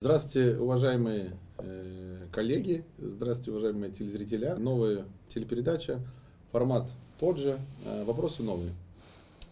Здравствуйте, 0.00 0.56
уважаемые 0.56 1.36
э, 1.58 2.28
коллеги, 2.30 2.84
здравствуйте, 2.98 3.50
уважаемые 3.50 3.90
телезрители. 3.90 4.46
Новая 4.56 5.06
телепередача, 5.26 5.98
формат 6.52 6.88
тот 7.18 7.38
же, 7.38 7.58
э, 7.84 8.04
вопросы 8.04 8.44
новые. 8.44 8.70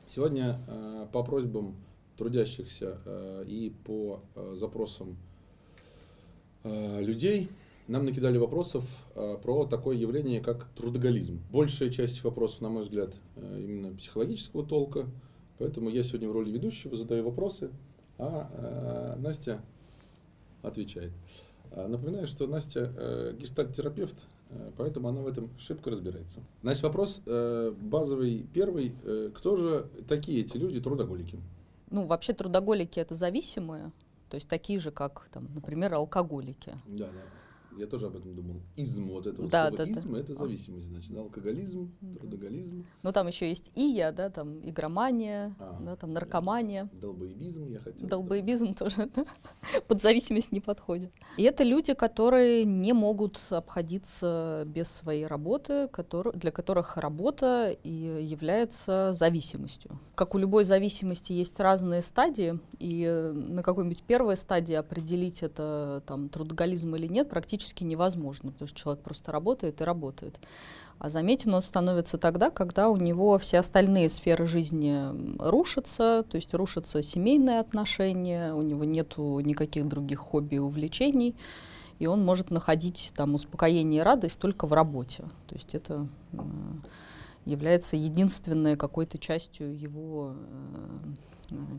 Сегодня 0.06 0.56
э, 0.68 1.06
по 1.10 1.24
просьбам 1.24 1.74
трудящихся 2.16 2.96
и 3.48 3.72
по 3.84 4.20
запросам 4.54 5.16
людей 6.62 7.48
нам 7.88 8.04
накидали 8.04 8.38
вопросов 8.38 8.84
про 9.42 9.66
такое 9.66 9.96
явление, 9.96 10.40
как 10.40 10.68
трудоголизм. 10.76 11.40
Большая 11.50 11.90
часть 11.90 12.22
вопросов, 12.22 12.60
на 12.60 12.68
мой 12.68 12.84
взгляд, 12.84 13.12
именно 13.36 13.96
психологического 13.96 14.64
толка, 14.64 15.06
поэтому 15.58 15.90
я 15.90 16.04
сегодня 16.04 16.28
в 16.28 16.32
роли 16.32 16.52
ведущего 16.52 16.96
задаю 16.96 17.24
вопросы, 17.24 17.70
а 18.16 19.16
Настя 19.18 19.60
отвечает. 20.62 21.12
А, 21.72 21.88
Напоминаю, 21.88 22.26
что 22.26 22.46
Настя 22.46 22.92
э, 22.96 23.34
гештальт-терапевт, 23.38 24.16
э, 24.50 24.70
поэтому 24.76 25.08
она 25.08 25.20
в 25.20 25.26
этом 25.26 25.50
шибко 25.58 25.90
разбирается. 25.90 26.40
Значит, 26.62 26.82
вопрос 26.82 27.22
э, 27.26 27.72
базовый 27.80 28.46
первый. 28.52 28.94
Э, 29.04 29.30
кто 29.34 29.56
же 29.56 29.88
такие 30.08 30.40
эти 30.40 30.56
люди, 30.56 30.80
трудоголики? 30.80 31.38
Ну, 31.90 32.06
вообще 32.06 32.32
трудоголики 32.32 32.98
это 32.98 33.14
зависимые, 33.14 33.92
то 34.28 34.36
есть 34.36 34.48
такие 34.48 34.80
же, 34.80 34.90
как, 34.90 35.28
там, 35.32 35.48
например, 35.54 35.94
алкоголики. 35.94 36.78
Да, 36.86 37.06
да. 37.06 37.20
Я 37.76 37.86
тоже 37.86 38.06
об 38.06 38.16
этом 38.16 38.34
думал. 38.34 38.62
Изм, 38.76 39.08
вот 39.10 39.26
это 39.26 39.42
вот 39.42 39.50
Да, 39.50 39.68
слово 39.68 39.76
да, 39.76 39.84
да. 39.84 39.90
изм, 39.90 40.14
это 40.14 40.34
зависимость, 40.34 40.86
значит. 40.86 41.12
да, 41.12 41.20
Алкоголизм, 41.20 41.92
Мгм. 42.00 42.16
трудоголизм, 42.18 42.86
Ну, 43.02 43.12
там 43.12 43.26
еще 43.28 43.48
есть 43.48 43.70
ия, 43.74 44.12
да, 44.12 44.30
там 44.30 44.60
игромания, 44.68 45.54
А, 45.60 45.78
да, 45.80 45.96
там 45.96 46.12
наркомания. 46.12 46.88
долбоебизм, 46.92 47.68
я 47.68 47.80
хотел. 47.80 48.08
Долбоебизм 48.08 48.74
тоже 48.74 49.10
да, 49.14 49.24
под 49.88 50.02
зависимость 50.02 50.52
не 50.52 50.60
подходит. 50.60 51.12
И 51.36 51.42
это 51.42 51.64
люди, 51.64 51.92
которые 51.94 52.64
не 52.64 52.92
могут 52.94 53.38
обходиться 53.50 54.64
без 54.66 54.88
своей 54.88 55.26
работы, 55.26 55.88
котор- 55.92 56.36
для 56.36 56.50
которых 56.50 56.96
работа 56.96 57.76
и 57.84 57.90
является 57.90 59.12
зависимостью. 59.12 59.98
Как 60.14 60.34
у 60.34 60.38
любой 60.38 60.64
зависимости 60.64 61.32
есть 61.32 61.60
разные 61.60 62.00
стадии, 62.02 62.58
и 62.78 63.06
на 63.34 63.62
какой-нибудь 63.62 64.02
первой 64.02 64.36
стадии 64.36 64.74
определить 64.74 65.42
это 65.42 66.02
там, 66.06 66.28
трудоголизм 66.28 66.94
или 66.96 67.06
нет 67.06 67.28
практически 67.28 67.65
невозможно, 67.84 68.52
потому 68.52 68.68
что 68.68 68.78
человек 68.78 69.02
просто 69.02 69.32
работает 69.32 69.80
и 69.80 69.84
работает. 69.84 70.38
А 70.98 71.10
заметен 71.10 71.52
он 71.52 71.62
становится 71.62 72.16
тогда, 72.16 72.50
когда 72.50 72.88
у 72.88 72.96
него 72.96 73.38
все 73.38 73.58
остальные 73.58 74.08
сферы 74.08 74.46
жизни 74.46 75.38
рушатся, 75.38 76.24
то 76.28 76.36
есть 76.36 76.54
рушатся 76.54 77.02
семейные 77.02 77.60
отношения, 77.60 78.54
у 78.54 78.62
него 78.62 78.84
нету 78.84 79.40
никаких 79.40 79.86
других 79.88 80.20
хобби 80.20 80.54
и 80.54 80.58
увлечений, 80.58 81.34
и 81.98 82.06
он 82.06 82.24
может 82.24 82.50
находить 82.50 83.12
там 83.14 83.34
успокоение 83.34 84.00
и 84.00 84.04
радость 84.04 84.38
только 84.38 84.66
в 84.66 84.72
работе. 84.72 85.24
То 85.48 85.54
есть 85.54 85.74
это 85.74 86.06
является 87.44 87.96
единственной 87.96 88.76
какой-то 88.76 89.18
частью 89.18 89.78
его 89.78 90.34
э, 90.34 91.14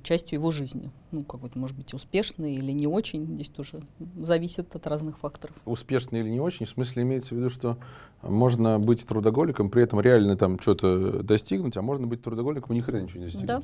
частью 0.04 0.40
его 0.40 0.52
жизни. 0.52 0.92
Ну, 1.12 1.24
какой-то, 1.24 1.58
может 1.58 1.76
быть, 1.78 1.94
успешной 1.94 2.56
или 2.56 2.72
не 2.72 2.88
очень. 2.88 3.26
Здесь 3.26 3.50
тоже 3.50 3.82
зависит 4.18 4.76
от 4.76 4.88
разных 4.88 5.20
факторов. 5.20 5.56
Успешно 5.66 6.18
или 6.18 6.30
не 6.30 6.40
очень, 6.40 6.66
в 6.66 6.70
смысле 6.70 7.04
имеется 7.04 7.36
в 7.36 7.38
виду, 7.38 7.50
что 7.50 7.78
можно 8.22 8.80
быть 8.80 9.06
трудоголиком, 9.06 9.70
при 9.70 9.84
этом 9.84 10.00
реально 10.00 10.38
там 10.38 10.60
что-то 10.60 11.24
достигнуть, 11.24 11.78
а 11.78 11.82
можно 11.82 12.08
быть 12.08 12.22
трудоголиком 12.24 12.76
и 12.76 12.78
ни 12.78 12.82
хрена 12.82 13.04
ничего 13.04 13.20
не 13.20 13.26
достигнуть. 13.26 13.48
Да. 13.48 13.64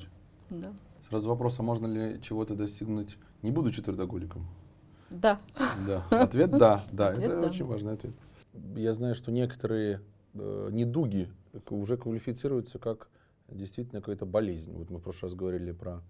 Да. 0.50 0.74
Сразу 1.10 1.28
вопрос, 1.28 1.60
а 1.60 1.64
можно 1.64 1.88
ли 1.88 2.20
чего-то 2.22 2.56
достигнуть, 2.56 3.18
не 3.42 3.52
будучи 3.52 3.82
трудоголиком? 3.82 4.48
Да. 5.10 5.40
Да. 5.88 6.06
Ответ 6.10 6.52
да, 6.52 6.84
да, 6.92 7.10
Ответ 7.10 7.32
это 7.32 7.42
да. 7.42 7.48
очень 7.48 7.66
важный 7.66 7.94
ответ. 7.94 8.16
Я 8.76 8.94
знаю, 8.94 9.16
что 9.16 9.32
некоторые 9.32 10.02
э, 10.34 10.70
недуги 10.72 11.30
уже 11.70 11.98
квалифицируются 11.98 12.80
как 12.80 13.10
действительно 13.50 14.02
какая-то 14.02 14.26
болезнь. 14.26 14.74
Вот 14.74 14.90
мы 14.90 15.00
в 15.00 15.04
прошлый 15.04 15.30
раз 15.30 15.38
говорили 15.38 15.72
про 15.72 16.02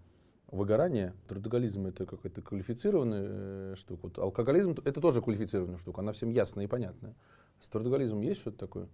выгорание. 0.48 1.14
Трудоголизм 1.28 1.86
это 1.86 2.06
какая-то 2.06 2.42
квалифицированная 2.42 3.24
э, 3.26 3.74
штука. 3.76 4.00
Вот 4.04 4.18
алкоголизм 4.18 4.76
это 4.84 5.00
тоже 5.00 5.20
квалифицированная 5.20 5.78
штука, 5.78 6.00
она 6.00 6.12
всем 6.12 6.30
ясная 6.30 6.64
и 6.64 6.68
понятная. 6.68 7.14
С 7.60 7.68
трудоголизмом 7.68 8.20
есть 8.22 8.40
что-то 8.40 8.58
такое? 8.58 8.88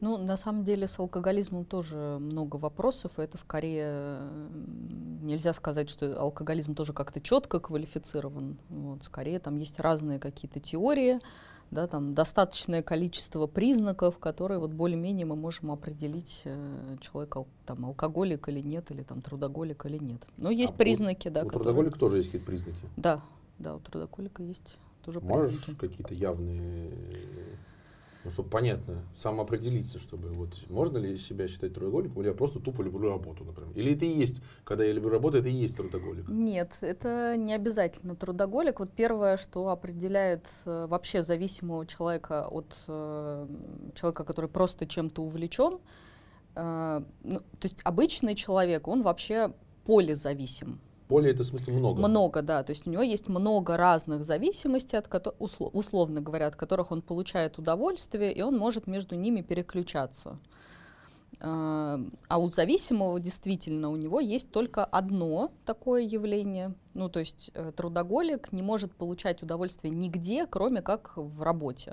Ну, 0.00 0.18
на 0.18 0.36
самом 0.36 0.64
деле 0.64 0.86
с 0.86 0.98
алкоголизмом 0.98 1.64
тоже 1.64 1.96
много 2.20 2.56
вопросов, 2.56 3.18
и 3.18 3.22
это 3.22 3.38
скорее 3.38 4.18
м, 4.18 5.26
нельзя 5.26 5.54
сказать, 5.54 5.88
что 5.88 6.20
алкоголизм 6.20 6.74
тоже 6.74 6.92
как-то 6.92 7.20
четко 7.20 7.60
квалифицирован. 7.60 8.58
Вот, 8.68 9.04
скорее 9.04 9.38
там 9.38 9.56
есть 9.56 9.80
разные 9.80 10.18
какие-то 10.18 10.60
теории, 10.60 11.20
да, 11.70 11.86
там 11.86 12.14
достаточное 12.14 12.82
количество 12.82 13.46
признаков, 13.46 14.18
которые 14.18 14.58
вот 14.58 14.70
более-менее 14.72 15.26
мы 15.26 15.36
можем 15.36 15.70
определить, 15.72 16.42
э, 16.44 16.96
человек 17.00 17.36
ал- 17.36 17.46
там 17.64 17.84
алкоголик 17.84 18.48
или 18.48 18.60
нет, 18.60 18.90
или 18.90 19.02
там 19.02 19.20
трудоголик 19.20 19.84
или 19.86 19.98
нет. 19.98 20.26
Но 20.36 20.50
есть 20.50 20.72
А 20.72 20.74
у- 20.74 20.78
признаки, 20.78 21.28
да, 21.28 21.40
У 21.42 21.44
которые... 21.46 21.64
трудоголика 21.64 21.98
тоже 21.98 22.18
есть 22.18 22.28
какие-то 22.28 22.46
признаки. 22.46 22.78
Да, 22.96 23.20
да, 23.58 23.74
у 23.76 23.80
трудоголика 23.80 24.42
есть 24.42 24.76
тоже 25.04 25.20
Можешь 25.20 25.56
признаки. 25.64 25.78
какие-то 25.80 26.14
явные, 26.14 26.90
ну, 28.26 28.32
чтобы 28.32 28.50
понятно, 28.50 29.04
самоопределиться, 29.16 30.00
чтобы 30.00 30.30
вот 30.30 30.50
можно 30.68 30.98
ли 30.98 31.16
себя 31.16 31.46
считать 31.46 31.74
трудоголиком, 31.74 32.22
или 32.22 32.28
я 32.28 32.34
просто 32.34 32.58
тупо 32.58 32.82
люблю 32.82 33.08
работу, 33.08 33.44
например. 33.44 33.70
Или 33.76 33.94
это 33.94 34.04
и 34.04 34.08
есть, 34.08 34.42
когда 34.64 34.84
я 34.84 34.92
люблю 34.92 35.10
работу, 35.10 35.38
это 35.38 35.48
и 35.48 35.52
есть 35.52 35.76
трудоголик. 35.76 36.28
Нет, 36.28 36.72
это 36.80 37.36
не 37.36 37.54
обязательно 37.54 38.16
трудоголик. 38.16 38.80
Вот 38.80 38.90
первое, 38.90 39.36
что 39.36 39.68
определяет 39.68 40.48
э, 40.64 40.86
вообще 40.88 41.22
зависимого 41.22 41.86
человека 41.86 42.48
от 42.48 42.76
э, 42.88 43.46
человека, 43.94 44.24
который 44.24 44.50
просто 44.50 44.86
чем-то 44.86 45.22
увлечен, 45.22 45.78
э, 46.56 47.02
ну, 47.22 47.38
то 47.38 47.62
есть 47.62 47.80
обычный 47.84 48.34
человек, 48.34 48.88
он 48.88 49.04
вообще 49.04 49.52
полезависим. 49.84 50.80
Более 51.08 51.32
это 51.32 51.44
в 51.44 51.46
смысле 51.46 51.74
много. 51.74 52.00
Много, 52.08 52.42
да. 52.42 52.62
То 52.62 52.70
есть 52.70 52.86
у 52.86 52.90
него 52.90 53.02
есть 53.02 53.28
много 53.28 53.76
разных 53.76 54.24
зависимостей, 54.24 54.96
от 54.96 55.06
кото- 55.06 55.36
усло- 55.38 55.70
условно 55.72 56.20
говоря, 56.20 56.48
от 56.48 56.56
которых 56.56 56.90
он 56.90 57.02
получает 57.02 57.58
удовольствие, 57.58 58.32
и 58.32 58.42
он 58.42 58.58
может 58.58 58.86
между 58.86 59.14
ними 59.14 59.42
переключаться. 59.42 60.38
А 61.40 62.00
а 62.28 62.38
у 62.38 62.48
зависимого 62.48 63.20
действительно 63.20 63.90
у 63.90 63.96
него 63.96 64.20
есть 64.20 64.50
только 64.50 64.84
одно 64.84 65.50
такое 65.64 66.02
явление. 66.02 66.74
Ну, 66.94 67.08
то 67.08 67.20
есть 67.20 67.50
э, 67.54 67.72
трудоголик 67.76 68.52
не 68.52 68.62
может 68.62 68.92
получать 68.92 69.42
удовольствие 69.42 69.92
нигде, 69.92 70.46
кроме 70.46 70.82
как 70.82 71.12
в 71.16 71.42
работе. 71.42 71.92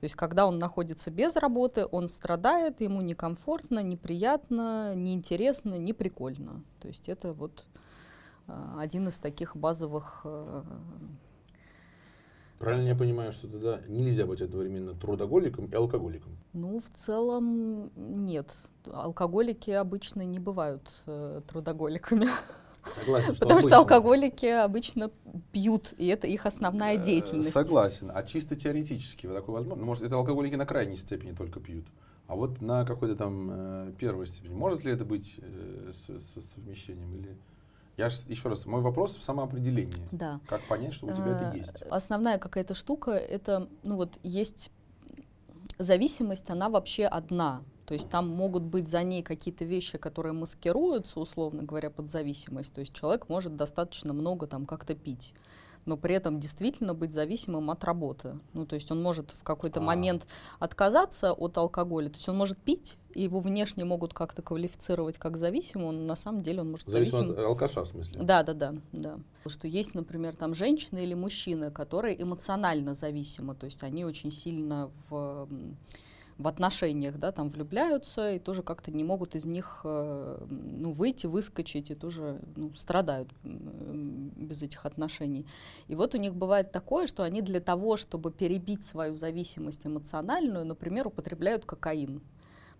То 0.00 0.04
есть, 0.04 0.14
когда 0.14 0.46
он 0.46 0.58
находится 0.58 1.10
без 1.10 1.34
работы, 1.34 1.84
он 1.90 2.08
страдает, 2.08 2.80
ему 2.80 3.00
некомфортно, 3.00 3.80
неприятно, 3.82 4.94
неинтересно, 4.94 5.74
не 5.74 5.92
прикольно. 5.92 6.62
То 6.80 6.86
есть 6.86 7.08
это 7.08 7.32
вот 7.32 7.64
один 8.76 9.08
из 9.08 9.18
таких 9.18 9.56
базовых 9.56 10.22
э, 10.24 10.62
Правильно 12.58 12.88
я 12.88 12.96
понимаю, 12.96 13.30
что 13.30 13.46
тогда 13.46 13.80
нельзя 13.86 14.26
быть 14.26 14.40
одновременно 14.42 14.92
трудоголиком 14.94 15.66
и 15.66 15.74
алкоголиком. 15.74 16.36
Ну, 16.54 16.80
в 16.80 16.90
целом 16.98 17.90
нет. 17.94 18.56
Алкоголики 18.92 19.70
обычно 19.70 20.22
не 20.22 20.40
бывают 20.40 20.90
э, 21.06 21.40
трудоголиками, 21.46 22.26
Согласен, 22.94 23.34
что 23.34 23.42
потому 23.44 23.60
что 23.60 23.68
обычно. 23.68 23.76
алкоголики 23.78 24.46
обычно 24.46 25.10
пьют, 25.52 25.94
и 25.98 26.08
это 26.08 26.26
их 26.26 26.46
основная 26.46 26.94
Э, 26.98 27.04
деятельность. 27.04 27.52
Согласен. 27.52 28.10
А 28.12 28.24
чисто 28.24 28.56
теоретически 28.56 29.26
вот 29.26 29.36
такое 29.36 29.56
возможно? 29.56 29.84
Может, 29.84 30.02
это 30.04 30.16
алкоголики 30.16 30.56
на 30.56 30.66
крайней 30.66 30.96
степени 30.96 31.32
только 31.32 31.60
пьют. 31.60 31.86
А 32.26 32.34
вот 32.34 32.60
на 32.60 32.84
какой-то 32.84 33.14
там 33.14 33.48
э, 33.52 33.92
первой 33.98 34.26
степени. 34.26 34.52
Может 34.54 34.84
ли 34.84 34.90
это 34.92 35.04
быть 35.04 35.36
э, 35.38 35.92
с- 35.92 36.20
с- 36.34 36.50
совмещением? 36.54 37.14
Или... 37.14 37.36
Я 37.98 38.10
ж- 38.10 38.20
еще 38.28 38.48
раз, 38.48 38.64
мой 38.64 38.80
вопрос 38.80 39.16
в 39.16 39.22
самоопределении. 39.22 39.92
Да. 40.12 40.40
Как 40.46 40.62
понять, 40.68 40.94
что 40.94 41.06
у 41.06 41.12
тебя 41.12 41.26
это 41.36 41.52
Э, 41.52 41.58
есть? 41.58 41.82
Основная 41.90 42.38
какая-то 42.38 42.74
штука, 42.74 43.10
это, 43.10 43.68
ну 43.82 43.96
вот, 43.96 44.18
есть 44.22 44.70
зависимость, 45.78 46.48
она 46.48 46.68
вообще 46.68 47.06
одна. 47.06 47.62
То 47.86 47.94
есть 47.94 48.08
там 48.08 48.28
могут 48.28 48.62
быть 48.62 48.88
за 48.88 49.02
ней 49.02 49.22
какие-то 49.24 49.64
вещи, 49.64 49.98
которые 49.98 50.32
маскируются, 50.32 51.18
условно 51.18 51.64
говоря, 51.64 51.90
под 51.90 52.08
зависимость. 52.08 52.72
То 52.72 52.80
есть 52.80 52.92
человек 52.92 53.28
может 53.28 53.56
достаточно 53.56 54.12
много 54.12 54.46
там 54.46 54.64
как-то 54.66 54.94
пить 54.94 55.34
но 55.86 55.96
при 55.96 56.14
этом 56.14 56.40
действительно 56.40 56.94
быть 56.94 57.12
зависимым 57.12 57.70
от 57.70 57.84
работы. 57.84 58.38
Ну, 58.52 58.66
то 58.66 58.74
есть 58.74 58.90
он 58.90 59.02
может 59.02 59.30
в 59.30 59.42
какой-то 59.42 59.80
А. 59.80 59.82
момент 59.82 60.26
отказаться 60.58 61.32
от 61.32 61.56
алкоголя. 61.58 62.08
То 62.08 62.16
есть 62.16 62.28
он 62.28 62.36
может 62.36 62.58
пить, 62.58 62.96
и 63.14 63.22
его 63.22 63.40
внешне 63.40 63.84
могут 63.84 64.14
как-то 64.14 64.42
квалифицировать 64.42 65.18
как 65.18 65.36
зависимым, 65.36 65.96
но 65.98 66.04
на 66.04 66.16
самом 66.16 66.42
деле 66.42 66.60
он 66.60 66.70
может 66.72 66.88
Зависит 66.88 67.12
зависим 67.12 67.32
от 67.32 67.38
алкаша, 67.38 67.84
в 67.84 67.88
смысле? 67.88 68.22
да, 68.22 68.42
да, 68.42 68.54
да, 68.54 68.74
да. 68.92 69.18
Что 69.46 69.66
есть, 69.66 69.94
например, 69.94 70.36
там 70.36 70.54
женщины 70.54 71.02
или 71.02 71.14
мужчины, 71.14 71.70
которые 71.70 72.20
эмоционально 72.20 72.94
зависимы, 72.94 73.54
то 73.54 73.66
есть 73.66 73.82
они 73.82 74.04
очень 74.04 74.30
сильно 74.30 74.90
в, 75.08 75.48
в 76.38 76.46
отношениях, 76.46 77.18
да, 77.18 77.32
там 77.32 77.48
влюбляются 77.48 78.30
и 78.30 78.38
тоже 78.38 78.62
как-то 78.62 78.92
не 78.92 79.02
могут 79.02 79.34
из 79.34 79.44
них 79.44 79.80
э, 79.84 80.46
ну, 80.48 80.92
выйти, 80.92 81.26
выскочить 81.26 81.90
и 81.90 81.94
тоже 81.96 82.40
ну, 82.54 82.72
страдают 82.74 83.28
без 83.42 84.62
этих 84.62 84.86
отношений. 84.86 85.46
И 85.88 85.96
вот 85.96 86.14
у 86.14 86.18
них 86.18 86.34
бывает 86.34 86.70
такое, 86.70 87.08
что 87.08 87.24
они 87.24 87.42
для 87.42 87.60
того, 87.60 87.96
чтобы 87.96 88.30
перебить 88.30 88.84
свою 88.84 89.16
зависимость 89.16 89.84
эмоциональную, 89.84 90.64
например, 90.64 91.08
употребляют 91.08 91.64
кокаин 91.64 92.22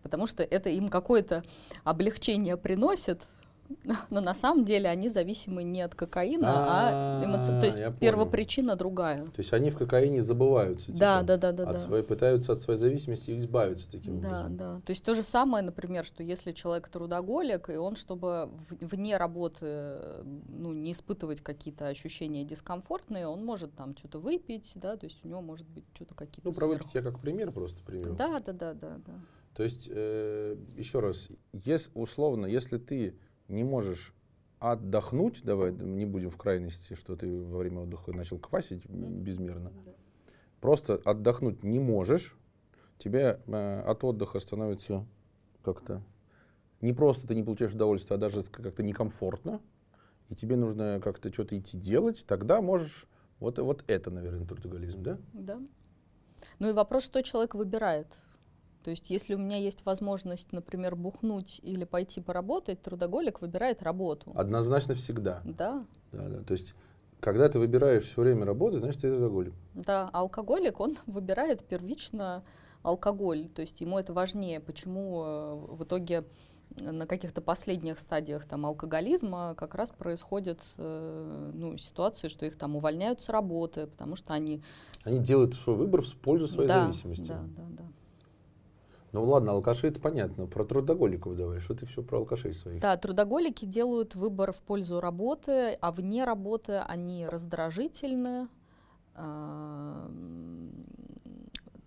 потому 0.00 0.28
что 0.28 0.44
это 0.44 0.70
им 0.70 0.88
какое-то 0.88 1.43
облегчение 1.82 2.56
приносит, 2.56 3.20
но 4.10 4.20
на 4.20 4.34
самом 4.34 4.64
деле 4.64 4.88
они 4.88 5.08
зависимы 5.08 5.62
не 5.62 5.82
от 5.82 5.94
кокаина, 5.94 6.48
а, 6.48 7.20
а 7.20 7.24
эмоци... 7.24 7.48
то 7.58 7.66
есть 7.66 7.80
первопричина 8.00 8.76
другая. 8.76 9.24
То 9.24 9.38
есть 9.38 9.52
они 9.52 9.70
в 9.70 9.76
кокаине 9.76 10.22
забываются. 10.22 10.86
Типа, 10.86 10.98
да, 10.98 11.22
да, 11.22 11.36
да, 11.36 11.52
да, 11.52 11.62
от 11.64 11.72
да. 11.72 11.78
Своей, 11.78 12.04
пытаются 12.04 12.52
от 12.52 12.60
своей 12.60 12.78
зависимости 12.78 13.36
избавиться 13.36 13.90
таким 13.90 14.20
да, 14.20 14.28
образом. 14.28 14.56
Да, 14.56 14.74
да. 14.74 14.80
То 14.80 14.90
есть 14.90 15.04
то 15.04 15.14
же 15.14 15.22
самое, 15.22 15.64
например, 15.64 16.04
что 16.04 16.22
если 16.22 16.52
человек 16.52 16.88
трудоголик, 16.88 17.68
и 17.70 17.76
он, 17.76 17.96
чтобы 17.96 18.50
вне 18.80 19.16
работы 19.16 20.22
ну, 20.48 20.72
не 20.72 20.92
испытывать 20.92 21.40
какие-то 21.40 21.88
ощущения 21.88 22.44
дискомфортные, 22.44 23.26
он 23.26 23.44
может 23.44 23.74
там 23.74 23.96
что-то 23.96 24.18
выпить, 24.18 24.72
да, 24.76 24.96
то 24.96 25.06
есть 25.06 25.24
у 25.24 25.28
него 25.28 25.42
может 25.42 25.68
быть 25.68 25.84
что-то 25.94 26.14
какие-то 26.14 26.48
Ну, 26.48 26.54
про 26.54 26.66
выпить 26.66 26.94
я 26.94 27.02
как 27.02 27.20
пример 27.20 27.52
просто 27.52 27.82
привел. 27.84 28.14
Да, 28.14 28.38
да, 28.38 28.52
да, 28.52 28.74
да, 28.74 28.98
да. 29.06 29.12
То 29.54 29.64
есть, 29.64 29.88
э, 29.90 30.56
еще 30.76 31.00
раз, 31.00 31.28
если, 31.52 31.90
условно, 31.94 32.46
если 32.46 32.78
ты 32.78 33.16
не 33.48 33.64
можешь 33.64 34.12
отдохнуть, 34.58 35.42
давай 35.44 35.72
не 35.72 36.04
будем 36.04 36.30
в 36.30 36.36
крайности, 36.36 36.94
что 36.94 37.16
ты 37.16 37.42
во 37.44 37.58
время 37.58 37.80
отдыха 37.80 38.16
начал 38.16 38.38
квасить 38.38 38.84
безмерно, 38.86 39.72
просто 40.60 41.00
отдохнуть 41.04 41.62
не 41.62 41.78
можешь, 41.78 42.36
тебе 42.98 43.40
э, 43.46 43.80
от 43.80 44.04
отдыха 44.04 44.40
становится 44.40 45.06
как-то 45.62 46.02
не 46.80 46.92
просто 46.92 47.26
ты 47.26 47.34
не 47.34 47.42
получаешь 47.42 47.74
удовольствие, 47.74 48.16
а 48.16 48.18
даже 48.18 48.42
как-то 48.44 48.82
некомфортно, 48.82 49.60
и 50.28 50.34
тебе 50.34 50.56
нужно 50.56 51.00
как-то 51.02 51.32
что-то 51.32 51.58
идти 51.58 51.76
делать, 51.76 52.24
тогда 52.26 52.60
можешь 52.60 53.06
вот, 53.40 53.58
вот 53.58 53.84
это, 53.86 54.10
наверное, 54.10 54.46
трудоголизм, 54.46 55.02
да? 55.02 55.18
Да. 55.32 55.58
Ну 56.58 56.70
и 56.70 56.72
вопрос, 56.72 57.04
что 57.04 57.22
человек 57.22 57.54
выбирает. 57.54 58.08
То 58.88 58.93
есть, 58.93 59.11
если 59.11 59.35
у 59.35 59.38
меня 59.38 59.58
есть 59.58 59.85
возможность, 59.85 60.50
например, 60.50 60.96
бухнуть 60.96 61.61
или 61.62 61.85
пойти 61.85 62.23
поработать, 62.23 62.81
трудоголик 62.81 63.43
выбирает 63.43 63.82
работу. 63.82 64.32
Однозначно 64.35 64.94
всегда. 64.94 65.43
Да. 65.44 65.85
Да, 66.11 66.26
да. 66.26 66.43
То 66.43 66.52
есть, 66.52 66.73
когда 67.20 67.50
ты 67.50 67.58
выбираешь 67.58 68.05
все 68.05 68.23
время 68.23 68.46
работать, 68.46 68.81
значит, 68.81 69.02
ты 69.02 69.11
трудоголик. 69.11 69.52
Да, 69.75 70.08
а 70.14 70.20
алкоголик, 70.20 70.81
он 70.81 70.96
выбирает 71.06 71.64
первично 71.64 72.44
алкоголь. 72.82 73.50
То 73.55 73.61
есть, 73.61 73.79
ему 73.82 73.99
это 73.99 74.14
важнее. 74.14 74.58
Почему 74.58 75.23
э, 75.23 75.55
в 75.75 75.85
итоге 75.85 76.25
на 76.81 77.06
каких-то 77.06 77.43
последних 77.43 77.99
стадиях 77.99 78.46
там 78.46 78.64
алкоголизма 78.64 79.55
как 79.55 79.75
раз 79.75 79.90
происходят 79.90 80.61
э, 80.79 81.50
ну, 81.52 81.76
ситуации, 81.76 82.29
что 82.29 82.46
их 82.46 82.56
там 82.56 82.75
увольняют 82.75 83.20
с 83.20 83.29
работы, 83.29 83.87
потому 83.87 84.17
что 84.17 84.32
они... 84.32 84.62
Они 85.05 85.19
делают 85.19 85.56
свой 85.56 85.76
выбор 85.76 86.00
в 86.00 86.17
пользу 86.17 86.49
своей 86.49 86.69
да, 86.69 86.87
зависимости. 86.87 87.26
Да, 87.26 87.44
да, 87.55 87.62
да. 87.69 87.85
Ну 89.12 89.25
ладно, 89.25 89.52
алкаши 89.52 89.88
это 89.88 90.00
понятно. 90.00 90.46
Про 90.46 90.64
трудоголиков 90.64 91.37
давай. 91.37 91.60
Что 91.60 91.75
ты 91.75 91.87
все 91.87 92.02
про 92.02 92.19
алкашей 92.19 92.55
своих? 92.55 92.81
Да, 92.81 92.96
трудоголики 92.96 93.64
делают 93.64 94.14
выбор 94.14 94.52
в 94.52 94.62
пользу 94.62 95.00
работы, 95.00 95.72
а 95.81 95.93
вне 95.93 96.25
работы 96.25 96.78
они 96.78 97.26
раздражительны, 97.26 98.49
э, 99.14 100.08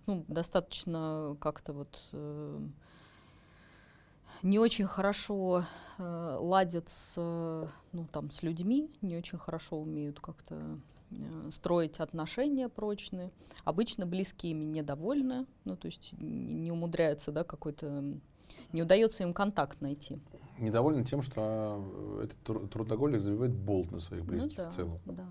ну, 0.06 0.24
достаточно 0.26 1.36
как-то 1.40 1.72
вот 1.72 2.08
э, 2.12 2.58
не 4.42 4.58
очень 4.58 4.86
хорошо 4.86 5.64
э, 5.98 6.36
ладят 6.40 6.88
с, 6.88 7.14
ну, 7.92 8.06
там, 8.10 8.32
с 8.32 8.42
людьми, 8.42 8.90
не 9.00 9.16
очень 9.16 9.38
хорошо 9.38 9.76
умеют 9.76 10.18
как-то 10.18 10.56
Э, 10.56 10.76
строить 11.50 12.00
отношения 12.00 12.68
прочные. 12.68 13.30
Обычно 13.64 14.06
близкие 14.06 14.52
ими 14.52 14.64
недовольны, 14.64 15.46
ну, 15.64 15.76
то 15.76 15.86
есть 15.86 16.12
не 16.18 16.70
умудряются, 16.70 17.32
да, 17.32 17.44
какой-то, 17.44 18.04
не 18.72 18.82
удается 18.82 19.22
им 19.22 19.32
контакт 19.32 19.80
найти. 19.80 20.18
Недовольны 20.58 21.04
тем, 21.04 21.22
что 21.22 21.82
э, 22.20 22.24
этот 22.24 22.70
трудоголик 22.70 23.20
забивает 23.20 23.52
болт 23.54 23.90
на 23.90 24.00
своих 24.00 24.24
ну 24.24 24.30
близких 24.30 24.58
ну, 24.58 24.64
да, 24.64 24.70
в 24.70 24.74
целом. 24.74 25.00
Да. 25.06 25.26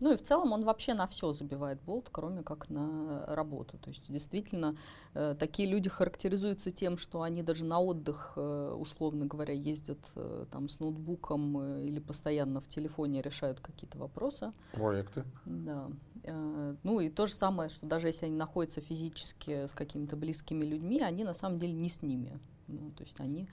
Ну 0.00 0.12
и 0.12 0.16
в 0.16 0.22
целом 0.22 0.52
он 0.52 0.64
вообще 0.64 0.94
на 0.94 1.06
все 1.06 1.32
забивает 1.32 1.80
болт, 1.82 2.08
кроме 2.10 2.42
как 2.42 2.70
на 2.70 3.24
работу. 3.26 3.78
То 3.78 3.90
есть 3.90 4.10
действительно 4.10 4.76
э, 5.14 5.36
такие 5.38 5.68
люди 5.68 5.90
характеризуются 5.90 6.70
тем, 6.70 6.96
что 6.96 7.22
они 7.22 7.42
даже 7.42 7.64
на 7.64 7.80
отдых, 7.80 8.32
э, 8.36 8.76
условно 8.78 9.26
говоря, 9.26 9.52
ездят 9.52 9.98
э, 10.16 10.46
там 10.50 10.68
с 10.68 10.80
ноутбуком 10.80 11.58
э, 11.58 11.84
или 11.84 12.00
постоянно 12.00 12.60
в 12.60 12.68
телефоне 12.68 13.20
решают 13.20 13.60
какие-то 13.60 13.98
вопросы. 13.98 14.52
Проекты. 14.72 15.24
Да. 15.44 15.90
Э, 16.24 16.74
ну 16.82 17.00
и 17.00 17.10
то 17.10 17.26
же 17.26 17.34
самое, 17.34 17.68
что 17.68 17.86
даже 17.86 18.08
если 18.08 18.26
они 18.26 18.36
находятся 18.36 18.80
физически 18.80 19.66
с 19.66 19.72
какими-то 19.72 20.16
близкими 20.16 20.64
людьми, 20.64 21.00
они 21.02 21.24
на 21.24 21.34
самом 21.34 21.58
деле 21.58 21.72
не 21.72 21.88
с 21.90 22.00
ними. 22.00 22.38
Ну, 22.68 22.90
то 22.92 23.02
есть 23.02 23.20
они 23.20 23.48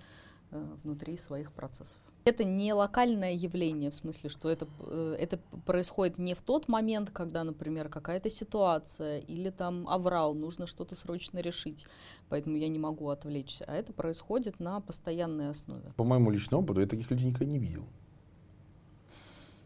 внутри 0.51 1.17
своих 1.17 1.51
процессов. 1.51 1.99
Это 2.25 2.43
не 2.43 2.73
локальное 2.73 3.33
явление, 3.33 3.89
в 3.89 3.95
смысле, 3.95 4.29
что 4.29 4.49
это, 4.49 4.67
э, 4.79 5.15
это 5.17 5.39
происходит 5.65 6.17
не 6.17 6.35
в 6.35 6.41
тот 6.41 6.67
момент, 6.67 7.09
когда, 7.09 7.45
например, 7.45 7.87
какая-то 7.87 8.29
ситуация 8.29 9.19
или 9.19 9.49
там 9.49 9.87
аврал, 9.87 10.33
нужно 10.33 10.67
что-то 10.67 10.95
срочно 10.95 11.39
решить, 11.39 11.85
поэтому 12.27 12.57
я 12.57 12.67
не 12.67 12.79
могу 12.79 13.07
отвлечься, 13.09 13.63
а 13.65 13.73
это 13.73 13.93
происходит 13.93 14.59
на 14.59 14.81
постоянной 14.81 15.51
основе. 15.51 15.93
По 15.95 16.03
моему 16.03 16.29
личному 16.29 16.63
опыту, 16.63 16.81
я 16.81 16.87
таких 16.87 17.09
людей 17.11 17.27
никогда 17.27 17.45
не 17.45 17.59
видел. 17.59 17.85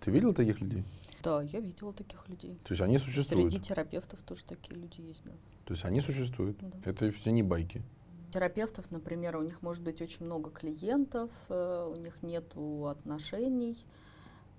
Ты 0.02 0.12
видел 0.12 0.34
таких 0.34 0.62
людей? 0.62 0.84
Да, 1.24 1.42
я 1.42 1.60
видела 1.60 1.94
таких 1.94 2.28
людей. 2.30 2.60
То 2.64 2.74
есть 2.74 2.82
они 2.82 2.98
существуют? 3.00 3.52
Среди 3.52 3.64
терапевтов 3.64 4.20
тоже 4.22 4.44
такие 4.46 4.80
люди 4.80 5.02
есть, 5.02 5.24
да. 5.26 5.32
То 5.66 5.74
есть 5.74 5.86
они 5.86 6.02
существуют? 6.02 6.58
Да. 6.60 6.72
Это 6.86 7.12
все 7.12 7.32
не 7.32 7.44
байки? 7.44 7.82
Терапевтов, 8.32 8.90
например, 8.92 9.38
у 9.38 9.44
них 9.44 9.62
может 9.62 9.84
быть 9.84 10.02
очень 10.02 10.26
много 10.26 10.50
клиентов, 10.50 11.30
э, 11.50 11.92
у 11.92 11.96
них 11.96 12.24
нет 12.24 12.46
отношений. 12.88 13.78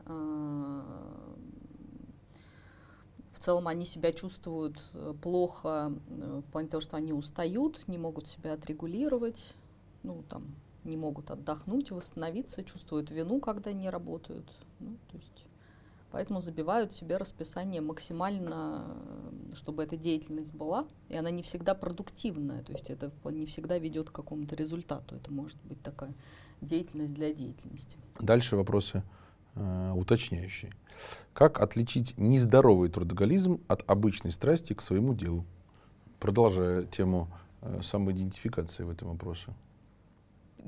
Э, 0.07 0.83
в 3.33 3.39
целом 3.39 3.67
они 3.67 3.85
себя 3.85 4.13
чувствуют 4.13 4.81
э, 4.95 5.15
плохо 5.21 5.93
в 6.09 6.43
плане 6.53 6.69
того, 6.69 6.81
что 6.81 6.97
они 6.97 7.13
устают, 7.13 7.89
не 7.89 7.99
могут 7.99 8.29
себя 8.29 8.53
отрегулировать, 8.53 9.55
ну, 10.03 10.23
там, 10.29 10.55
не 10.85 10.97
могут 10.97 11.31
отдохнуть, 11.31 11.91
восстановиться, 11.91 12.63
чувствуют 12.63 13.11
вину, 13.11 13.41
когда 13.41 13.73
не 13.73 13.91
работают. 13.91 14.47
Ну, 14.81 14.97
то 15.11 15.17
есть 15.17 15.32
Поэтому 16.13 16.41
забивают 16.41 16.93
себе 16.93 17.17
расписание 17.17 17.81
максимально, 17.81 18.97
чтобы 19.55 19.83
эта 19.83 19.97
деятельность 19.97 20.55
была, 20.55 20.87
и 21.09 21.17
она 21.17 21.31
не 21.31 21.43
всегда 21.43 21.75
продуктивная, 21.75 22.63
то 22.63 22.73
есть 22.73 22.91
это 22.91 23.11
не 23.25 23.47
всегда 23.47 23.79
ведет 23.79 24.11
к 24.11 24.13
какому-то 24.13 24.55
результату. 24.55 25.17
Это 25.17 25.33
может 25.33 25.57
быть 25.65 25.83
такая 25.83 26.13
деятельность 26.61 27.15
для 27.15 27.33
деятельности. 27.33 27.97
Дальше 28.21 28.57
вопросы 28.57 29.03
э, 29.55 29.93
уточняющие. 29.97 30.73
Как 31.33 31.61
отличить 31.61 32.19
нездоровый 32.19 32.91
трудоголизм 32.91 33.63
от 33.67 33.83
обычной 33.91 34.33
страсти 34.33 34.75
к 34.75 34.83
своему 34.83 35.15
делу? 35.15 35.47
Продолжая 36.21 36.83
тему 36.83 37.29
э, 37.63 37.81
самоидентификации 37.83 38.83
в 38.83 38.91
этом 38.91 39.09
вопросе. 39.09 39.55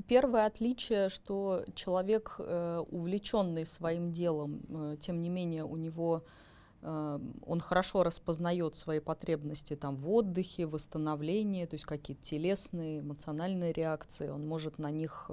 Первое 0.07 0.45
отличие, 0.45 1.09
что 1.09 1.63
человек, 1.73 2.35
э, 2.39 2.83
увлеченный 2.89 3.65
своим 3.65 4.11
делом, 4.11 4.61
э, 4.69 4.97
тем 4.99 5.19
не 5.19 5.29
менее 5.29 5.63
у 5.63 5.75
него 5.77 6.23
э, 6.81 7.19
он 7.45 7.59
хорошо 7.59 8.03
распознает 8.03 8.75
свои 8.75 8.99
потребности 8.99 9.75
там, 9.75 9.95
в 9.95 10.09
отдыхе, 10.09 10.65
восстановлении, 10.65 11.65
то 11.65 11.75
есть 11.75 11.85
какие-то 11.85 12.23
телесные, 12.23 12.99
эмоциональные 12.99 13.73
реакции, 13.73 14.29
он 14.29 14.47
может 14.47 14.79
на 14.79 14.91
них 14.91 15.31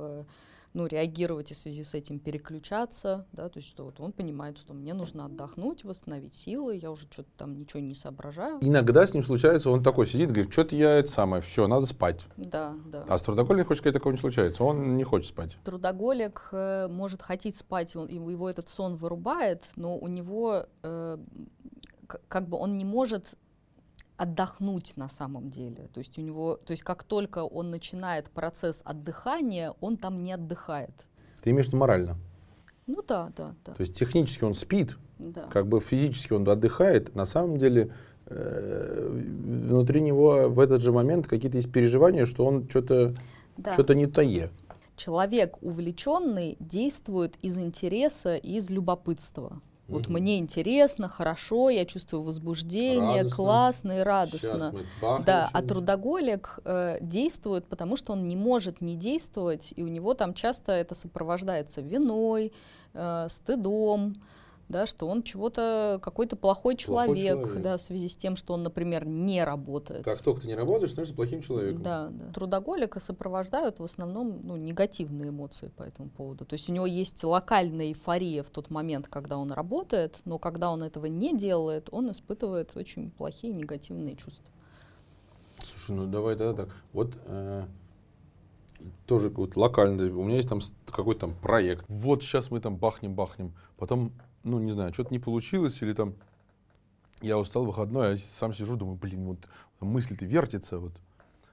ну, 0.75 0.87
реагировать 0.87 1.50
и 1.50 1.55
в 1.55 1.57
связи 1.57 1.85
с 1.85 1.95
этим 1.95 2.19
переключаться, 2.19 3.26
да, 3.33 3.49
то 3.49 3.59
есть 3.59 3.69
что 3.69 3.85
вот 3.85 4.00
он 4.00 4.12
понимает, 4.12 4.59
что 4.59 4.75
мне 4.75 4.95
нужно 4.95 5.26
отдохнуть, 5.26 5.85
восстановить 5.85 6.35
силы, 6.35 6.76
я 6.76 6.91
уже 6.91 7.07
что-то 7.11 7.29
там 7.37 7.59
ничего 7.59 7.81
не 7.81 7.95
соображаю. 7.95 8.59
Иногда 8.61 9.07
с 9.07 9.14
ним 9.14 9.23
случается, 9.23 9.71
он 9.71 9.83
такой 9.83 10.07
сидит, 10.07 10.31
говорит, 10.31 10.52
что-то 10.52 10.75
я 10.76 10.97
это 10.99 11.11
самое, 11.11 11.43
все, 11.43 11.67
надо 11.67 11.87
спать. 11.87 12.25
Да, 12.37 12.75
да. 12.87 13.05
А 13.09 13.19
с 13.19 13.23
трудоголиком, 13.23 13.69
хочешь 13.69 13.81
сказать, 13.81 13.95
такого 13.95 14.12
не 14.12 14.19
случается, 14.19 14.64
он 14.64 14.97
не 14.97 15.05
хочет 15.05 15.29
спать. 15.29 15.57
Трудоголик 15.64 16.49
э, 16.52 16.88
может 16.88 17.23
хотеть 17.23 17.57
спать, 17.57 17.95
он, 17.97 18.09
его 18.09 18.49
этот 18.49 18.69
сон 18.69 18.97
вырубает, 18.97 19.71
но 19.76 19.97
у 19.97 20.09
него 20.09 20.67
э, 20.83 21.19
как 22.29 22.49
бы 22.49 22.57
он 22.57 22.79
не 22.79 22.85
может 22.85 23.37
отдохнуть 24.23 24.97
на 24.97 25.09
самом 25.09 25.50
деле. 25.50 25.88
То 25.93 25.99
есть 25.99 26.17
у 26.17 26.23
него, 26.23 26.57
то 26.57 26.71
есть 26.71 26.85
как 26.85 27.02
только 27.02 27.41
он 27.41 27.71
начинает 27.71 28.31
процесс 28.31 28.81
отдыхания, 28.85 29.75
он 29.81 29.97
там 29.97 30.23
не 30.23 30.33
отдыхает. 30.33 31.09
Ты 31.43 31.50
имеешь 31.50 31.67
в 31.67 31.69
виду 31.71 31.79
морально? 31.79 32.17
Ну 32.87 33.02
да, 33.02 33.33
да, 33.37 33.55
да. 33.64 33.73
То 33.73 33.81
есть 33.81 33.95
технически 33.99 34.45
он 34.45 34.55
спит, 34.55 34.97
да. 35.19 35.47
как 35.50 35.67
бы 35.67 35.81
физически 35.81 36.35
он 36.35 36.49
отдыхает, 36.49 37.17
на 37.17 37.25
самом 37.25 37.59
деле 37.59 37.93
э, 38.26 39.09
внутри 39.11 40.00
него 40.00 40.49
в 40.49 40.61
этот 40.61 40.83
же 40.83 40.93
момент 40.93 41.26
какие-то 41.26 41.57
есть 41.57 41.73
переживания, 41.73 42.25
что 42.25 42.47
он 42.47 42.69
что-то 42.69 43.14
Да. 43.57 43.73
что-то 43.73 43.97
не 43.97 44.07
тое. 44.07 44.50
Человек 44.95 45.61
увлеченный 45.62 46.57
действует 46.61 47.37
из 47.43 47.59
интереса 47.59 48.37
и 48.37 48.59
из 48.59 48.71
любопытства. 48.71 49.61
Вот 49.93 50.09
Мгм. 50.09 50.15
мне 50.15 50.39
интересно, 50.39 51.07
хорошо, 51.07 51.69
я 51.69 51.85
чувствую 51.85 52.23
возбуждение, 52.23 53.19
Радостно. 53.19 53.37
классно 53.37 53.99
и 53.99 54.03
радостно. 54.03 54.75
Да, 55.19 55.49
а 55.53 55.63
трудоголик 55.63 56.59
э, 56.65 56.97
действует, 57.03 57.67
потому 57.67 57.97
что 57.97 58.15
он 58.15 58.27
не 58.27 58.35
может 58.35 58.81
не 58.81 58.97
действовать, 58.97 59.75
и 59.77 59.83
у 59.83 59.89
него 59.89 60.15
там 60.15 60.33
часто 60.33 60.73
это 60.73 60.95
сопровождается 60.95 61.83
виной, 61.83 62.53
э, 62.95 63.27
стыдом, 63.29 64.15
да, 64.73 64.87
что 64.87 65.07
он 65.07 65.23
чего-то, 65.23 66.00
какой-то 66.02 66.35
плохой 66.35 66.75
человек, 66.76 67.38
человек. 67.38 67.62
да, 67.62 67.76
в 67.76 67.81
связи 67.81 68.09
с 68.09 68.17
тем, 68.17 68.35
что 68.35 68.55
он, 68.55 68.64
например, 68.64 69.07
не 69.07 69.45
работает. 69.45 70.05
Как 70.05 70.19
только 70.19 70.41
ты 70.41 70.49
не 70.49 70.57
работаешь, 70.57 70.91
становишься 70.91 71.14
плохим 71.14 71.43
человеком. 71.43 71.83
Да, 71.83 72.09
да. 72.11 72.33
Трудоголика 72.33 72.99
сопровождают 72.99 73.79
в 73.79 73.85
основном 73.85 74.41
ну, 74.43 74.57
негативные 74.57 75.29
эмоции 75.29 75.69
по 75.69 75.85
этому 75.85 76.09
поводу. 76.09 76.45
То 76.45 76.55
есть 76.55 76.69
у 76.69 76.73
него 76.73 76.87
есть 76.87 77.23
локальная 77.23 77.87
эйфория 77.87 78.43
в 78.43 78.50
тот 78.50 78.71
момент, 78.71 79.07
когда 79.07 79.38
он 79.38 79.52
работает, 79.52 80.21
но 80.25 80.38
когда 80.38 80.73
он 80.73 80.83
этого 80.83 81.07
не 81.07 81.37
делает, 81.37 81.88
он 81.93 82.11
испытывает 82.11 82.76
очень 82.76 83.11
плохие 83.11 83.52
негативные 83.52 84.17
чувства. 84.17 84.45
Слушай, 85.62 85.97
ну 85.97 86.07
давай 86.07 86.35
тогда 86.35 86.64
так. 86.64 86.75
Вот 86.93 87.12
э, 87.26 87.64
тоже 89.07 89.29
вот 89.29 89.57
локально. 89.57 90.05
У 90.05 90.25
меня 90.25 90.37
есть 90.37 90.49
там 90.49 90.61
какой-то 90.87 91.23
там 91.23 91.35
проект. 91.35 91.85
Вот 91.88 92.23
сейчас 92.23 92.50
мы 92.50 92.61
там 92.61 92.76
бахнем-бахнем. 92.76 93.52
Потом, 93.76 94.12
ну 94.45 94.59
не 94.59 94.73
знаю, 94.73 94.93
что-то 94.93 95.11
не 95.11 95.19
получилось 95.19 95.81
или 95.83 95.93
там 95.93 96.15
я 97.21 97.39
устал 97.39 97.65
выходной, 97.65 98.09
а 98.09 98.11
я 98.11 98.17
сам 98.17 98.53
сижу, 98.53 98.77
думаю, 98.77 98.97
блин, 98.97 99.25
вот 99.25 99.39
мысль-то 99.81 100.25
вертится. 100.25 100.79
Вот. 100.79 100.93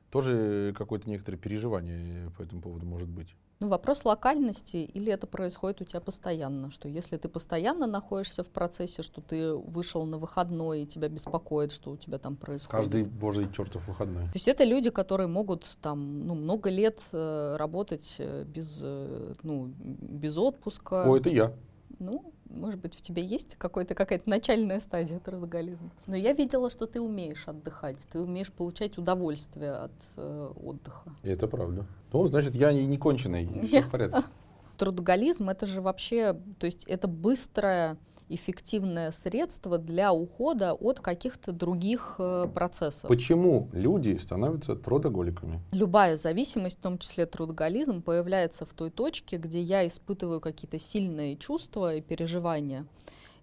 Тоже 0.10 0.74
какое-то 0.78 1.10
некоторое 1.10 1.38
переживание 1.38 2.32
по 2.38 2.42
этому 2.42 2.62
поводу 2.62 2.86
может 2.86 3.08
быть. 3.08 3.36
Ну, 3.62 3.68
вопрос 3.68 4.06
локальности, 4.06 4.78
или 4.78 5.12
это 5.12 5.28
происходит 5.28 5.82
у 5.82 5.84
тебя 5.84 6.00
постоянно, 6.00 6.72
что 6.72 6.88
если 6.88 7.18
ты 7.18 7.28
постоянно 7.28 7.88
находишься 7.88 8.42
в 8.42 8.50
процессе, 8.50 9.04
что 9.04 9.20
ты 9.20 9.54
вышел 9.54 10.06
на 10.06 10.18
выходной, 10.18 10.84
и 10.84 10.86
тебя 10.86 11.10
беспокоит, 11.10 11.74
что 11.74 11.92
у 11.92 11.98
тебя 11.98 12.20
там 12.20 12.38
происходит. 12.38 12.72
Каждый 12.72 13.04
божий 13.04 13.52
чертов 13.52 13.86
выходной. 13.86 14.24
То 14.24 14.36
есть 14.36 14.48
это 14.48 14.64
люди, 14.64 14.90
которые 14.90 15.28
могут 15.28 15.78
там 15.82 16.26
ну, 16.26 16.36
много 16.36 16.70
лет 16.70 17.04
э, 17.12 17.58
работать 17.58 18.16
э, 18.20 18.46
без, 18.46 18.80
э, 18.82 19.34
ну, 19.44 19.74
без 19.78 20.38
отпуска. 20.38 21.04
О, 21.04 21.18
это 21.18 21.30
я. 21.30 21.54
Ну, 21.98 22.34
может 22.50 22.80
быть, 22.80 22.96
в 22.96 23.02
тебе 23.02 23.24
есть 23.24 23.56
какой-то, 23.56 23.96
какая-то 23.96 24.30
начальная 24.30 24.80
стадия 24.80 25.20
трудоголизма. 25.20 25.92
Но 26.08 26.16
я 26.16 26.34
видела, 26.34 26.70
что 26.70 26.86
ты 26.86 27.02
умеешь 27.02 27.48
отдыхать, 27.48 27.98
ты 28.12 28.20
умеешь 28.20 28.52
получать 28.52 28.98
удовольствие 28.98 29.72
от 29.72 29.92
э, 30.18 30.52
отдыха. 30.64 31.12
Это 31.24 31.48
правда. 31.48 31.86
Ну, 32.14 32.28
значит, 32.28 32.56
я 32.56 32.72
не, 32.72 32.86
не 32.86 32.98
конченый. 32.98 33.48
Все 33.68 33.82
в 33.82 33.92
порядке. 33.92 34.24
Трудоголизм 34.78 35.50
это 35.50 35.66
же 35.66 35.82
вообще, 35.82 36.40
то 36.58 36.66
есть 36.66 36.86
это 36.86 37.08
быстрое, 37.08 37.98
эффективное 38.30 39.12
средство 39.12 39.78
для 39.78 40.14
ухода 40.14 40.74
от 40.74 41.00
каких-то 41.00 41.52
других 41.52 42.16
э, 42.20 42.48
процессов. 42.54 43.08
Почему 43.08 43.70
люди 43.74 44.18
становятся 44.18 44.76
трудоголиками? 44.76 45.62
Любая 45.72 46.16
зависимость, 46.16 46.80
в 46.80 46.82
том 46.82 46.98
числе 46.98 47.26
трудоголизм, 47.26 48.02
появляется 48.02 48.66
в 48.66 48.74
той 48.74 48.92
точке, 48.92 49.38
где 49.38 49.62
я 49.62 49.86
испытываю 49.86 50.40
какие-то 50.40 50.80
сильные 50.80 51.36
чувства 51.36 51.96
и 51.96 52.02
переживания. 52.02 52.86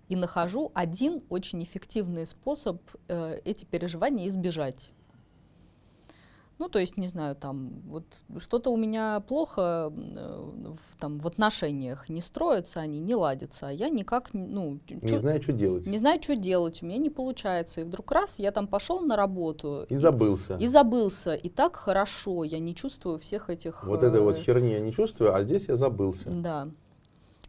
И 0.09 0.15
нахожу 0.15 0.71
один 0.75 1.23
очень 1.29 1.63
эффективный 1.65 2.27
способ 2.27 2.81
э, 3.09 3.41
эти 3.45 3.65
переживания 3.65 4.29
избежать. 4.29 4.91
Ну, 6.59 6.69
то 6.71 6.79
есть, 6.79 6.97
не 6.97 7.07
знаю, 7.09 7.37
там, 7.37 7.83
вот 7.87 8.05
что-то 8.39 8.71
у 8.71 8.77
меня 8.79 9.21
плохо 9.21 9.93
э, 9.95 10.45
в, 10.73 10.99
там, 10.99 11.19
в 11.19 11.27
отношениях, 11.27 12.09
не 12.09 12.23
строятся 12.23 12.81
они, 12.81 12.99
не 12.99 13.15
ладятся, 13.15 13.69
а 13.69 13.71
я 13.73 13.91
никак, 13.91 14.31
ну, 14.33 14.79
чё- 14.87 14.97
Не 15.03 15.19
знаю, 15.19 15.43
что 15.43 15.53
делать. 15.53 15.87
не 15.87 15.99
знаю, 15.99 16.23
что 16.23 16.35
делать, 16.35 16.83
у 16.83 16.87
меня 16.87 16.97
не 16.99 17.11
получается. 17.11 17.83
И 17.83 17.85
вдруг 17.85 18.11
раз, 18.11 18.39
я 18.39 18.53
там 18.53 18.69
пошел 18.69 19.01
на 19.01 19.17
работу, 19.17 19.85
И 19.91 19.97
забылся. 19.97 20.57
и 20.57 20.67
забылся, 20.67 21.35
и 21.35 21.51
так 21.51 21.77
хорошо, 21.77 22.45
я 22.45 22.59
не 22.59 22.75
чувствую 22.75 23.19
всех 23.19 23.51
этих... 23.51 23.85
Вот 23.87 24.03
этой 24.03 24.21
вот 24.23 24.39
э, 24.39 24.41
херни 24.41 24.71
я 24.73 24.81
не 24.81 24.93
чувствую, 24.93 25.35
а 25.35 25.43
здесь 25.43 25.69
я 25.69 25.77
забылся. 25.77 26.31
Да. 26.31 26.69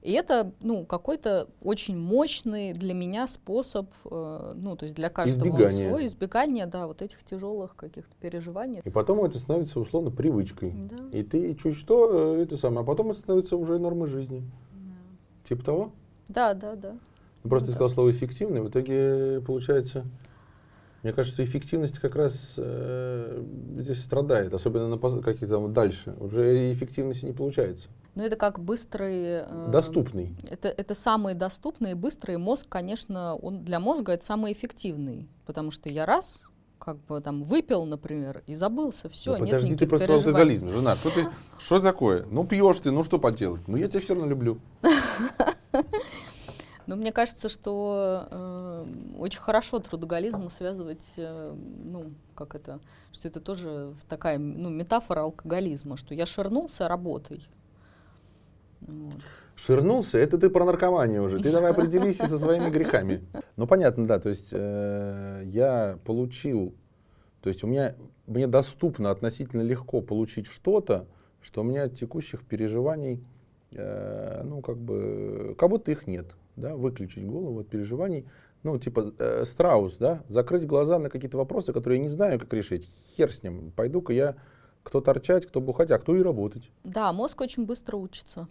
И 0.01 0.11
это, 0.11 0.51
ну, 0.61 0.85
какой-то 0.85 1.49
очень 1.61 1.97
мощный 1.97 2.73
для 2.73 2.93
меня 2.93 3.27
способ, 3.27 3.89
э, 4.05 4.53
ну, 4.55 4.75
то 4.75 4.85
есть 4.85 4.95
для 4.95 5.09
каждого 5.09 5.49
он 5.49 5.57
Избегания. 5.57 5.89
свой, 5.89 6.05
избегания, 6.05 6.65
да, 6.67 6.87
вот 6.87 7.01
этих 7.01 7.23
тяжелых 7.23 7.75
каких-то 7.75 8.13
переживаний. 8.21 8.81
И 8.85 8.89
потом 8.89 9.23
это 9.25 9.39
становится 9.39 9.79
условно 9.79 10.11
привычкой. 10.11 10.73
Да. 10.89 11.17
И 11.17 11.23
ты 11.23 11.53
чуть 11.55 11.75
что, 11.75 12.35
э, 12.37 12.43
это 12.43 12.57
самое, 12.57 12.81
а 12.81 12.83
потом 12.85 13.11
это 13.11 13.19
становится 13.19 13.57
уже 13.57 13.79
нормой 13.79 14.07
жизни. 14.07 14.43
Типа 15.47 15.63
того? 15.63 15.91
Да, 16.27 16.53
да, 16.53 16.75
да. 16.75 16.97
Ну, 17.43 17.49
Просто 17.49 17.69
да. 17.69 17.73
сказал 17.73 17.89
слово 17.89 18.11
эффективный, 18.11 18.61
в 18.61 18.69
итоге 18.69 19.41
получается, 19.45 20.05
мне 21.03 21.13
кажется, 21.13 21.43
эффективность 21.43 21.99
как 21.99 22.15
раз 22.15 22.55
э, 22.57 23.43
здесь 23.77 24.01
страдает, 24.01 24.53
особенно 24.53 24.87
на 24.89 24.97
каких-то 24.97 25.47
там 25.47 25.73
дальше. 25.73 26.15
Уже 26.19 26.71
эффективности 26.73 27.25
не 27.25 27.33
получается. 27.33 27.87
Но 28.17 28.23
это 28.23 28.35
как 28.35 28.59
быстрый... 28.59 29.45
э, 29.45 29.69
Доступный. 29.71 30.35
Это, 30.49 30.69
это 30.69 30.95
самый 30.95 31.35
доступный 31.35 31.91
и 31.91 31.93
быстрый 31.93 32.37
мозг, 32.37 32.65
конечно, 32.67 33.35
он 33.35 33.63
для 33.63 33.79
мозга 33.79 34.13
это 34.13 34.25
самый 34.25 34.53
эффективный, 34.53 35.29
потому 35.45 35.69
что 35.69 35.87
я 35.87 36.07
раз 36.07 36.41
как 36.79 36.97
бы 37.05 37.21
там 37.21 37.43
выпил, 37.43 37.85
например, 37.85 38.41
и 38.47 38.55
забылся, 38.55 39.07
все, 39.07 39.33
Ну, 39.33 39.45
нет 39.45 39.51
подожди, 39.51 39.75
ты 39.75 39.85
просто 39.85 40.11
алкоголизм, 40.11 40.69
жена. 40.69 40.95
Что 40.95 41.11
ты, 41.11 41.27
что 41.59 41.79
такое? 41.79 42.25
Ну 42.31 42.43
пьешь 42.43 42.79
ты, 42.79 42.89
ну 42.89 43.03
что 43.03 43.19
поделать? 43.19 43.61
Ну 43.67 43.77
я 43.77 43.87
тебя 43.87 43.99
все 43.99 44.15
равно 44.15 44.27
люблю. 44.27 44.57
Но 46.87 46.95
мне 46.95 47.11
кажется, 47.11 47.49
что 47.49 48.27
э, 48.31 48.85
очень 49.19 49.41
хорошо 49.41 49.77
трудоголизм 49.77 50.49
связывать, 50.49 51.05
э, 51.17 51.55
ну, 51.83 52.13
как 52.33 52.55
это, 52.55 52.79
что 53.11 53.27
это 53.27 53.41
тоже 53.41 53.93
такая 54.09 54.39
ну, 54.39 54.69
метафора 54.69 55.21
алкоголизма, 55.21 55.97
что 55.97 56.15
я 56.15 56.25
ширнулся 56.25 56.87
работой. 56.87 57.47
Вот. 58.81 59.21
Ширнулся, 59.55 60.17
это 60.17 60.37
ты 60.37 60.49
про 60.49 60.65
наркоманию 60.65 61.23
уже. 61.23 61.39
Ты 61.39 61.51
давай 61.51 61.71
определись 61.71 62.17
со 62.17 62.37
своими 62.37 62.69
грехами. 62.69 63.21
Ну 63.55 63.67
понятно, 63.67 64.07
да. 64.07 64.19
То 64.19 64.29
есть 64.29 64.49
э, 64.51 65.43
я 65.45 65.97
получил, 66.05 66.75
то 67.41 67.49
есть 67.49 67.63
у 67.63 67.67
меня 67.67 67.95
мне 68.27 68.47
доступно 68.47 69.09
относительно 69.09 69.61
легко 69.61 70.01
получить 70.01 70.47
что-то, 70.47 71.07
что 71.41 71.61
у 71.61 71.63
меня 71.63 71.83
от 71.83 71.95
текущих 71.95 72.45
переживаний, 72.45 73.23
э, 73.71 74.43
ну 74.43 74.61
как 74.61 74.77
бы, 74.77 75.55
как 75.57 75.69
будто 75.69 75.91
их 75.91 76.07
нет, 76.07 76.27
да, 76.55 76.75
выключить 76.75 77.25
голову 77.25 77.61
от 77.61 77.67
переживаний. 77.67 78.25
Ну, 78.63 78.77
типа 78.77 79.13
э, 79.17 79.45
страус, 79.45 79.97
да, 79.97 80.23
закрыть 80.29 80.65
глаза 80.65 80.99
на 80.99 81.09
какие-то 81.09 81.37
вопросы, 81.37 81.73
которые 81.73 81.99
я 81.99 82.03
не 82.03 82.09
знаю, 82.09 82.39
как 82.39 82.51
решить. 82.53 82.89
Хер 83.15 83.31
с 83.31 83.43
ним. 83.43 83.71
Пойду-ка 83.75 84.13
я 84.13 84.35
кто 84.83 85.01
торчать, 85.01 85.45
кто 85.45 85.59
бухать, 85.59 85.91
а 85.91 85.99
кто 85.99 86.15
и 86.15 86.21
работать. 86.21 86.71
Да, 86.83 87.11
мозг 87.11 87.41
очень 87.41 87.65
быстро 87.65 87.97
учится. 87.97 88.47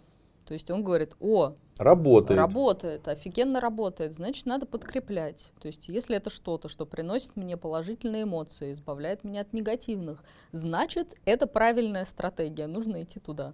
То 0.47 0.53
есть 0.53 0.71
он 0.71 0.83
говорит, 0.83 1.13
о, 1.19 1.55
Работает. 1.77 2.39
Работает, 2.39 3.07
офигенно 3.07 3.59
работает, 3.59 4.15
значит, 4.15 4.47
надо 4.47 4.65
подкреплять. 4.65 5.51
То 5.61 5.67
есть, 5.67 5.87
если 5.89 6.15
это 6.15 6.31
что-то, 6.31 6.69
что 6.69 6.87
приносит 6.87 7.35
мне 7.35 7.55
положительные 7.55 8.23
эмоции, 8.23 8.73
избавляет 8.73 9.23
меня 9.23 9.41
от 9.41 9.53
негативных, 9.53 10.23
значит, 10.51 11.15
это 11.25 11.45
правильная 11.45 12.05
стратегия, 12.05 12.65
нужно 12.65 13.03
идти 13.03 13.19
туда. 13.19 13.53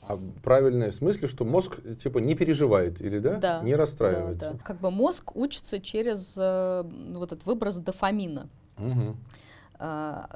А 0.00 0.18
правильное 0.42 0.90
в 0.90 0.94
смысле, 0.94 1.28
что 1.28 1.44
мозг 1.44 1.80
типа 1.98 2.18
не 2.18 2.34
переживает 2.34 3.00
или 3.00 3.18
да? 3.18 3.36
Да, 3.36 3.62
не 3.62 3.74
расстраивается. 3.74 4.52
Да, 4.52 4.52
да. 4.52 4.58
Как 4.64 4.80
бы 4.80 4.90
мозг 4.90 5.36
учится 5.36 5.80
через 5.80 6.34
э, 6.36 6.82
вот 7.10 7.32
этот 7.32 7.44
выброс 7.44 7.76
дофамина. 7.76 8.48
Мгм. 8.78 9.16
А, 9.86 10.30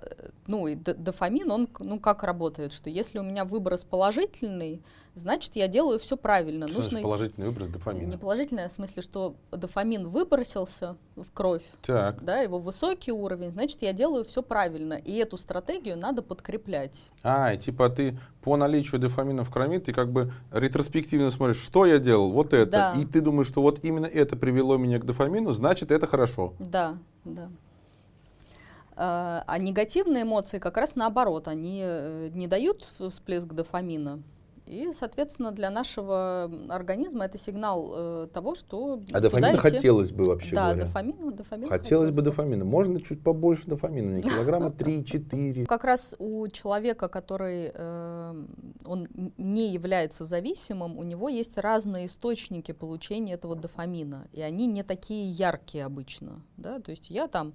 ну 0.46 0.66
и 0.66 0.74
дофамин, 0.74 1.50
он 1.50 1.68
ну 1.78 1.98
как 1.98 2.22
работает, 2.22 2.70
что 2.70 2.90
если 2.90 3.18
у 3.18 3.22
меня 3.22 3.46
выброс 3.46 3.82
положительный, 3.82 4.82
значит 5.14 5.56
я 5.56 5.68
делаю 5.68 5.98
все 5.98 6.18
правильно. 6.18 6.68
Что 6.68 6.76
Нужно 6.76 6.90
значит 6.90 7.04
положительный 7.04 7.46
выброс 7.46 7.68
не 7.68 7.72
дофамина? 7.72 8.18
положительное, 8.18 8.66
а 8.66 8.68
в 8.68 8.72
смысле, 8.72 9.02
что 9.02 9.36
дофамин 9.50 10.06
выбросился 10.08 10.98
в 11.16 11.32
кровь, 11.32 11.62
Так. 11.80 12.22
да, 12.22 12.40
его 12.40 12.58
высокий 12.58 13.10
уровень, 13.10 13.50
значит, 13.52 13.78
я 13.80 13.94
делаю 13.94 14.22
все 14.22 14.42
правильно. 14.42 14.94
И 14.94 15.14
эту 15.14 15.38
стратегию 15.38 15.96
надо 15.96 16.20
подкреплять. 16.20 17.00
А, 17.22 17.54
и 17.54 17.58
типа 17.58 17.88
ты 17.88 18.18
по 18.42 18.58
наличию 18.58 19.00
дофамина 19.00 19.44
в 19.44 19.50
крови, 19.50 19.78
ты 19.78 19.94
как 19.94 20.12
бы 20.12 20.30
ретроспективно 20.52 21.30
смотришь, 21.30 21.62
что 21.62 21.86
я 21.86 21.98
делал, 21.98 22.32
вот 22.32 22.52
это. 22.52 22.70
Да. 22.70 22.94
И 23.00 23.06
ты 23.06 23.22
думаешь, 23.22 23.46
что 23.48 23.62
вот 23.62 23.82
именно 23.82 24.06
это 24.06 24.36
привело 24.36 24.76
меня 24.76 24.98
к 24.98 25.06
дофамину, 25.06 25.52
значит 25.52 25.90
это 25.90 26.06
хорошо. 26.06 26.52
Да, 26.58 26.98
да. 27.24 27.48
А, 29.00 29.44
а 29.46 29.58
негативные 29.58 30.24
эмоции 30.24 30.58
как 30.58 30.76
раз 30.76 30.96
наоборот, 30.96 31.46
они 31.46 31.82
э, 31.84 32.30
не 32.32 32.48
дают 32.48 32.84
всплеск 32.98 33.46
дофамина. 33.46 34.24
И, 34.66 34.90
соответственно, 34.92 35.52
для 35.52 35.70
нашего 35.70 36.50
организма 36.68 37.24
это 37.24 37.38
сигнал 37.38 37.92
э, 37.94 38.28
того, 38.34 38.56
что 38.56 39.00
А 39.12 39.20
дофамина 39.20 39.52
идти. 39.52 39.58
хотелось 39.58 40.10
бы 40.10 40.24
вообще 40.24 40.56
да, 40.56 40.70
говоря. 40.70 40.84
дофамина, 40.84 41.30
дофамина 41.30 41.68
хотелось, 41.68 41.82
хотелось 41.84 42.10
бы 42.10 42.22
дофамина. 42.22 42.64
Можно 42.64 43.00
чуть 43.00 43.22
побольше 43.22 43.62
дофамина, 43.66 44.16
не 44.16 44.22
килограмма 44.22 44.70
3-4. 44.70 45.64
Как 45.66 45.84
раз 45.84 46.16
у 46.18 46.48
человека, 46.48 47.08
который 47.08 47.70
э, 47.72 48.44
он 48.84 49.08
не 49.38 49.70
является 49.72 50.24
зависимым, 50.24 50.98
у 50.98 51.04
него 51.04 51.28
есть 51.28 51.56
разные 51.56 52.06
источники 52.06 52.72
получения 52.72 53.34
этого 53.34 53.54
дофамина, 53.54 54.26
и 54.32 54.42
они 54.42 54.66
не 54.66 54.82
такие 54.82 55.30
яркие 55.30 55.84
обычно. 55.84 56.42
Да? 56.56 56.80
То 56.80 56.90
есть 56.90 57.10
я 57.10 57.28
там 57.28 57.54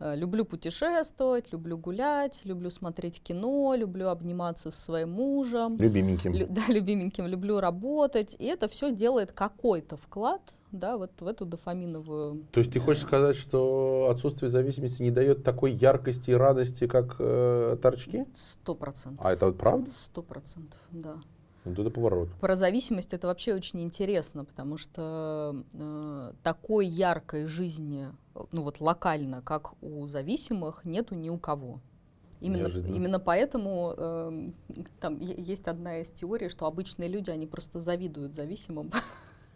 люблю 0.00 0.44
путешествовать, 0.44 1.52
люблю 1.52 1.78
гулять, 1.78 2.40
люблю 2.44 2.70
смотреть 2.70 3.22
кино, 3.22 3.74
люблю 3.74 4.08
обниматься 4.08 4.70
со 4.70 4.80
своим 4.80 5.10
мужем. 5.12 5.76
Любименьким. 5.78 6.32
Лю, 6.32 6.46
да, 6.50 6.62
любименьким, 6.68 7.26
люблю 7.26 7.60
работать. 7.60 8.36
И 8.38 8.44
это 8.44 8.68
все 8.68 8.92
делает 8.92 9.32
какой-то 9.32 9.96
вклад 9.96 10.42
да, 10.72 10.96
вот 10.96 11.10
в 11.20 11.26
эту 11.26 11.46
дофаминовую... 11.46 12.44
То 12.52 12.60
есть 12.60 12.72
ты 12.72 12.80
хочешь 12.80 13.02
сказать, 13.02 13.36
что 13.36 14.08
отсутствие 14.10 14.50
зависимости 14.50 15.02
не 15.02 15.10
дает 15.10 15.42
такой 15.42 15.72
яркости 15.72 16.30
и 16.30 16.34
радости, 16.34 16.86
как 16.86 17.16
э, 17.18 17.76
торчки? 17.80 18.26
Сто 18.36 18.74
процентов. 18.74 19.24
А 19.24 19.32
это 19.32 19.46
вот 19.46 19.56
правда? 19.56 19.90
Сто 19.90 20.22
процентов, 20.22 20.80
да. 20.90 21.14
Вот 21.68 21.78
это 21.78 21.90
поворот. 21.90 22.28
Про 22.40 22.56
зависимость 22.56 23.12
это 23.12 23.26
вообще 23.26 23.54
очень 23.54 23.80
интересно, 23.82 24.44
потому 24.44 24.76
что 24.76 25.64
э, 25.72 26.32
такой 26.42 26.86
яркой 26.86 27.46
жизни, 27.46 28.08
ну 28.52 28.62
вот 28.62 28.80
локально, 28.80 29.42
как 29.42 29.72
у 29.82 30.06
зависимых, 30.06 30.84
нету 30.84 31.14
ни 31.14 31.28
у 31.30 31.38
кого. 31.38 31.80
Именно, 32.40 32.68
именно 32.68 33.18
поэтому 33.18 33.94
э, 33.96 34.50
там 35.00 35.18
есть 35.18 35.66
одна 35.66 36.00
из 36.00 36.10
теорий, 36.10 36.48
что 36.48 36.66
обычные 36.66 37.08
люди, 37.08 37.30
они 37.30 37.46
просто 37.46 37.80
завидуют 37.80 38.34
зависимым, 38.34 38.92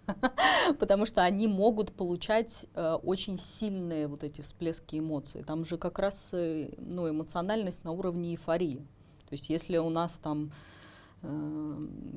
потому 0.81 1.07
что 1.07 1.23
они 1.23 1.47
могут 1.47 1.93
получать 1.93 2.67
э, 2.75 2.95
очень 2.95 3.39
сильные 3.39 4.09
вот 4.09 4.25
эти 4.25 4.41
всплески 4.41 4.99
эмоций. 4.99 5.45
Там 5.45 5.65
же 5.65 5.79
как 5.79 6.01
раз 6.01 6.31
э, 6.33 6.71
ну, 6.79 7.09
эмоциональность 7.09 7.85
на 7.85 7.93
уровне 7.93 8.33
эйфории. 8.33 8.79
То 9.29 9.35
есть 9.35 9.49
если 9.49 9.79
у 9.79 9.89
нас 9.89 10.17
там 10.17 10.51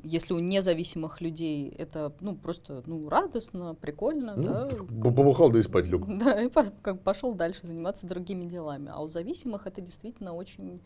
если 0.02 0.34
у 0.34 0.40
независимых 0.40 1.20
людей 1.20 1.68
это 1.70 2.12
ну 2.20 2.34
просто 2.34 2.82
ну 2.86 3.08
радостно, 3.08 3.74
прикольно, 3.74 4.34
ну, 4.36 4.42
да. 4.42 4.68
Побухал 5.10 5.50
да 5.50 5.60
и 5.60 5.62
спать 5.62 5.86
лег. 5.86 6.02
Да, 6.06 6.42
и 6.42 6.50
как 6.50 7.02
пошел 7.02 7.34
дальше 7.34 7.66
заниматься 7.66 8.06
другими 8.06 8.46
делами. 8.46 8.90
А 8.92 9.00
у 9.02 9.08
зависимых 9.08 9.66
это 9.66 9.80
действительно 9.80 10.34
очень 10.34 10.80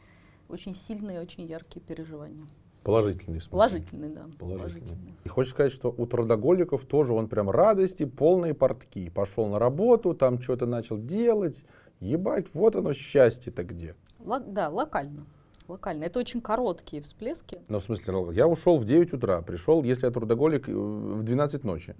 очень 0.48 0.74
сильные, 0.74 1.20
очень 1.20 1.44
яркие 1.44 1.82
переживания. 1.82 2.46
Положительный 2.82 3.40
смысл. 3.40 3.50
Положительный, 3.52 4.08
да. 4.08 4.26
Положительный. 4.38 4.58
Положительный. 4.58 5.14
И 5.24 5.28
хочешь 5.28 5.52
сказать, 5.52 5.72
что 5.72 5.94
у 5.96 6.06
трудоголиков 6.06 6.84
тоже 6.86 7.12
он 7.12 7.28
прям 7.28 7.50
радости, 7.50 8.04
полные 8.04 8.54
портки. 8.54 9.10
Пошел 9.10 9.48
на 9.48 9.58
работу, 9.58 10.14
там 10.14 10.40
что-то 10.42 10.66
начал 10.66 10.98
делать. 10.98 11.64
Ебать, 12.00 12.46
вот 12.54 12.76
оно 12.76 12.92
счастье-то 12.92 13.64
где. 13.64 13.94
Л- 14.24 14.44
да, 14.46 14.70
локально 14.70 15.26
локально. 15.70 16.04
Это 16.04 16.18
очень 16.18 16.40
короткие 16.40 17.02
всплески. 17.02 17.60
Ну, 17.68 17.78
в 17.78 17.82
смысле, 17.82 18.14
я 18.32 18.46
ушел 18.46 18.78
в 18.78 18.84
9 18.84 19.14
утра, 19.14 19.40
пришел, 19.42 19.82
если 19.82 20.06
я 20.06 20.12
трудоголик, 20.12 20.68
э, 20.68 20.72
в 20.72 21.22
12 21.22 21.64
ночи. 21.64 21.94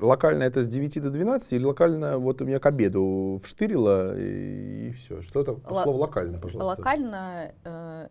Локально 0.00 0.44
это 0.44 0.62
с 0.62 0.68
9 0.68 1.02
до 1.02 1.10
12 1.10 1.52
или 1.52 1.64
локально 1.64 2.18
вот 2.18 2.40
у 2.40 2.44
меня 2.44 2.58
к 2.58 2.66
обеду 2.66 3.40
вштырило 3.44 4.18
и, 4.18 4.88
и 4.88 4.92
все? 4.92 5.20
Что 5.22 5.42
это 5.42 5.52
Л- 5.52 5.82
слово 5.82 5.98
локально, 5.98 6.38
пожалуйста? 6.38 6.80
Локально 6.80 7.52
э, 7.64 8.08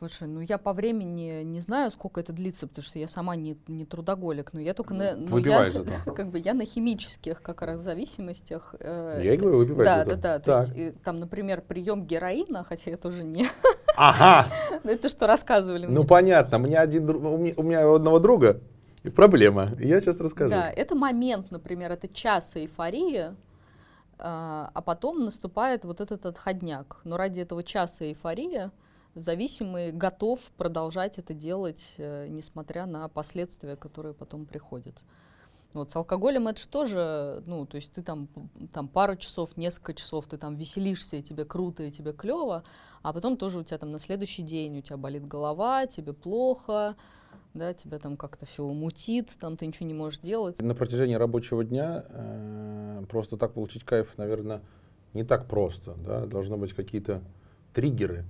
Слушай, 0.00 0.28
ну 0.28 0.40
я 0.40 0.56
по 0.56 0.72
времени 0.72 1.42
не 1.42 1.60
знаю, 1.60 1.90
сколько 1.90 2.20
это 2.20 2.32
длится, 2.32 2.66
потому 2.66 2.82
что 2.82 2.98
я 2.98 3.06
сама 3.06 3.36
не, 3.36 3.58
не 3.68 3.84
трудоголик, 3.84 4.54
но 4.54 4.60
я 4.60 4.72
только 4.72 4.94
на, 4.94 5.14
ну, 5.14 5.36
я, 5.36 5.70
как 6.16 6.30
бы 6.30 6.38
я 6.38 6.54
на 6.54 6.64
химических 6.64 7.42
как 7.42 7.60
раз 7.60 7.80
зависимостях. 7.80 8.74
Э, 8.80 9.20
я 9.22 9.34
и 9.34 9.36
говорю, 9.36 9.58
выпивать 9.58 9.84
Да, 9.84 10.04
да, 10.06 10.16
да. 10.16 10.38
То 10.38 10.60
есть 10.60 10.72
и, 10.74 10.92
там, 11.04 11.20
например, 11.20 11.60
прием 11.60 12.06
героина, 12.06 12.64
хотя 12.64 12.92
я 12.92 12.96
тоже 12.96 13.24
не. 13.24 13.46
Ага. 13.96 14.46
это 14.84 15.10
что 15.10 15.26
рассказывали. 15.26 15.84
Ну 15.84 16.04
понятно, 16.04 16.56
у 16.56 16.60
меня 16.60 16.80
один, 16.80 17.10
у 17.10 17.36
меня, 17.36 17.52
у 17.58 17.62
меня 17.62 17.94
одного 17.94 18.20
друга 18.20 18.58
проблема. 19.14 19.72
Я 19.78 20.00
сейчас 20.00 20.18
расскажу. 20.18 20.48
Да, 20.48 20.70
это 20.70 20.94
момент, 20.94 21.50
например, 21.50 21.92
это 21.92 22.08
час 22.08 22.56
эйфории, 22.56 23.34
а, 24.18 24.70
а 24.72 24.80
потом 24.80 25.26
наступает 25.26 25.84
вот 25.84 26.00
этот 26.00 26.24
отходняк. 26.24 27.00
Но 27.04 27.18
ради 27.18 27.40
этого 27.40 27.62
часа 27.62 28.06
эйфории 28.06 28.70
зависимый 29.14 29.92
готов 29.92 30.40
продолжать 30.56 31.18
это 31.18 31.34
делать, 31.34 31.94
э, 31.98 32.26
несмотря 32.28 32.86
на 32.86 33.08
последствия, 33.08 33.76
которые 33.76 34.14
потом 34.14 34.46
приходят. 34.46 35.02
Вот 35.72 35.90
с 35.90 35.96
алкоголем 35.96 36.48
это 36.48 36.60
же 36.60 36.68
тоже, 36.68 37.42
ну, 37.46 37.64
то 37.64 37.76
есть 37.76 37.92
ты 37.92 38.02
там, 38.02 38.28
там 38.72 38.88
пару 38.88 39.14
часов, 39.14 39.56
несколько 39.56 39.94
часов, 39.94 40.26
ты 40.26 40.36
там 40.36 40.56
веселишься, 40.56 41.16
и 41.16 41.22
тебе 41.22 41.44
круто, 41.44 41.84
и 41.84 41.92
тебе 41.92 42.12
клево, 42.12 42.64
а 43.02 43.12
потом 43.12 43.36
тоже 43.36 43.60
у 43.60 43.62
тебя 43.62 43.78
там 43.78 43.92
на 43.92 44.00
следующий 44.00 44.42
день 44.42 44.78
у 44.78 44.82
тебя 44.82 44.96
болит 44.96 45.26
голова, 45.28 45.86
тебе 45.86 46.12
плохо, 46.12 46.96
да, 47.54 47.72
тебя 47.72 48.00
там 48.00 48.16
как-то 48.16 48.46
все 48.46 48.66
мутит, 48.66 49.30
там 49.38 49.56
ты 49.56 49.66
ничего 49.66 49.86
не 49.86 49.94
можешь 49.94 50.18
делать. 50.18 50.60
На 50.60 50.74
протяжении 50.74 51.14
рабочего 51.14 51.64
дня 51.64 52.04
э, 52.08 53.04
просто 53.08 53.36
так 53.36 53.52
получить 53.54 53.84
кайф, 53.84 54.18
наверное, 54.18 54.62
не 55.14 55.22
так 55.22 55.46
просто, 55.46 55.94
да, 56.04 56.26
должно 56.26 56.56
быть 56.56 56.72
какие-то 56.72 57.22
триггеры, 57.74 58.24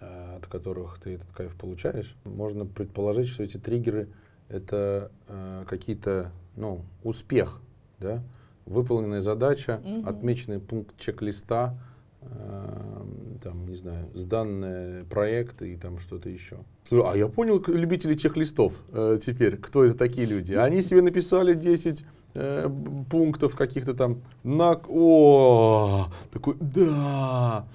от 0.00 0.46
которых 0.46 0.98
ты 1.02 1.14
этот 1.14 1.30
кайф 1.32 1.54
получаешь, 1.56 2.14
можно 2.24 2.66
предположить, 2.66 3.28
что 3.28 3.42
эти 3.42 3.56
триггеры 3.56 4.08
это 4.48 5.10
э, 5.28 5.64
какие-то, 5.68 6.30
ну, 6.56 6.82
успех, 7.02 7.60
да, 7.98 8.22
выполненная 8.64 9.20
задача, 9.20 9.80
mm-hmm. 9.82 10.08
отмеченный 10.08 10.60
пункт 10.60 10.98
чек-листа, 10.98 11.78
э, 12.22 13.04
там, 13.42 13.66
не 13.66 13.76
знаю, 13.76 14.08
сданные 14.14 15.04
проекты 15.04 15.72
и 15.72 15.76
там 15.76 15.98
что-то 15.98 16.28
еще. 16.28 16.58
А 16.90 17.14
я 17.14 17.28
понял 17.28 17.62
любители 17.66 18.14
чек-листов 18.14 18.74
э, 18.92 19.18
теперь, 19.24 19.56
кто 19.56 19.84
это 19.84 19.96
такие 19.96 20.26
люди. 20.26 20.54
Они 20.54 20.82
себе 20.82 21.02
написали 21.02 21.54
10 21.54 22.04
э, 22.34 22.70
пунктов 23.10 23.56
каких-то 23.56 23.94
там 23.94 24.22
на... 24.44 24.80
О, 24.88 26.08
такой, 26.32 26.56
да, 26.60 27.66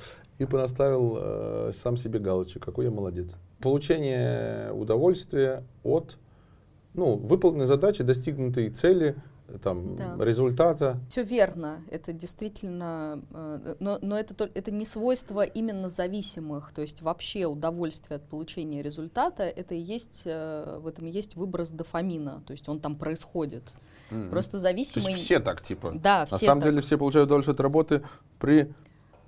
и 0.41 0.45
понаставил 0.45 1.17
э, 1.19 1.71
сам 1.81 1.97
себе 1.97 2.19
галочек, 2.19 2.63
какой 2.65 2.85
я 2.85 2.91
молодец. 2.91 3.31
Получение 3.59 4.73
удовольствия 4.73 5.63
от 5.83 6.17
ну, 6.93 7.15
выполненной 7.15 7.67
задачи, 7.67 8.03
достигнутой 8.03 8.69
цели, 8.71 9.15
там, 9.61 9.95
да. 9.95 10.15
результата. 10.19 10.97
Все 11.09 11.23
верно, 11.23 11.81
это 11.91 12.13
действительно, 12.13 13.21
э, 13.31 13.75
но, 13.79 13.99
но 14.01 14.17
это, 14.17 14.49
это 14.53 14.71
не 14.71 14.85
свойство 14.85 15.43
именно 15.43 15.89
зависимых, 15.89 16.71
то 16.73 16.81
есть 16.81 17.01
вообще 17.01 17.45
удовольствие 17.45 18.15
от 18.15 18.23
получения 18.23 18.81
результата, 18.81 19.43
это 19.43 19.75
и 19.75 19.79
есть, 19.79 20.23
э, 20.25 20.79
в 20.81 20.87
этом 20.87 21.05
и 21.05 21.11
есть 21.11 21.35
выброс 21.35 21.69
дофамина, 21.69 22.41
то 22.47 22.51
есть 22.51 22.67
он 22.67 22.79
там 22.79 22.95
происходит. 22.95 23.63
Mm-hmm. 24.09 24.29
Просто 24.29 24.57
зависимые... 24.57 25.05
То 25.05 25.11
есть 25.11 25.25
все 25.25 25.39
так, 25.39 25.61
типа? 25.61 25.93
Да, 25.95 26.25
все 26.25 26.35
На 26.35 26.39
самом 26.39 26.61
так. 26.61 26.71
деле 26.71 26.81
все 26.81 26.97
получают 26.97 27.27
удовольствие 27.27 27.53
от 27.53 27.59
работы 27.61 28.01
при 28.39 28.73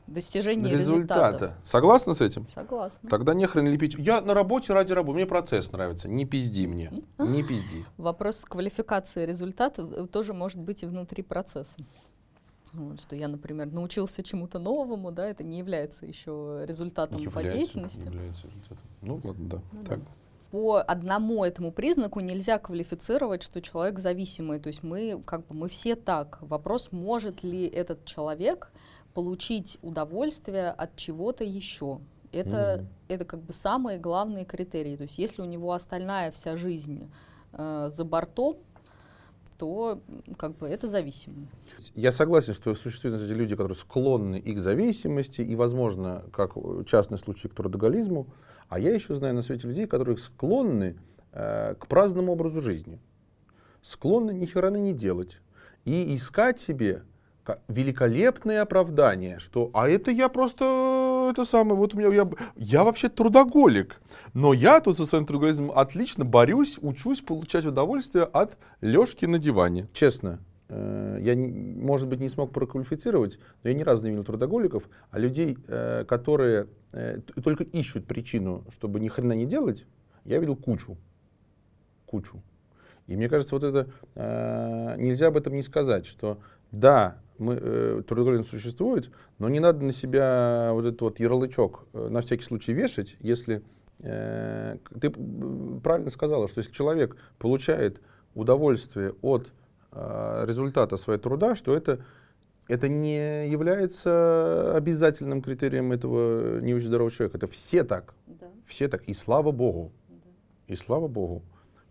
достижение 0.08 0.74
результата. 0.74 1.28
результата. 1.28 1.58
Согласна 1.66 2.14
с 2.14 2.22
этим? 2.22 2.46
Согласна. 2.48 3.10
Тогда 3.10 3.34
не 3.34 3.46
хрен 3.46 3.68
лепить. 3.68 3.96
Я 3.98 4.22
на 4.22 4.34
работе 4.34 4.74
ради 4.74 4.94
работы, 4.94 5.16
мне 5.18 5.26
процесс 5.26 5.72
нравится. 5.72 6.08
Не 6.08 6.26
пизди 6.26 6.66
мне, 6.68 6.92
не 7.18 7.44
пизди. 7.44 7.86
Вопрос 7.98 8.42
квалификации 8.42 9.26
результата 9.26 9.82
э, 9.82 10.08
тоже 10.12 10.34
может 10.34 10.60
быть 10.60 10.84
и 10.84 10.86
внутри 10.86 11.24
процесса. 11.24 11.78
Вот, 12.74 13.00
что 13.00 13.16
я, 13.16 13.28
например, 13.28 13.72
научился 13.72 14.24
чему-то 14.24 14.58
новому, 14.58 15.12
да, 15.12 15.28
это 15.28 15.44
не 15.44 15.60
является 15.60 16.08
еще 16.08 16.64
результатом 16.66 17.20
не 17.20 17.28
по 17.28 17.44
деятельности. 17.44 18.00
Не 18.00 18.06
является 18.06 18.48
результатом. 18.48 18.78
Ну 19.02 19.22
ладно, 19.24 19.50
да. 19.50 19.62
Ну, 19.72 19.84
так. 19.84 20.00
По 20.50 20.82
одному 20.82 21.44
этому 21.44 21.72
признаку 21.72 22.20
нельзя 22.20 22.58
квалифицировать, 22.58 23.44
что 23.44 23.62
человек 23.62 24.00
зависимый. 24.00 24.60
То 24.60 24.68
есть 24.68 24.84
мы 24.84 25.22
как 25.26 25.46
бы 25.48 25.56
мы 25.56 25.70
все 25.70 25.96
так. 25.96 26.40
Вопрос, 26.42 26.92
может 26.92 27.44
ли 27.44 27.66
этот 27.68 28.06
человек 28.06 28.72
получить 29.14 29.78
удовольствие 29.82 30.70
от 30.70 30.96
чего-то 30.96 31.44
еще. 31.44 32.00
Это, 32.32 32.82
mm-hmm. 32.82 32.86
это 33.10 33.26
как 33.26 33.42
бы 33.42 33.54
самые 33.54 34.00
главные 34.00 34.46
критерии. 34.46 34.96
То 34.96 35.04
есть 35.04 35.18
если 35.18 35.42
у 35.42 35.46
него 35.46 35.72
остальная 35.72 36.32
вся 36.32 36.56
жизнь 36.56 37.12
э, 37.52 37.90
за 37.92 38.04
бортом, 38.04 38.58
то 39.58 40.02
как 40.38 40.58
бы 40.58 40.68
это 40.68 40.88
зависимо. 40.88 41.48
Я 41.96 42.12
согласен, 42.12 42.54
что 42.54 42.74
существуют 42.76 43.22
эти 43.22 43.32
люди, 43.32 43.56
которые 43.56 43.78
склонны 43.78 44.40
и 44.40 44.54
к 44.54 44.60
зависимости, 44.60 45.42
и, 45.42 45.56
возможно, 45.56 46.26
как 46.34 46.56
частный 46.86 47.18
случай 47.18 47.48
к 47.48 47.54
трудоголизму. 47.54 48.28
А 48.68 48.80
я 48.80 48.94
еще 48.94 49.16
знаю 49.16 49.36
на 49.36 49.42
свете 49.44 49.68
людей, 49.68 49.86
которые 49.86 50.18
склонны 50.18 50.98
э, 51.32 51.76
к 51.76 51.88
праздному 51.88 52.32
образу 52.32 52.62
жизни. 52.62 53.00
Склонны 53.84 54.32
ни 54.32 54.46
хера 54.46 54.72
не 54.72 54.94
делать. 54.94 55.40
И 55.86 56.16
искать 56.16 56.60
себе 56.60 57.04
великолепное 57.68 58.62
оправдание, 58.62 59.40
что 59.40 59.70
а 59.74 59.90
это 59.90 60.12
я 60.12 60.30
просто 60.30 61.28
э, 61.28 61.32
это 61.32 61.46
самое, 61.46 61.76
вот 61.76 61.94
у 61.94 61.98
меня, 61.98 62.14
я, 62.14 62.30
я 62.56 62.84
вообще 62.84 63.10
трудоголик, 63.10 64.00
но 64.34 64.54
я 64.54 64.80
тут 64.80 64.98
со 64.98 65.06
своим 65.06 65.26
трудоголизмом 65.26 65.72
отлично 65.78 66.26
борюсь, 66.26 66.78
учусь 66.82 67.22
получать 67.22 67.66
удовольствие 67.66 68.24
от 68.26 68.58
лёжки 68.82 69.26
на 69.26 69.40
диване. 69.40 69.88
Честно, 69.94 70.40
э, 70.70 71.18
я, 71.22 71.36
может 71.36 72.08
быть, 72.08 72.20
не 72.20 72.30
смог 72.30 72.54
проквалифицировать, 72.54 73.40
но 73.64 73.70
я 73.70 73.76
ни 73.76 73.84
разу 73.84 74.04
не 74.04 74.12
видел 74.12 74.24
трудоголиков, 74.24 74.90
а 75.12 75.20
людей, 75.20 75.58
э, 75.68 76.06
которые 76.08 76.68
только 77.44 77.64
ищут 77.64 78.06
причину, 78.06 78.64
чтобы 78.72 79.00
ни 79.00 79.08
хрена 79.08 79.34
не 79.34 79.48
делать, 79.48 79.88
я 80.26 80.38
видел 80.38 80.56
кучу. 80.56 80.96
Кучу. 82.06 82.42
И 83.08 83.16
мне 83.16 83.28
кажется, 83.28 83.56
вот 83.56 83.64
это 83.64 84.96
нельзя 85.00 85.28
об 85.28 85.38
этом 85.38 85.56
не 85.56 85.64
сказать, 85.64 86.06
что 86.06 86.38
да, 86.72 87.18
мы, 87.44 87.58
э, 87.60 88.02
трудоголизм 88.08 88.46
существует, 88.46 89.12
но 89.40 89.50
не 89.50 89.60
надо 89.60 89.84
на 89.84 89.92
себя 89.92 90.70
вот 90.74 90.86
этот 90.86 91.02
вот 91.02 91.20
ярлычок 91.20 91.86
э, 91.94 92.08
на 92.10 92.22
всякий 92.22 92.44
случай 92.44 92.74
вешать, 92.74 93.16
если 93.20 93.62
э, 94.00 94.78
ты 95.00 95.10
правильно 95.10 96.10
сказала, 96.10 96.48
что 96.48 96.60
если 96.60 96.72
человек 96.72 97.16
получает 97.38 98.02
удовольствие 98.34 99.14
от 99.22 99.52
э, 99.92 100.46
результата 100.48 100.98
своего 100.98 101.22
труда, 101.22 101.56
что 101.56 101.76
это 101.76 102.00
это 102.68 102.88
не 102.88 103.50
является 103.50 104.74
обязательным 104.76 105.42
критерием 105.42 105.92
этого 105.92 106.60
не 106.62 106.74
очень 106.74 106.88
здорового 106.88 107.12
человека. 107.12 107.38
Это 107.38 107.48
все 107.48 107.84
так. 107.84 108.14
Да. 108.26 108.48
Все 108.66 108.88
так. 108.88 109.04
И 109.04 109.14
слава 109.14 109.52
Богу. 109.52 109.92
Да. 110.08 110.16
И 110.68 110.76
слава 110.76 111.08
Богу. 111.08 111.44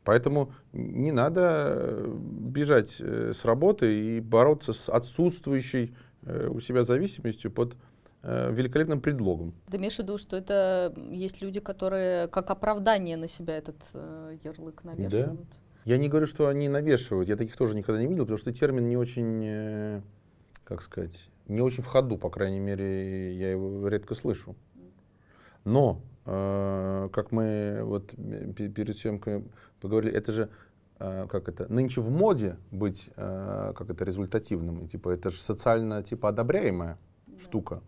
Поэтому 0.05 0.53
не 0.73 1.13
надо 1.13 1.75
э, 1.75 2.17
бежать 2.19 2.97
э, 2.99 3.33
с 3.35 3.45
работы 3.45 4.17
и 4.17 4.21
бороться 4.21 4.73
с 4.73 4.89
отсутствующей 4.89 5.95
э, 6.23 6.49
у 6.49 6.61
себя 6.61 6.83
зависимостью 6.83 7.51
под 7.51 7.77
великолепным 8.25 9.01
предлогом. 9.01 9.53
Ты 9.69 9.79
имеешь 9.79 9.97
в 9.97 9.99
виду, 9.99 10.17
что 10.17 10.37
это 10.37 10.95
есть 11.11 11.43
люди, 11.43 11.59
которые 11.59 12.29
как 12.29 12.53
оправдание 12.53 13.17
на 13.17 13.27
себя 13.27 13.57
этот 13.57 13.79
ярлык 14.45 14.85
навешивают? 14.85 15.41
Да. 15.41 15.57
Я 15.85 15.99
не 15.99 16.09
говорю, 16.09 16.29
что 16.29 16.47
они 16.47 16.69
навешивают. 16.69 17.29
Я 17.29 17.35
таких 17.35 17.57
тоже 17.57 17.75
никогда 17.75 18.01
не 18.01 18.07
видел, 18.07 18.23
потому 18.23 18.39
что 18.39 18.53
термин 18.53 18.89
не 18.89 18.97
очень, 18.97 20.05
как 20.63 20.83
сказать, 20.83 21.19
не 21.49 21.63
очень 21.63 21.83
в 21.83 21.89
ходу, 21.89 22.17
по 22.17 22.31
крайней 22.31 22.61
мере, 22.61 23.35
я 23.35 23.51
его 23.51 23.89
редко 23.89 24.15
слышу. 24.15 24.55
Но 25.65 26.01
как 26.25 27.33
мы 27.33 27.81
вот 27.83 28.13
перед 28.13 28.97
съемкой 28.97 29.45
поговорили, 29.81 30.15
это 30.15 30.33
же 30.33 30.49
э, 31.01 31.27
как 31.29 31.49
это, 31.49 31.71
нынче 31.73 32.01
в 32.01 32.11
моде 32.11 32.57
быть, 32.71 33.11
э, 33.17 33.73
как 33.77 33.91
это, 33.91 34.05
результативным, 34.05 34.85
и, 34.85 34.89
типа, 34.89 35.11
это 35.11 35.31
же 35.31 35.39
социально, 35.39 36.03
типа, 36.03 36.29
одобряемая 36.29 36.99
да. 37.27 37.41
штука, 37.41 37.83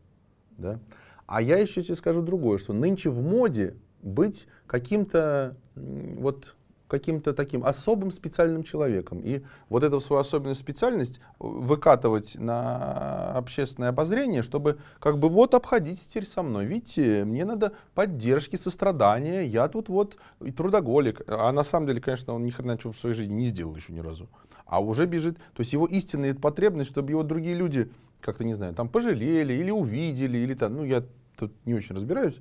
да. 0.59 0.81
А 1.27 1.41
я 1.41 1.59
еще 1.59 1.83
тебе 1.83 1.95
скажу 1.95 2.23
другое, 2.23 2.59
что 2.59 2.73
нынче 2.73 3.11
в 3.11 3.23
моде 3.23 3.77
быть 4.03 4.47
каким-то, 4.67 5.57
вот, 5.75 6.57
каким-то 6.89 7.33
таким 7.33 7.65
особым 7.65 8.11
специальным 8.11 8.63
человеком. 8.63 9.21
И 9.21 9.43
вот 9.69 9.83
эту 9.83 10.01
свою 10.01 10.21
особенную 10.21 10.55
специальность 10.55 11.21
выкатывать 11.39 12.37
на 12.37 13.33
общественное 13.33 13.89
обозрение, 13.89 14.43
чтобы 14.43 14.79
как 15.01 15.19
бы 15.19 15.29
вот 15.29 15.55
обходитесь 15.55 16.07
теперь 16.07 16.27
со 16.27 16.43
мной. 16.43 16.67
Видите, 16.67 17.25
мне 17.25 17.45
надо 17.45 17.73
поддержки, 17.95 18.57
сострадания, 18.57 19.43
я 19.43 19.69
тут 19.69 19.89
вот 19.89 20.17
трудоголик. 20.57 21.23
А 21.27 21.53
на 21.53 21.63
самом 21.63 21.87
деле, 21.87 22.01
конечно, 22.01 22.35
он 22.35 22.45
ни 22.45 22.51
хрена 22.51 22.73
ничего 22.73 22.93
в 22.93 22.99
своей 22.99 23.15
жизни 23.15 23.35
не 23.35 23.47
сделал 23.47 23.75
еще 23.75 23.93
ни 23.93 24.01
разу. 24.01 24.29
А 24.67 24.81
уже 24.81 25.07
бежит, 25.07 25.39
то 25.39 25.61
есть 25.61 25.73
его 25.73 25.87
истинная 25.87 26.35
потребность, 26.35 26.91
чтобы 26.91 27.11
его 27.11 27.23
другие 27.23 27.55
люди 27.55 27.91
как-то, 28.21 28.45
не 28.45 28.55
знаю, 28.55 28.75
там 28.75 28.89
пожалели 28.89 29.53
или 29.53 29.71
увидели, 29.71 30.39
или 30.39 30.55
там, 30.55 30.77
ну 30.77 30.85
я 30.85 31.05
тут 31.37 31.53
не 31.67 31.75
очень 31.75 31.95
разбираюсь, 31.95 32.41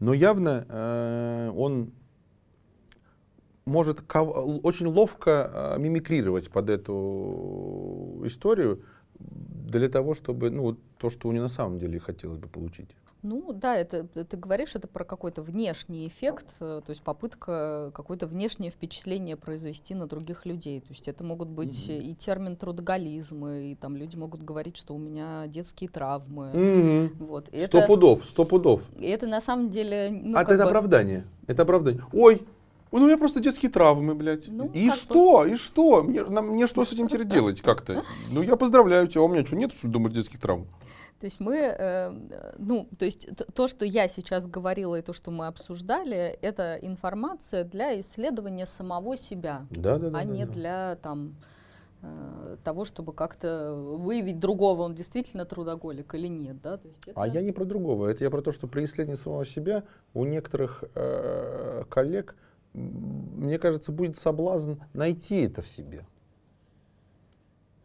но 0.00 0.14
явно 0.14 0.64
э, 0.68 1.52
он 1.54 1.90
может 3.68 4.00
очень 4.14 4.86
ловко 4.86 5.74
а, 5.74 5.78
мимикрировать 5.78 6.50
под 6.50 6.70
эту 6.70 8.22
историю 8.24 8.82
для 9.18 9.88
того, 9.88 10.14
чтобы 10.14 10.50
ну, 10.50 10.76
то, 10.98 11.10
что 11.10 11.28
у 11.28 11.32
нее 11.32 11.42
на 11.42 11.48
самом 11.48 11.78
деле 11.78 11.98
хотелось 11.98 12.38
бы 12.38 12.48
получить. 12.48 12.88
Ну 13.22 13.52
да, 13.52 13.76
это 13.76 14.04
ты 14.04 14.36
говоришь 14.36 14.76
это 14.76 14.86
про 14.86 15.04
какой-то 15.04 15.42
внешний 15.42 16.06
эффект, 16.06 16.46
э, 16.60 16.80
то 16.84 16.90
есть 16.90 17.02
попытка 17.02 17.90
какое-то 17.92 18.28
внешнее 18.28 18.70
впечатление 18.70 19.36
произвести 19.36 19.94
на 19.94 20.06
других 20.06 20.46
людей. 20.46 20.80
То 20.80 20.90
есть 20.90 21.08
это 21.08 21.24
могут 21.24 21.48
быть 21.48 21.88
mm-hmm. 21.88 21.98
и 21.98 22.14
термин 22.14 22.56
трудоголизм, 22.56 23.44
и 23.46 23.74
там 23.74 23.96
люди 23.96 24.14
могут 24.14 24.44
говорить, 24.44 24.76
что 24.76 24.94
у 24.94 24.98
меня 24.98 25.48
детские 25.48 25.90
травмы. 25.90 26.52
Mm-hmm. 26.54 27.16
Вот. 27.18 27.50
сто 27.64 27.86
пудов, 27.86 28.24
сто 28.24 28.44
пудов. 28.44 28.82
И 29.00 29.08
это 29.08 29.26
на 29.26 29.40
самом 29.40 29.70
деле... 29.70 30.10
Ну, 30.10 30.38
а 30.38 30.42
это 30.42 30.56
бы... 30.56 30.62
оправдание. 30.62 31.24
Это 31.48 31.62
оправдание. 31.62 32.04
Ой, 32.12 32.46
ну, 32.92 33.04
у 33.04 33.06
меня 33.06 33.18
просто 33.18 33.40
детские 33.40 33.70
травмы, 33.70 34.14
блядь. 34.14 34.48
Ну, 34.48 34.70
и 34.72 34.90
что? 34.90 35.44
И 35.44 35.56
что? 35.56 36.02
Мне, 36.02 36.24
на, 36.24 36.42
мне 36.42 36.66
что 36.66 36.84
с 36.84 36.92
этим 36.92 37.08
теперь 37.08 37.26
делать 37.26 37.60
как-то? 37.60 38.02
Ну, 38.30 38.42
я 38.42 38.56
поздравляю 38.56 39.08
тебя, 39.08 39.22
а 39.22 39.24
у 39.24 39.28
меня 39.28 39.44
что, 39.44 39.56
нет, 39.56 39.72
что 39.72 39.88
думать, 39.88 40.12
детских 40.12 40.40
травм? 40.40 40.66
То 41.20 41.24
есть 41.24 41.40
мы, 41.40 41.56
э, 41.56 42.10
ну, 42.58 42.88
то 42.96 43.04
есть 43.04 43.28
то, 43.54 43.66
что 43.66 43.84
я 43.84 44.06
сейчас 44.06 44.46
говорила 44.46 44.94
и 44.94 45.02
то, 45.02 45.12
что 45.12 45.32
мы 45.32 45.48
обсуждали, 45.48 46.38
это 46.42 46.78
информация 46.80 47.64
для 47.64 47.98
исследования 48.00 48.66
самого 48.66 49.16
себя, 49.16 49.66
да, 49.70 49.98
да, 49.98 50.10
да, 50.10 50.18
а 50.18 50.24
да, 50.24 50.24
не 50.24 50.46
да. 50.46 50.52
для 50.52 50.96
там 51.02 51.34
э, 52.02 52.56
того, 52.62 52.84
чтобы 52.84 53.12
как-то 53.12 53.74
выявить 53.74 54.38
другого, 54.38 54.82
он 54.82 54.94
действительно 54.94 55.44
трудоголик 55.44 56.14
или 56.14 56.28
нет, 56.28 56.62
да? 56.62 56.76
То 56.76 56.86
есть 56.86 57.00
это... 57.04 57.20
А 57.20 57.26
я 57.26 57.42
не 57.42 57.50
про 57.50 57.64
другого, 57.64 58.06
это 58.06 58.22
я 58.22 58.30
про 58.30 58.40
то, 58.40 58.52
что 58.52 58.68
при 58.68 58.84
исследовании 58.84 59.20
самого 59.20 59.44
себя 59.44 59.82
у 60.14 60.24
некоторых 60.24 60.84
э, 60.94 61.82
коллег 61.88 62.36
мне 62.74 63.58
кажется, 63.58 63.92
будет 63.92 64.18
соблазн 64.18 64.74
найти 64.92 65.42
это 65.42 65.62
в 65.62 65.68
себе. 65.68 66.06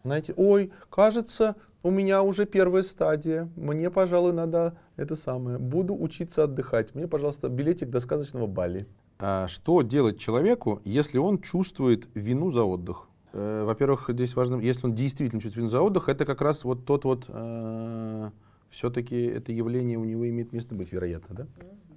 Найти, 0.04 0.34
ой, 0.36 0.72
кажется, 0.89 1.56
у 1.82 1.89
меня 1.89 2.24
уже 2.24 2.46
первая 2.46 2.84
стадия, 2.84 3.50
мне, 3.56 3.89
пожалуй, 3.89 4.34
надо 4.34 4.78
это 4.96 5.15
самое, 5.15 5.58
буду 5.58 5.96
учиться 5.96 6.43
отдыхать, 6.43 6.93
мне, 6.96 7.08
пожалуйста, 7.08 7.50
билетик 7.50 7.89
до 7.89 8.00
сказочного 8.00 8.48
Бали. 8.48 8.86
А 9.19 9.48
что 9.48 9.82
делать 9.82 10.19
человеку, 10.19 10.82
если 10.84 11.17
он 11.17 11.39
чувствует 11.39 12.08
вину 12.13 12.52
за 12.52 12.63
отдых? 12.63 13.08
Э, 13.32 13.63
во-первых, 13.65 14.10
здесь 14.10 14.36
важно, 14.36 14.60
если 14.60 14.88
он 14.88 14.96
действительно 14.96 15.41
чувствует 15.41 15.63
вину 15.63 15.69
за 15.69 15.82
отдых, 15.82 16.10
это 16.10 16.26
как 16.26 16.41
раз 16.41 16.63
вот 16.63 16.86
тот 16.86 17.06
вот, 17.06 17.26
э, 17.28 18.30
все-таки 18.69 19.22
это 19.24 19.52
явление 19.52 19.98
у 19.98 20.04
него 20.04 20.28
имеет 20.28 20.52
место 20.52 20.76
быть, 20.76 20.91
вероятно, 20.91 21.36
да? 21.36 21.48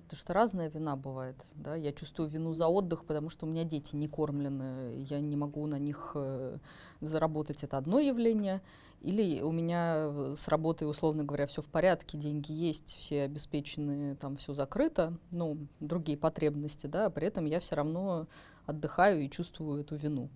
Потому 0.07 0.21
что 0.21 0.33
разная 0.35 0.69
вина 0.71 0.95
бывает. 0.95 1.45
Да? 1.57 1.75
Я 1.75 1.93
чувствую 1.93 2.29
вину 2.29 2.53
за 2.53 2.69
отдых, 2.69 3.05
потому 3.05 3.29
что 3.29 3.45
у 3.45 3.49
меня 3.49 3.65
дети 3.65 3.97
не 3.97 4.07
кормлены, 4.07 4.95
я 4.99 5.19
не 5.19 5.37
могу 5.37 5.67
на 5.67 5.81
них 5.81 6.13
э, 6.15 6.59
заработать. 7.01 7.65
Это 7.65 7.77
одно 7.77 7.99
явление. 7.99 8.63
Или 9.01 9.43
у 9.43 9.51
меня 9.51 10.35
с 10.37 10.47
работой, 10.47 10.89
условно 10.89 11.25
говоря, 11.25 11.47
все 11.49 11.61
в 11.61 11.69
порядке, 11.69 12.17
деньги 12.19 12.53
есть, 12.53 12.95
все 12.97 13.23
обеспечены, 13.23 14.15
там 14.15 14.37
все 14.37 14.55
закрыто, 14.55 15.19
ну, 15.33 15.59
другие 15.81 16.17
потребности, 16.17 16.87
да, 16.87 17.11
при 17.11 17.27
этом 17.27 17.45
я 17.45 17.61
все 17.61 17.75
равно 17.75 18.27
отдыхаю 18.65 19.23
и 19.23 19.31
чувствую 19.31 19.83
эту 19.83 19.97
вину. 19.97 20.31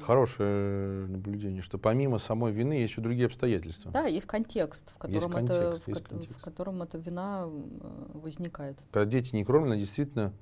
Хорошее 0.00 1.06
наблюдение, 1.06 1.62
что 1.62 1.78
помимо 1.78 2.18
самой 2.18 2.52
вины 2.52 2.74
есть 2.74 2.92
еще 2.92 3.00
другие 3.00 3.26
обстоятельства. 3.26 3.90
Да, 3.92 4.06
есть 4.06 4.26
контекст, 4.26 4.90
в 4.90 4.98
котором, 4.98 5.36
есть 5.36 5.50
это, 5.50 5.76
в, 5.76 5.84
контекст. 5.84 6.38
в 6.38 6.42
котором 6.42 6.82
эта 6.82 6.98
вина 6.98 7.44
э, 7.46 8.08
возникает. 8.14 8.78
Когда 8.90 9.04
дети 9.04 9.34
не 9.34 9.44
кормлены, 9.44 9.78
действительно, 9.78 10.32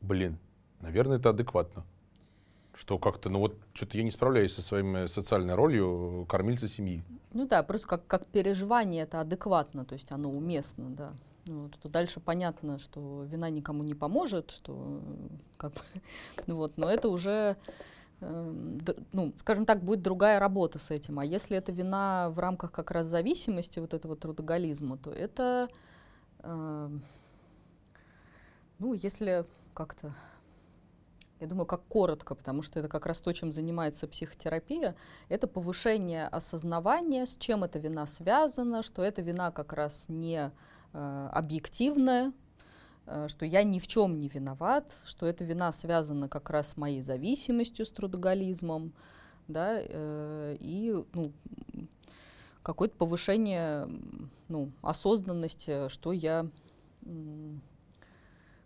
блин, 0.00 0.38
наверное, 0.80 1.18
это 1.18 1.30
адекватно. 1.30 1.84
Что 2.74 2.98
как-то, 2.98 3.30
ну 3.30 3.38
вот, 3.38 3.56
что-то 3.72 3.96
я 3.96 4.04
не 4.04 4.10
справляюсь 4.10 4.52
со 4.52 4.62
своей 4.62 5.08
социальной 5.08 5.54
ролью 5.54 6.26
кормильца 6.28 6.68
семьи. 6.68 7.02
Ну 7.32 7.46
да, 7.46 7.62
просто 7.62 7.88
как, 7.88 8.06
как 8.06 8.26
переживание 8.26 9.04
это 9.04 9.20
адекватно, 9.20 9.84
то 9.84 9.94
есть 9.94 10.12
оно 10.12 10.30
уместно, 10.30 10.90
да. 10.90 11.14
Ну, 11.46 11.62
вот, 11.62 11.74
что 11.74 11.88
дальше 11.88 12.18
понятно, 12.18 12.78
что 12.78 13.22
вина 13.24 13.50
никому 13.50 13.84
не 13.84 13.94
поможет, 13.94 14.50
что 14.50 15.00
как 15.56 15.74
бы, 15.74 15.80
ну 16.46 16.56
вот, 16.56 16.76
но 16.76 16.90
это 16.90 17.08
уже 17.08 17.56
ну, 18.20 19.34
скажем 19.38 19.66
так, 19.66 19.82
будет 19.82 20.02
другая 20.02 20.38
работа 20.38 20.78
с 20.78 20.90
этим. 20.90 21.18
А 21.18 21.24
если 21.24 21.56
это 21.56 21.72
вина 21.72 22.30
в 22.30 22.38
рамках 22.38 22.72
как 22.72 22.90
раз 22.90 23.06
зависимости, 23.06 23.78
вот 23.78 23.92
этого 23.92 24.16
трудоголизма, 24.16 24.96
то 24.96 25.10
это, 25.10 25.68
э, 26.40 26.90
ну, 28.78 28.94
если 28.94 29.44
как-то, 29.74 30.14
я 31.40 31.46
думаю, 31.46 31.66
как 31.66 31.84
коротко, 31.84 32.34
потому 32.34 32.62
что 32.62 32.80
это 32.80 32.88
как 32.88 33.04
раз 33.04 33.20
то, 33.20 33.32
чем 33.32 33.52
занимается 33.52 34.08
психотерапия, 34.08 34.96
это 35.28 35.46
повышение 35.46 36.26
осознавания, 36.26 37.26
с 37.26 37.36
чем 37.36 37.64
эта 37.64 37.78
вина 37.78 38.06
связана, 38.06 38.82
что 38.82 39.02
эта 39.02 39.20
вина 39.20 39.50
как 39.50 39.74
раз 39.74 40.06
не 40.08 40.50
э, 40.94 41.28
объективная, 41.32 42.32
что 43.28 43.46
я 43.46 43.62
ни 43.62 43.78
в 43.78 43.86
чем 43.86 44.20
не 44.20 44.28
виноват, 44.28 44.94
что 45.04 45.26
эта 45.26 45.44
вина 45.44 45.72
связана 45.72 46.28
как 46.28 46.50
раз 46.50 46.70
с 46.70 46.76
моей 46.76 47.02
зависимостью, 47.02 47.86
с 47.86 47.90
трудоголизмом, 47.90 48.92
да, 49.48 49.78
э, 49.80 50.56
и 50.58 50.94
ну, 51.12 51.32
какое-то 52.62 52.96
повышение 52.96 53.88
ну, 54.48 54.72
осознанности, 54.82 55.88
что 55.88 56.12
я 56.12 56.48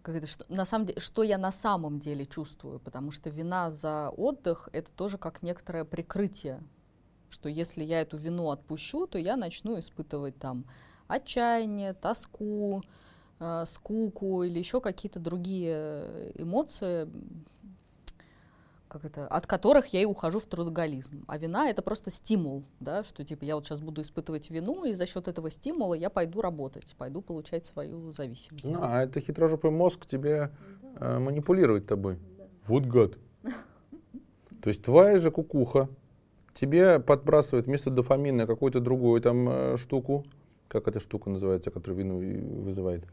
как 0.02 0.14
это, 0.14 0.26
что, 0.26 0.46
на 0.48 0.64
самом 0.64 0.86
деле, 0.86 1.00
что 1.00 1.22
я 1.22 1.36
на 1.36 1.52
самом 1.52 2.00
деле 2.00 2.24
чувствую, 2.24 2.80
потому 2.80 3.10
что 3.10 3.28
вина 3.28 3.70
за 3.70 4.08
отдых 4.08 4.70
это 4.72 4.90
тоже 4.92 5.18
как 5.18 5.42
некоторое 5.42 5.84
прикрытие, 5.84 6.62
что 7.28 7.50
если 7.50 7.84
я 7.84 8.00
эту 8.00 8.16
вину 8.16 8.50
отпущу, 8.50 9.06
то 9.06 9.18
я 9.18 9.36
начну 9.36 9.78
испытывать 9.78 10.38
там 10.38 10.64
отчаяние, 11.06 11.92
тоску, 11.92 12.82
э, 12.82 13.09
скуку 13.64 14.42
или 14.42 14.58
еще 14.58 14.80
какие-то 14.80 15.18
другие 15.18 16.32
эмоции, 16.34 17.08
как 18.90 19.04
это, 19.04 19.26
от 19.28 19.46
которых 19.46 19.86
я 19.88 20.02
и 20.02 20.04
ухожу 20.04 20.40
в 20.40 20.46
трудоголизм. 20.46 21.24
А 21.28 21.38
вина 21.38 21.70
это 21.70 21.80
просто 21.80 22.10
стимул, 22.10 22.64
да, 22.80 23.04
что 23.04 23.24
типа 23.24 23.44
я 23.44 23.54
вот 23.54 23.64
сейчас 23.64 23.80
буду 23.80 24.02
испытывать 24.02 24.50
вину, 24.50 24.84
и 24.84 24.92
за 24.92 25.06
счет 25.06 25.28
этого 25.28 25.48
стимула 25.48 25.94
я 25.94 26.10
пойду 26.10 26.40
работать, 26.40 26.94
пойду 26.98 27.22
получать 27.22 27.64
свою 27.64 28.12
зависимость. 28.12 28.66
Ну, 28.66 28.80
а 28.82 29.02
это 29.02 29.20
хитрожопый 29.20 29.70
мозг 29.70 30.06
тебе 30.06 30.50
э, 30.96 31.18
манипулирует 31.18 31.86
тобой. 31.86 32.18
Да. 32.36 32.44
Вот 32.66 32.84
гад. 32.86 33.12
То 34.60 34.68
есть 34.68 34.82
твоя 34.82 35.16
же 35.18 35.30
кукуха 35.30 35.88
тебе 36.52 36.98
подбрасывает 36.98 37.66
вместо 37.66 37.90
дофамина 37.90 38.46
какую-то 38.46 38.80
другую 38.80 39.22
там 39.22 39.48
э, 39.48 39.76
штуку, 39.78 40.26
как 40.68 40.88
эта 40.88 41.00
штука 41.00 41.30
называется, 41.30 41.70
которая 41.70 41.98
вину 42.00 42.18
вызывает. 42.62 43.04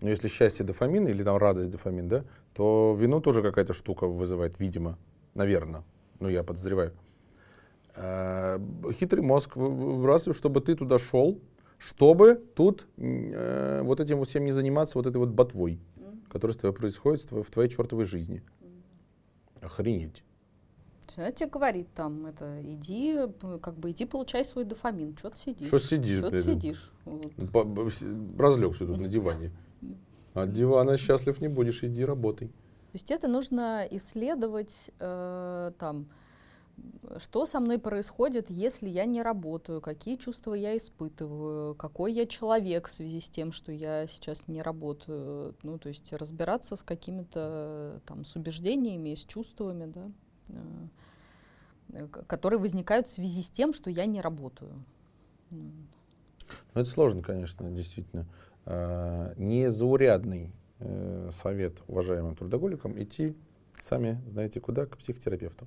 Но 0.00 0.10
если 0.10 0.28
счастье 0.28 0.64
дофамин 0.64 1.06
или 1.08 1.22
там 1.22 1.36
радость 1.36 1.70
дофамин, 1.70 2.08
да, 2.08 2.24
то 2.52 2.96
вину 2.98 3.20
тоже 3.20 3.42
какая-то 3.42 3.72
штука 3.72 4.06
вызывает, 4.06 4.58
видимо. 4.58 4.98
Наверное. 5.34 5.84
Ну, 6.20 6.28
я 6.28 6.42
подозреваю. 6.42 6.92
Э, 7.96 8.58
хитрый 8.92 9.22
мозг 9.22 9.56
выбрасывает, 9.56 10.36
чтобы 10.36 10.60
ты 10.60 10.74
туда 10.74 10.98
шел, 10.98 11.40
чтобы 11.78 12.42
тут 12.54 12.86
э, 12.96 13.82
вот 13.82 14.00
этим 14.00 14.18
вот 14.18 14.28
всем 14.28 14.44
не 14.44 14.52
заниматься, 14.52 14.98
вот 14.98 15.06
этой 15.06 15.18
вот 15.18 15.30
ботвой, 15.30 15.80
которая 16.28 16.54
с 16.54 16.58
тобой 16.58 16.74
происходит 16.74 17.30
в 17.30 17.44
твоей 17.50 17.68
чертовой 17.68 18.04
жизни. 18.04 18.42
Охренеть. 19.60 20.22
Человек 21.06 21.36
тебе 21.36 21.50
говорит 21.50 21.88
там, 21.94 22.26
это, 22.26 22.60
иди, 22.62 23.18
как 23.60 23.78
бы 23.78 23.90
иди 23.90 24.06
получай 24.06 24.44
свой 24.44 24.64
дофамин. 24.64 25.16
Что 25.16 25.30
ты 25.30 25.38
сидишь? 25.38 25.68
Что 25.68 25.78
сидишь? 25.78 26.18
Что 26.18 26.30
ты 26.30 26.42
сидишь? 26.42 26.92
Вот. 27.04 27.92
Разлегся 28.38 28.86
тут 28.86 29.00
на 29.00 29.08
диване. 29.08 29.52
От 30.34 30.52
дивана 30.52 30.96
счастлив 30.96 31.40
не 31.40 31.48
будешь, 31.48 31.84
иди 31.84 32.04
работай. 32.04 32.48
То 32.48 32.96
есть 32.96 33.10
это 33.10 33.28
нужно 33.28 33.86
исследовать 33.90 34.90
э, 34.98 35.72
там, 35.78 36.06
что 37.18 37.46
со 37.46 37.60
мной 37.60 37.78
происходит, 37.78 38.50
если 38.50 38.88
я 38.88 39.04
не 39.04 39.22
работаю, 39.22 39.80
какие 39.80 40.16
чувства 40.16 40.54
я 40.54 40.76
испытываю, 40.76 41.74
какой 41.74 42.12
я 42.12 42.26
человек 42.26 42.88
в 42.88 42.92
связи 42.92 43.20
с 43.20 43.28
тем, 43.28 43.52
что 43.52 43.72
я 43.72 44.06
сейчас 44.06 44.48
не 44.48 44.62
работаю. 44.62 45.54
Ну, 45.62 45.78
то 45.78 45.88
есть 45.88 46.12
разбираться 46.12 46.76
с 46.76 46.82
какими-то 46.82 48.00
там 48.06 48.24
с 48.24 48.36
убеждениями, 48.36 49.14
с 49.14 49.24
чувствами, 49.24 49.86
да, 49.86 50.10
э, 51.90 52.06
которые 52.26 52.58
возникают 52.58 53.06
в 53.06 53.12
связи 53.12 53.42
с 53.42 53.50
тем, 53.50 53.72
что 53.72 53.90
я 53.90 54.06
не 54.06 54.20
работаю. 54.20 54.84
Ну, 55.50 55.70
это 56.74 56.88
сложно, 56.90 57.22
конечно, 57.22 57.70
действительно. 57.70 58.26
А, 58.66 59.34
незаурядный 59.36 60.52
Э, 60.80 61.30
совет 61.32 61.82
уважаемым 61.86 62.34
трудоголикам 62.34 63.00
идти 63.00 63.34
сами 63.80 64.20
знаете 64.30 64.60
куда, 64.60 64.86
к 64.86 64.98
психотерапевту. 64.98 65.66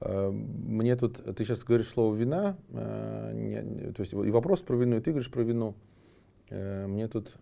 Э, 0.00 0.30
мне 0.30 0.94
тут, 0.96 1.16
ты 1.24 1.44
сейчас 1.44 1.64
говоришь 1.64 1.88
слово 1.88 2.14
вина, 2.14 2.56
э, 2.68 3.92
то 3.96 4.02
есть 4.02 4.12
и 4.12 4.30
вопрос 4.30 4.60
про 4.60 4.76
вину, 4.76 4.96
и 4.96 5.00
ты 5.00 5.10
говоришь 5.10 5.30
про 5.30 5.42
вину. 5.42 5.74
Мне 6.48 7.08
тут 7.08 7.36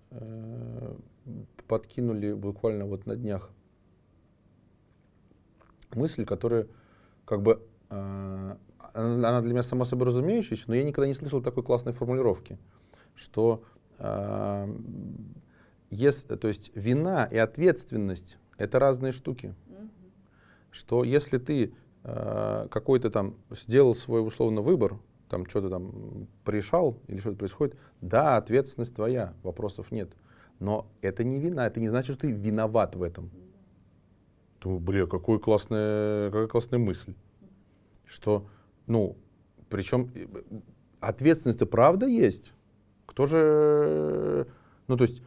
подкинули 1.68 2.32
буквально 2.32 2.86
вот 2.86 3.04
на 3.04 3.16
днях 3.16 3.50
мысль, 5.94 6.24
которая 6.24 6.68
как 7.26 7.42
бы 7.42 7.60
она 7.90 8.56
для 9.42 9.50
меня 9.50 9.62
само 9.62 9.84
собой 9.84 10.06
разумеющаяся, 10.06 10.64
но 10.68 10.74
я 10.74 10.84
никогда 10.84 11.06
не 11.06 11.12
слышал 11.12 11.42
такой 11.42 11.62
классной 11.62 11.92
формулировки, 11.92 12.56
что 13.14 13.62
если, 15.90 16.36
то 16.36 16.48
есть 16.48 16.72
вина 16.74 17.24
и 17.24 17.36
ответственность 17.36 18.38
это 18.58 18.78
разные 18.78 19.12
штуки. 19.12 19.54
Mm-hmm. 19.68 19.88
Что 20.70 21.04
если 21.04 21.38
ты 21.38 21.74
э, 22.04 22.68
какой-то 22.70 23.10
там 23.10 23.36
сделал 23.50 23.94
свой 23.94 24.26
условно 24.26 24.60
выбор, 24.60 24.98
там 25.28 25.46
что-то 25.46 25.70
там 25.70 26.28
пришал 26.44 26.98
или 27.08 27.18
что-то 27.18 27.36
происходит, 27.36 27.76
да, 28.00 28.36
ответственность 28.36 28.94
твоя, 28.94 29.34
вопросов 29.42 29.90
нет. 29.90 30.12
Но 30.60 30.86
это 31.00 31.24
не 31.24 31.38
вина, 31.38 31.66
это 31.66 31.80
не 31.80 31.88
значит, 31.88 32.16
что 32.16 32.22
ты 32.22 32.30
виноват 32.30 32.94
в 32.94 33.02
этом. 33.02 33.30
Думаю, 34.60 34.80
бля, 34.80 35.06
какой 35.06 35.38
классная, 35.38 36.30
какая 36.30 36.46
классная 36.46 36.78
мысль. 36.78 37.14
Что, 38.06 38.46
ну, 38.86 39.16
причем 39.68 40.10
э, 40.14 40.26
ответственность-то 41.00 41.66
правда 41.66 42.06
есть. 42.06 42.52
Кто 43.14 43.26
же, 43.26 44.48
ну, 44.88 44.96
то 44.96 45.04
есть 45.04 45.22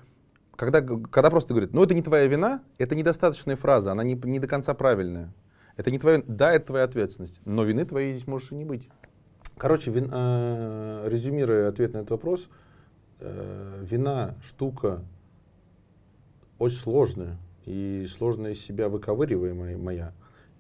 когда, 0.58 0.82
когда 0.82 1.30
просто 1.30 1.54
говорит, 1.54 1.74
ну 1.74 1.84
это 1.84 1.94
не 1.94 2.02
твоя 2.02 2.28
вина, 2.28 2.62
это 2.78 2.96
недостаточная 2.96 3.56
фраза, 3.56 3.94
она 3.94 4.04
не, 4.04 4.16
не 4.16 4.40
до 4.40 4.48
конца 4.48 4.74
правильная. 4.74 5.34
Это 5.78 5.90
не 5.90 6.00
твоя, 6.00 6.22
да, 6.28 6.52
это 6.52 6.68
твоя 6.68 6.84
ответственность, 6.84 7.40
но 7.46 7.64
вины 7.64 7.86
твоей 7.86 8.16
здесь 8.16 8.28
может 8.28 8.52
и 8.52 8.56
не 8.56 8.66
быть. 8.66 8.90
Короче, 9.58 9.92
вин, 9.92 10.10
э, 10.12 11.08
резюмируя 11.08 11.70
ответ 11.70 11.94
на 11.94 12.00
этот 12.00 12.12
вопрос, 12.12 12.50
э, 13.20 13.86
вина 13.90 14.36
штука 14.46 15.02
очень 16.60 16.80
сложная 16.80 17.38
и 17.66 18.06
сложная 18.18 18.52
из 18.52 18.62
себя 18.62 18.90
выковыриваемая 18.90 19.78
моя. 19.78 20.14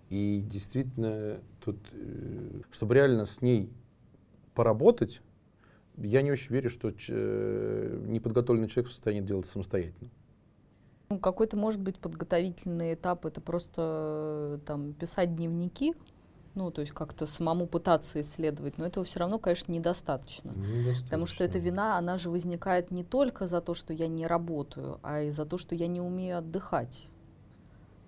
И 0.09 0.45
действительно, 0.49 1.39
тут, 1.65 1.77
э, 1.91 2.61
чтобы 2.71 2.95
реально 2.95 3.25
с 3.25 3.41
ней 3.41 3.69
поработать, 4.53 5.21
я 5.97 6.21
не 6.21 6.31
очень 6.31 6.53
верю, 6.53 6.69
что 6.69 6.91
э, 6.91 8.03
неподготовленный 8.07 8.69
человек 8.69 8.91
в 8.91 8.93
состоянии 8.93 9.25
делать 9.25 9.47
самостоятельно. 9.47 10.09
Ну, 11.09 11.19
какой-то, 11.19 11.55
может 11.55 11.81
быть, 11.81 11.97
подготовительный 11.97 12.93
этап 12.93 13.25
это 13.25 13.39
просто 13.39 14.59
там 14.65 14.93
писать 14.93 15.35
дневники, 15.35 15.93
ну, 16.53 16.71
то 16.71 16.81
есть 16.81 16.91
как-то 16.91 17.25
самому 17.27 17.67
пытаться 17.67 18.19
исследовать, 18.19 18.77
но 18.77 18.85
этого 18.85 19.05
все 19.05 19.19
равно, 19.19 19.39
конечно, 19.39 19.71
недостаточно. 19.71 20.49
недостаточно. 20.49 21.05
Потому 21.05 21.25
что 21.25 21.43
эта 21.43 21.59
вина, 21.59 21.97
она 21.97 22.17
же 22.17 22.29
возникает 22.29 22.91
не 22.91 23.03
только 23.03 23.47
за 23.47 23.61
то, 23.61 23.73
что 23.73 23.93
я 23.93 24.07
не 24.07 24.27
работаю, 24.27 24.99
а 25.03 25.21
и 25.21 25.29
за 25.29 25.45
то, 25.45 25.57
что 25.57 25.75
я 25.75 25.87
не 25.87 26.01
умею 26.01 26.39
отдыхать. 26.39 27.07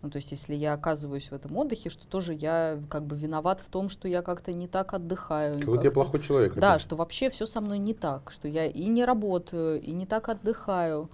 Ну, 0.02 0.10
то 0.10 0.16
есть, 0.16 0.32
если 0.32 0.56
я 0.56 0.74
оказываюсь 0.74 1.30
в 1.30 1.34
этом 1.34 1.58
отдыхе, 1.58 1.90
что 1.90 2.08
тоже 2.08 2.34
я 2.34 2.80
как 2.90 3.06
бы 3.06 3.18
виноват 3.18 3.60
в 3.60 3.70
том, 3.70 3.90
что 3.90 4.08
я 4.08 4.22
как-то 4.22 4.54
не 4.54 4.68
так 4.68 4.94
отдыхаю. 4.94 5.62
Что 5.62 5.72
вот 5.72 5.84
я 5.84 5.92
плохой 5.92 6.22
человек. 6.22 6.54
Да, 6.56 6.72
опять. 6.72 6.82
что 6.82 6.96
вообще 6.96 7.30
все 7.30 7.46
со 7.46 7.60
мной 7.60 7.80
не 7.80 7.94
так, 7.94 8.32
что 8.32 8.48
я 8.48 8.66
и 8.66 8.86
не 8.86 9.04
работаю, 9.04 9.82
и 9.82 9.92
не 9.92 10.06
так 10.06 10.30
отдыхаю. 10.30 11.10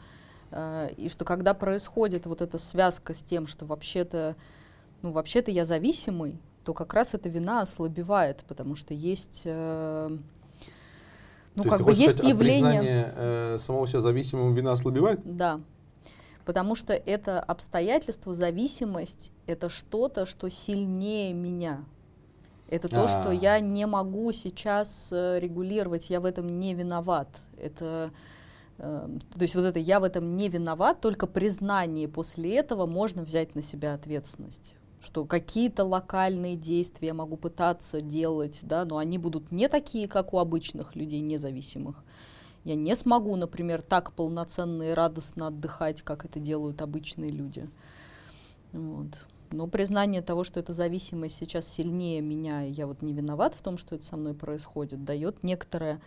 Э, 0.52 0.89
и 0.98 1.10
что 1.10 1.26
когда 1.26 1.56
происходит 1.56 2.28
вот 2.28 2.41
эта 2.41 2.60
связка 2.60 3.15
с 3.15 3.24
тем, 3.24 3.48
что 3.48 3.65
вообще-то, 3.65 4.36
ну, 5.02 5.10
вообще-то 5.12 5.50
я 5.50 5.65
зависимый, 5.65 6.39
то 6.63 6.76
как 6.76 6.93
раз 6.93 7.15
эта 7.15 7.28
вина 7.28 7.62
ослабевает, 7.62 8.43
потому 8.48 8.76
что 8.76 8.93
есть... 8.93 9.41
Э, 9.45 10.15
ну, 11.56 11.63
то 11.63 11.69
как 11.69 11.86
бы 11.86 11.91
есть 11.91 12.24
явление... 12.24 13.13
Э, 13.15 13.58
самого 13.58 13.88
себя 13.88 14.02
зависимым 14.02 14.54
вина 14.54 14.74
ослабевает? 14.74 15.21
Да 15.24 15.60
потому 16.45 16.75
что 16.75 16.93
это 16.93 17.39
обстоятельство, 17.39 18.34
зависимость, 18.34 19.31
это 19.47 19.67
что-то, 19.67 20.25
что 20.25 20.49
сильнее 20.49 21.34
меня. 21.34 21.84
Это 22.67 22.88
то, 22.88 23.08
что 23.08 23.29
а. 23.29 23.34
я 23.34 23.60
не 23.60 23.86
могу 23.86 24.31
сейчас 24.31 25.10
э, 25.12 25.39
регулировать, 25.39 26.10
я 26.10 26.19
в 26.19 26.25
этом 26.25 26.60
не 26.60 26.73
виноват. 26.73 27.27
Это, 27.58 28.12
э, 28.79 29.08
то 29.34 29.41
есть 29.41 29.55
вот 29.55 29.65
это 29.65 29.77
я 29.79 29.99
в 29.99 30.03
этом 30.03 30.36
не 30.36 30.49
виноват, 30.49 30.99
только 30.99 31.27
признание 31.27 32.08
после 32.08 32.55
этого 32.55 32.88
можно 32.88 33.23
взять 33.23 33.55
на 33.55 33.62
себя 33.62 33.93
ответственность 33.93 34.75
что 35.01 35.23
какие-то 35.23 35.84
локальные 35.84 36.55
действия 36.55 37.10
я 37.10 37.13
могу 37.13 37.38
пытаться 37.38 38.01
делать, 38.01 38.60
да, 38.63 38.86
но 38.86 38.97
они 38.97 39.19
будут 39.19 39.51
не 39.51 39.67
такие, 39.67 40.08
как 40.08 40.34
у 40.34 40.39
обычных 40.39 40.95
людей 40.95 41.19
независимых. 41.19 42.03
Я 42.65 42.75
не 42.75 42.95
смогу, 42.95 43.36
например, 43.36 43.82
так 43.84 44.12
полноценно 44.12 44.84
и 44.84 44.93
радостно 44.93 45.47
отдыхать, 45.47 46.01
как 46.01 46.25
это 46.25 46.39
делают 46.39 46.82
обычные 46.82 47.30
люди. 47.30 47.69
Вот. 48.73 49.08
Но 49.51 49.67
признание 49.67 50.23
того, 50.23 50.43
что 50.43 50.60
эта 50.60 50.73
зависимость 50.73 51.38
сейчас 51.38 51.67
сильнее 51.67 52.21
меня, 52.21 52.65
и 52.65 52.71
я 52.71 52.88
вот 52.88 53.04
не 53.04 53.13
виноват 53.13 53.54
в 53.54 53.62
том, 53.62 53.78
что 53.78 53.95
это 53.95 54.04
со 54.04 54.17
мной 54.17 54.34
происходит, 54.34 55.06
дает 55.06 55.43
некоторое 55.43 56.01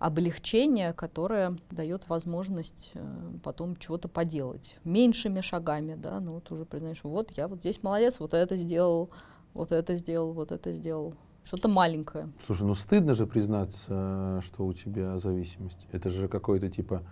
облегчение, 0.00 0.92
которое 0.92 1.56
дает 1.70 2.08
возможность 2.08 2.90
э, 2.94 3.32
потом 3.44 3.76
чего-то 3.76 4.08
поделать. 4.08 4.76
Меньшими 4.82 5.40
шагами, 5.40 5.94
да, 5.94 6.18
ну 6.18 6.34
вот 6.34 6.50
уже 6.50 6.64
признаешь, 6.64 7.04
вот 7.04 7.30
я 7.36 7.46
вот 7.46 7.60
здесь 7.60 7.84
молодец, 7.84 8.18
вот 8.18 8.34
это 8.34 8.56
сделал, 8.56 9.10
вот 9.54 9.70
это 9.70 9.94
сделал, 9.94 10.32
вот 10.32 10.50
это 10.50 10.72
сделал. 10.72 11.14
Что-то 11.44 11.68
маленькое. 11.68 12.28
Слушай, 12.46 12.64
ну 12.64 12.74
стыдно 12.74 13.14
же 13.14 13.26
признаться, 13.26 14.40
что 14.44 14.66
у 14.66 14.72
тебя 14.72 15.18
зависимость. 15.18 15.86
Это 15.92 16.08
же 16.08 16.28
какое-то 16.28 16.68
типа, 16.68 17.02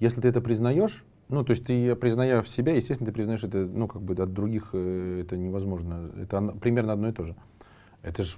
если 0.00 0.20
ты 0.20 0.28
это 0.28 0.40
признаешь, 0.40 1.04
ну, 1.28 1.44
то 1.44 1.50
есть 1.50 1.64
ты, 1.64 1.94
призная 1.94 2.40
в 2.42 2.48
себя, 2.48 2.74
естественно, 2.74 3.06
ты 3.06 3.12
признаешь 3.12 3.44
это, 3.44 3.58
ну, 3.58 3.86
как 3.86 4.00
бы 4.00 4.14
от 4.14 4.32
других 4.32 4.70
э, 4.72 5.20
это 5.22 5.36
невозможно. 5.36 6.10
Это 6.18 6.40
примерно 6.60 6.94
одно 6.94 7.08
и 7.08 7.12
то 7.12 7.24
же. 7.24 7.36
Это 8.02 8.22
же 8.22 8.36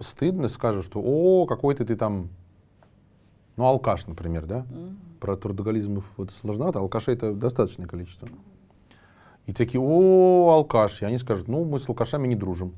стыдно, 0.00 0.48
скажешь, 0.48 0.84
что, 0.84 1.00
о, 1.00 1.46
какой-то 1.46 1.84
ты 1.84 1.94
там, 1.94 2.28
ну, 3.56 3.66
алкаш, 3.66 4.08
например, 4.08 4.46
да? 4.46 4.66
Mm-hmm. 4.68 4.94
Про 5.20 5.36
трудоголизм 5.36 6.02
вот 6.16 6.32
сложновато, 6.32 6.80
алкашей 6.80 7.14
это 7.14 7.34
достаточное 7.34 7.86
количество. 7.86 8.28
И 9.46 9.52
такие, 9.52 9.80
о, 9.80 10.50
алкаш. 10.50 11.02
И 11.02 11.04
они 11.04 11.18
скажут, 11.18 11.46
ну, 11.46 11.64
мы 11.64 11.78
с 11.78 11.88
алкашами 11.88 12.26
не 12.26 12.34
дружим. 12.34 12.74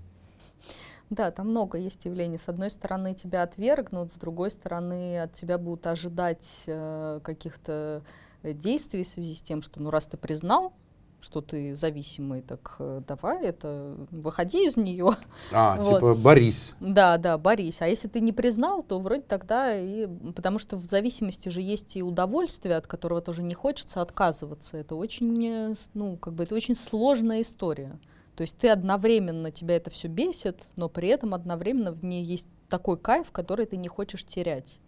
Да, 1.13 1.31
там 1.31 1.51
много 1.51 1.77
есть 1.77 2.07
явлений. 2.07 2.39
С 2.39 2.49
одной 2.49 2.71
стороны, 2.71 3.13
тебя 3.13 3.43
отвергнут, 3.43 4.13
с 4.13 4.17
другой 4.17 4.51
стороны, 4.51 5.21
от 5.21 5.35
тебя 5.35 5.59
будут 5.59 5.87
ожидать 5.87 6.63
э, 6.67 7.21
каких-то 7.23 8.03
действий 8.43 9.05
в 9.05 9.09
связи 9.09 9.35
с 9.35 9.43
тем, 9.43 9.61
что 9.61 9.83
ну 9.83 9.91
раз 9.91 10.07
ты 10.07 10.17
признал, 10.17 10.73
что 11.21 11.43
ты 11.43 11.77
зависимый, 11.77 12.41
так 12.41 12.77
э, 12.79 13.03
давай 13.07 13.45
это, 13.45 13.95
выходи 14.11 14.67
из 14.67 14.79
нее. 14.79 15.11
А, 15.53 15.77
вот. 15.83 15.97
типа 15.97 16.15
борись. 16.15 16.73
Да, 16.81 17.19
да, 17.19 17.37
борись. 17.37 17.83
А 17.83 17.89
если 17.89 18.09
ты 18.09 18.21
не 18.21 18.33
признал, 18.33 18.83
то 18.83 18.99
вроде 18.99 19.21
тогда 19.21 19.79
и... 19.79 20.07
Потому 20.35 20.59
что 20.59 20.79
в 20.79 20.87
зависимости 20.87 21.51
же 21.51 21.61
есть 21.61 21.95
и 21.95 22.03
удовольствие, 22.03 22.77
от 22.77 22.87
которого 22.87 23.21
тоже 23.21 23.43
не 23.43 23.53
хочется 23.53 24.01
отказываться. 24.01 24.79
Это 24.79 24.95
очень, 24.95 25.47
э, 25.47 25.75
ну, 25.93 26.17
как 26.17 26.33
бы, 26.33 26.45
это 26.45 26.55
очень 26.55 26.75
сложная 26.75 27.43
история. 27.43 28.01
То 28.37 28.43
есть 28.43 28.57
ты 28.57 28.69
одновременно, 28.69 29.51
тебя 29.51 29.77
это 29.77 29.91
все 29.91 30.09
бесит, 30.09 30.63
но 30.77 30.89
при 30.89 31.09
этом 31.09 31.35
одновременно 31.35 31.93
в 31.93 32.03
ней 32.05 32.25
есть 32.25 32.49
такой 32.69 32.99
кайф, 32.99 33.31
который 33.31 33.67
ты 33.67 33.77
не 33.77 33.89
хочешь 33.89 34.25
терять. 34.25 34.81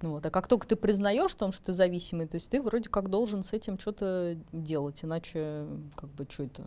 Вот. 0.00 0.24
А 0.24 0.30
как 0.30 0.48
только 0.48 0.66
ты 0.66 0.76
признаешь 0.76 1.34
том, 1.34 1.52
что 1.52 1.66
ты 1.66 1.72
зависимый, 1.74 2.26
то 2.26 2.36
есть 2.36 2.48
ты 2.48 2.62
вроде 2.62 2.88
как 2.88 3.10
должен 3.10 3.42
с 3.44 3.52
этим 3.52 3.78
что-то 3.78 4.38
делать, 4.50 5.04
иначе 5.04 5.66
как 5.94 6.08
бы 6.10 6.26
что 6.28 6.44
это... 6.44 6.62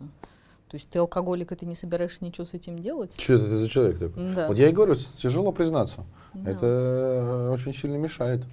То 0.68 0.76
есть 0.76 0.88
ты 0.88 0.98
алкоголик, 1.00 1.52
и 1.52 1.56
ты 1.56 1.66
не 1.66 1.74
собираешься 1.74 2.24
ничего 2.24 2.44
с 2.44 2.54
этим 2.54 2.78
делать? 2.78 3.12
Что 3.20 3.34
это 3.34 3.56
за 3.56 3.68
человек 3.68 3.98
такой? 3.98 4.34
Да. 4.34 4.48
Вот 4.48 4.56
я 4.56 4.68
и 4.68 4.72
говорю, 4.72 4.94
тяжело 5.18 5.50
признаться. 5.52 6.04
Да. 6.32 6.50
Это 6.50 7.50
очень 7.52 7.74
сильно 7.74 7.96
мешает. 7.96 8.44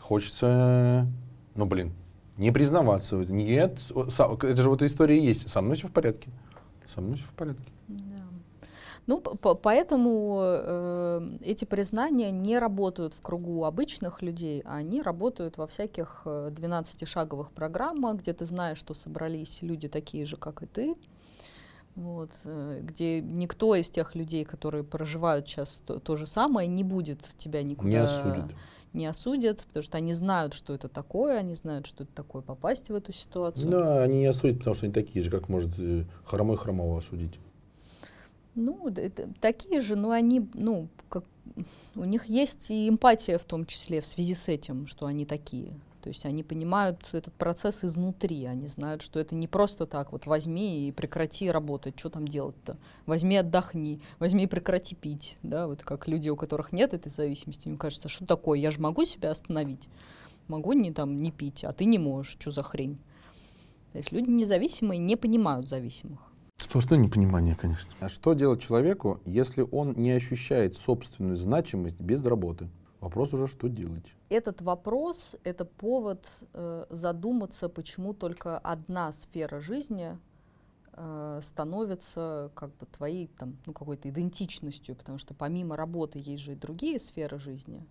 Хочется, 0.00 1.06
ну 1.54 1.66
блин, 1.66 1.92
не 2.36 2.52
признаваться. 2.52 3.16
Нет, 3.16 3.78
это 3.90 4.62
же 4.62 4.70
вот 4.70 4.82
история 4.82 5.18
есть. 5.22 5.50
Со 5.50 5.60
мной 5.60 5.76
все 5.76 5.88
в 5.88 5.92
порядке. 5.92 6.30
Со 6.94 7.00
мной 7.00 7.16
все 7.16 7.26
в 7.26 7.34
порядке. 7.34 7.72
Да. 7.88 8.24
Ну, 9.06 9.20
поэтому 9.20 10.38
э, 10.42 11.28
эти 11.40 11.64
признания 11.64 12.30
не 12.30 12.58
работают 12.58 13.14
в 13.14 13.20
кругу 13.20 13.64
обычных 13.64 14.22
людей, 14.22 14.62
а 14.64 14.76
они 14.76 15.02
работают 15.02 15.58
во 15.58 15.66
всяких 15.66 16.22
12-шаговых 16.24 17.48
э, 17.48 17.54
программах, 17.54 18.18
где 18.18 18.32
ты 18.32 18.44
знаешь, 18.44 18.78
что 18.78 18.94
собрались 18.94 19.60
люди 19.62 19.88
такие 19.88 20.24
же, 20.24 20.36
как 20.36 20.62
и 20.62 20.66
ты, 20.66 20.94
вот, 21.96 22.30
э, 22.44 22.80
где 22.82 23.20
никто 23.20 23.74
из 23.74 23.90
тех 23.90 24.14
людей, 24.14 24.44
которые 24.44 24.84
проживают 24.84 25.48
сейчас 25.48 25.82
то, 25.84 25.98
то 25.98 26.14
же 26.14 26.26
самое, 26.26 26.68
не 26.68 26.84
будет 26.84 27.34
тебя 27.38 27.62
никуда... 27.64 27.90
Не 27.90 27.96
осудит. 27.96 28.56
Не 28.92 29.06
осудят, 29.06 29.64
потому 29.66 29.82
что 29.82 29.96
они 29.96 30.12
знают, 30.12 30.52
что 30.52 30.74
это 30.74 30.88
такое, 30.88 31.38
они 31.38 31.54
знают, 31.54 31.86
что 31.86 32.04
это 32.04 32.12
такое 32.12 32.42
попасть 32.42 32.90
в 32.90 32.94
эту 32.94 33.12
ситуацию. 33.12 33.70
Да, 33.70 34.02
они 34.02 34.18
не 34.18 34.26
осудят, 34.26 34.58
потому 34.58 34.74
что 34.74 34.84
они 34.84 34.92
такие 34.92 35.24
же, 35.24 35.30
как 35.30 35.48
может 35.48 35.70
э, 35.78 36.04
хромой 36.24 36.58
хромого 36.58 36.98
осудить. 36.98 37.38
Ну, 38.54 38.88
это, 38.88 39.30
такие 39.40 39.80
же, 39.80 39.96
но 39.96 40.10
они, 40.10 40.46
ну, 40.52 40.88
как, 41.08 41.24
у 41.94 42.04
них 42.04 42.26
есть 42.26 42.70
и 42.70 42.88
эмпатия 42.88 43.38
в 43.38 43.44
том 43.46 43.64
числе 43.64 44.02
в 44.02 44.06
связи 44.06 44.34
с 44.34 44.48
этим, 44.48 44.86
что 44.86 45.06
они 45.06 45.24
такие. 45.24 45.72
То 46.02 46.08
есть 46.08 46.26
они 46.26 46.42
понимают 46.42 47.08
этот 47.12 47.32
процесс 47.34 47.84
изнутри, 47.84 48.44
они 48.44 48.66
знают, 48.66 49.02
что 49.02 49.20
это 49.20 49.36
не 49.36 49.46
просто 49.46 49.86
так, 49.86 50.10
вот 50.10 50.26
возьми 50.26 50.88
и 50.88 50.92
прекрати 50.92 51.48
работать, 51.48 51.96
что 51.96 52.10
там 52.10 52.26
делать-то? 52.26 52.76
Возьми, 53.06 53.36
отдохни, 53.36 54.00
возьми 54.18 54.44
и 54.44 54.46
прекрати 54.48 54.96
пить, 54.96 55.36
да, 55.44 55.68
вот 55.68 55.82
как 55.82 56.08
люди, 56.08 56.28
у 56.28 56.34
которых 56.34 56.72
нет 56.72 56.92
этой 56.92 57.10
зависимости, 57.10 57.68
им 57.68 57.78
кажется, 57.78 58.08
что 58.08 58.26
такое, 58.26 58.58
я 58.58 58.72
же 58.72 58.80
могу 58.80 59.04
себя 59.04 59.30
остановить, 59.30 59.88
могу 60.48 60.72
не 60.72 60.92
там 60.92 61.22
не 61.22 61.30
пить, 61.30 61.62
а 61.62 61.72
ты 61.72 61.84
не 61.84 62.00
можешь, 62.00 62.32
что 62.32 62.50
за 62.50 62.64
хрень? 62.64 62.98
То 63.92 63.98
есть 63.98 64.10
люди 64.10 64.28
независимые 64.28 64.98
не 64.98 65.14
понимают 65.14 65.68
зависимых. 65.68 66.18
Сплошное 66.56 66.98
непонимание, 66.98 67.54
конечно. 67.54 67.92
А 68.00 68.08
что 68.08 68.34
делать 68.34 68.60
человеку, 68.60 69.20
если 69.24 69.64
он 69.70 69.92
не 69.92 70.10
ощущает 70.10 70.74
собственную 70.74 71.36
значимость 71.36 72.00
без 72.00 72.24
работы? 72.24 72.68
Вопрос 73.02 73.34
уже, 73.34 73.48
что 73.48 73.68
делать? 73.68 74.14
Этот 74.28 74.62
вопрос— 74.62 75.34
это 75.44 75.64
повод 75.64 76.28
э, 76.54 76.86
задуматься, 76.88 77.68
почему 77.68 78.14
только 78.14 78.56
одна 78.58 79.10
сфера 79.10 79.60
жизни 79.60 80.16
э, 80.92 81.40
становится 81.42 82.52
как 82.54 82.70
бы 82.76 82.86
твоей 82.86 83.26
там, 83.26 83.58
ну, 83.66 83.72
какой-то 83.72 84.08
идентичностью, 84.08 84.94
потому 84.94 85.18
что 85.18 85.34
помимо 85.34 85.76
работы 85.76 86.20
есть 86.20 86.44
же 86.44 86.52
и 86.52 86.54
другие 86.54 87.00
сферы 87.00 87.40
жизни, 87.40 87.84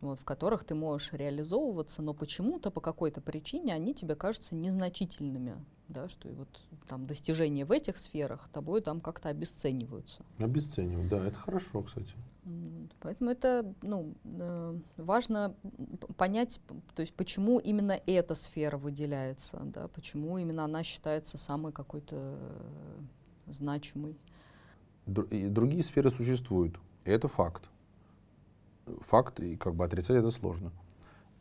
вот, 0.00 0.20
в 0.20 0.24
которых 0.24 0.62
ты 0.62 0.76
можешь 0.76 1.12
реализовываться, 1.12 2.00
но 2.00 2.14
почему-то 2.14 2.70
по 2.70 2.80
какой-то 2.80 3.20
причине 3.20 3.74
они 3.74 3.92
тебе 3.92 4.14
кажутся 4.14 4.54
незначительными 4.54 5.56
да, 5.88 6.08
что 6.08 6.28
и 6.28 6.32
вот 6.32 6.48
там 6.88 7.06
достижения 7.06 7.64
в 7.64 7.72
этих 7.72 7.96
сферах 7.96 8.48
тобой 8.52 8.80
там 8.80 9.00
как-то 9.00 9.28
обесцениваются. 9.28 10.24
Обесценивают, 10.38 11.08
да, 11.08 11.26
это 11.26 11.36
хорошо, 11.36 11.82
кстати. 11.82 12.14
Поэтому 13.00 13.30
это 13.30 13.72
ну, 13.82 14.14
э, 14.24 14.78
важно 14.96 15.54
понять, 16.16 16.60
то 16.94 17.00
есть 17.00 17.14
почему 17.14 17.60
именно 17.60 18.00
эта 18.06 18.34
сфера 18.34 18.76
выделяется, 18.76 19.60
да, 19.64 19.86
почему 19.88 20.38
именно 20.38 20.64
она 20.64 20.82
считается 20.82 21.38
самой 21.38 21.72
какой-то 21.72 22.36
значимой. 23.46 24.16
Другие 25.06 25.84
сферы 25.84 26.10
существуют, 26.10 26.78
это 27.04 27.28
факт. 27.28 27.62
Факт, 29.02 29.38
и 29.40 29.56
как 29.56 29.74
бы 29.76 29.84
отрицать 29.84 30.16
это 30.16 30.32
сложно. 30.32 30.72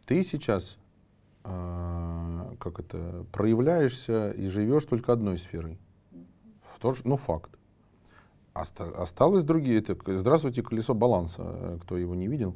Ты 0.05 0.23
сейчас 0.23 0.77
а, 1.43 2.55
как 2.59 2.79
это, 2.79 3.25
проявляешься 3.31 4.31
и 4.31 4.47
живешь 4.47 4.85
только 4.85 5.13
одной 5.13 5.37
сферой. 5.37 5.79
Ну, 7.03 7.17
факт. 7.17 7.51
Оста 8.53 8.83
осталось 9.01 9.43
другие, 9.43 9.79
это, 9.79 9.95
здравствуйте, 10.17 10.61
колесо 10.61 10.93
баланса, 10.93 11.79
кто 11.83 11.97
его 11.97 12.15
не 12.15 12.27
видел. 12.27 12.55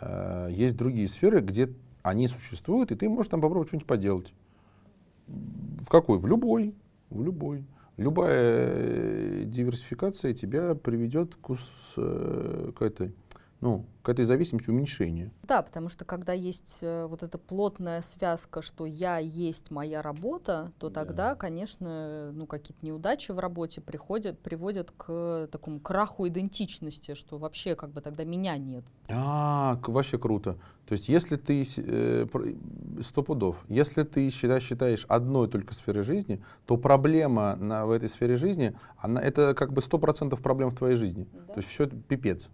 А, 0.00 0.48
есть 0.48 0.76
другие 0.76 1.08
сферы, 1.08 1.40
где 1.40 1.72
они 2.02 2.28
существуют, 2.28 2.92
и 2.92 2.94
ты 2.94 3.08
можешь 3.08 3.30
там 3.30 3.40
попробовать 3.40 3.68
что-нибудь 3.68 3.88
поделать. 3.88 4.32
В 5.26 5.88
какой? 5.88 6.18
В 6.18 6.26
любой. 6.26 6.74
В 7.10 7.24
любой. 7.24 7.64
Любая 7.96 9.44
диверсификация 9.44 10.34
тебя 10.34 10.74
приведет 10.74 11.34
к, 11.36 11.56
к 11.96 12.82
этой 12.82 13.14
ну, 13.60 13.86
к 14.02 14.08
этой 14.08 14.24
зависимости 14.24 14.70
уменьшения. 14.70 15.32
Да, 15.42 15.62
потому 15.62 15.88
что 15.88 16.04
когда 16.04 16.32
есть 16.32 16.78
э, 16.80 17.06
вот 17.06 17.22
эта 17.22 17.38
плотная 17.38 18.02
связка, 18.02 18.62
что 18.62 18.86
я 18.86 19.18
есть 19.18 19.70
моя 19.70 20.02
работа, 20.02 20.72
то 20.78 20.90
тогда, 20.90 21.30
да. 21.30 21.34
конечно, 21.34 22.30
ну, 22.32 22.46
какие-то 22.46 22.84
неудачи 22.84 23.32
в 23.32 23.38
работе 23.38 23.80
приходят, 23.80 24.38
приводят 24.38 24.92
к 24.96 25.48
такому 25.50 25.80
краху 25.80 26.28
идентичности, 26.28 27.14
что 27.14 27.38
вообще 27.38 27.74
как 27.74 27.90
бы 27.90 28.00
тогда 28.00 28.24
меня 28.24 28.56
нет. 28.58 28.84
А, 29.08 29.80
вообще 29.86 30.18
круто. 30.18 30.58
То 30.86 30.92
есть 30.92 31.08
если 31.08 31.36
ты, 31.36 31.66
э, 31.76 32.26
сто 33.02 33.22
пудов, 33.22 33.64
если 33.68 34.04
ты 34.04 34.30
считаешь, 34.30 34.62
считаешь 34.62 35.04
одной 35.08 35.48
только 35.48 35.74
сферой 35.74 36.04
жизни, 36.04 36.40
то 36.66 36.76
проблема 36.76 37.56
на, 37.56 37.86
в 37.86 37.90
этой 37.90 38.08
сфере 38.08 38.36
жизни, 38.36 38.76
она, 38.98 39.20
это 39.20 39.54
как 39.54 39.72
бы 39.72 39.80
сто 39.80 39.98
процентов 39.98 40.40
проблем 40.42 40.70
в 40.70 40.76
твоей 40.76 40.94
жизни. 40.94 41.26
Да. 41.32 41.54
То 41.54 41.60
есть 41.60 41.70
все 41.70 41.86
пипец. 41.88 42.48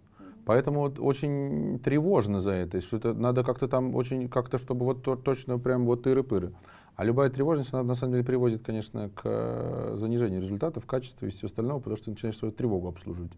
Поэтому 0.45 0.81
вот 0.81 0.99
очень 0.99 1.79
тревожно 1.79 2.41
за 2.41 2.51
это, 2.51 2.81
что 2.81 2.97
это 2.97 3.13
надо 3.13 3.43
как-то 3.43 3.67
там 3.67 3.95
очень, 3.95 4.27
как-то, 4.27 4.57
чтобы 4.57 4.85
вот 4.85 5.03
то, 5.03 5.15
точно 5.15 5.57
прям 5.57 5.85
вот 5.85 6.05
тыры-пыры. 6.05 6.53
А 6.95 7.05
любая 7.05 7.29
тревожность, 7.29 7.73
она 7.73 7.83
на 7.83 7.95
самом 7.95 8.13
деле 8.13 8.25
приводит, 8.25 8.63
конечно, 8.63 9.09
к 9.09 9.21
э, 9.23 9.95
занижению 9.97 10.41
результатов, 10.41 10.85
качества 10.85 11.25
и 11.25 11.29
всего 11.29 11.47
остального, 11.47 11.79
потому 11.79 11.95
что 11.95 12.05
ты 12.05 12.11
начинаешь 12.11 12.37
свою 12.37 12.53
тревогу 12.53 12.89
обслуживать. 12.89 13.31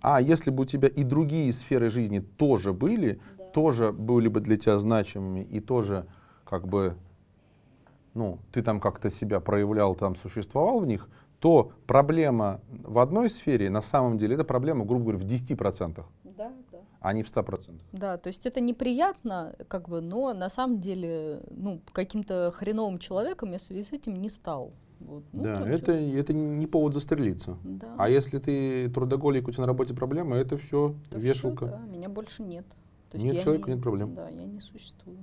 А 0.00 0.20
если 0.20 0.50
бы 0.50 0.62
у 0.62 0.66
тебя 0.66 0.88
и 0.88 1.02
другие 1.04 1.52
сферы 1.52 1.88
жизни 1.88 2.20
тоже 2.20 2.72
были, 2.72 3.20
да. 3.38 3.44
тоже 3.46 3.92
были 3.92 4.28
бы 4.28 4.40
для 4.40 4.56
тебя 4.56 4.78
значимыми 4.78 5.40
и 5.40 5.60
тоже 5.60 6.06
как 6.44 6.68
бы, 6.68 6.96
ну, 8.14 8.38
ты 8.52 8.62
там 8.62 8.78
как-то 8.78 9.10
себя 9.10 9.40
проявлял, 9.40 9.94
там 9.94 10.16
существовал 10.16 10.80
в 10.80 10.86
них, 10.86 11.08
то 11.40 11.72
проблема 11.86 12.60
в 12.68 12.98
одной 12.98 13.28
сфере, 13.28 13.68
на 13.68 13.80
самом 13.80 14.16
деле, 14.16 14.34
это 14.34 14.44
проблема, 14.44 14.84
грубо 14.84 15.06
говоря, 15.06 15.18
в 15.18 15.24
10% 15.24 15.94
да, 15.96 16.04
да. 16.21 16.21
А 17.02 17.12
не 17.12 17.22
в 17.22 17.26
100%. 17.26 17.80
Да, 17.92 18.16
то 18.16 18.28
есть 18.28 18.46
это 18.46 18.60
неприятно, 18.60 19.54
как 19.68 19.88
бы, 19.88 20.00
но 20.00 20.32
на 20.32 20.48
самом 20.48 20.80
деле, 20.80 21.42
ну, 21.50 21.80
каким-то 21.92 22.50
хреновым 22.52 22.98
человеком 22.98 23.52
я 23.52 23.58
в 23.58 23.62
связи 23.62 23.82
с 23.82 23.92
этим 23.92 24.14
не 24.22 24.28
стал. 24.28 24.72
Вот. 25.00 25.24
Ну, 25.32 25.42
да, 25.42 25.68
это, 25.68 25.92
это 25.92 26.32
не 26.32 26.66
повод 26.68 26.94
застрелиться. 26.94 27.58
да. 27.64 27.94
А 27.98 28.08
если 28.08 28.38
ты 28.38 28.88
трудоголик, 28.88 29.48
у 29.48 29.50
тебя 29.50 29.62
на 29.62 29.66
работе 29.66 29.94
проблемы, 29.94 30.36
это 30.36 30.56
все 30.56 30.94
всё, 31.10 31.18
вешалка. 31.18 31.66
да, 31.66 31.78
меня 31.80 32.08
больше 32.08 32.42
нет. 32.44 32.66
То 33.10 33.18
Нет 33.18 33.34
я 33.34 33.40
человека, 33.42 33.68
не- 33.68 33.74
нет 33.74 33.82
проблем. 33.82 34.14
Да, 34.14 34.28
я 34.28 34.46
не 34.46 34.60
существую. 34.60 35.18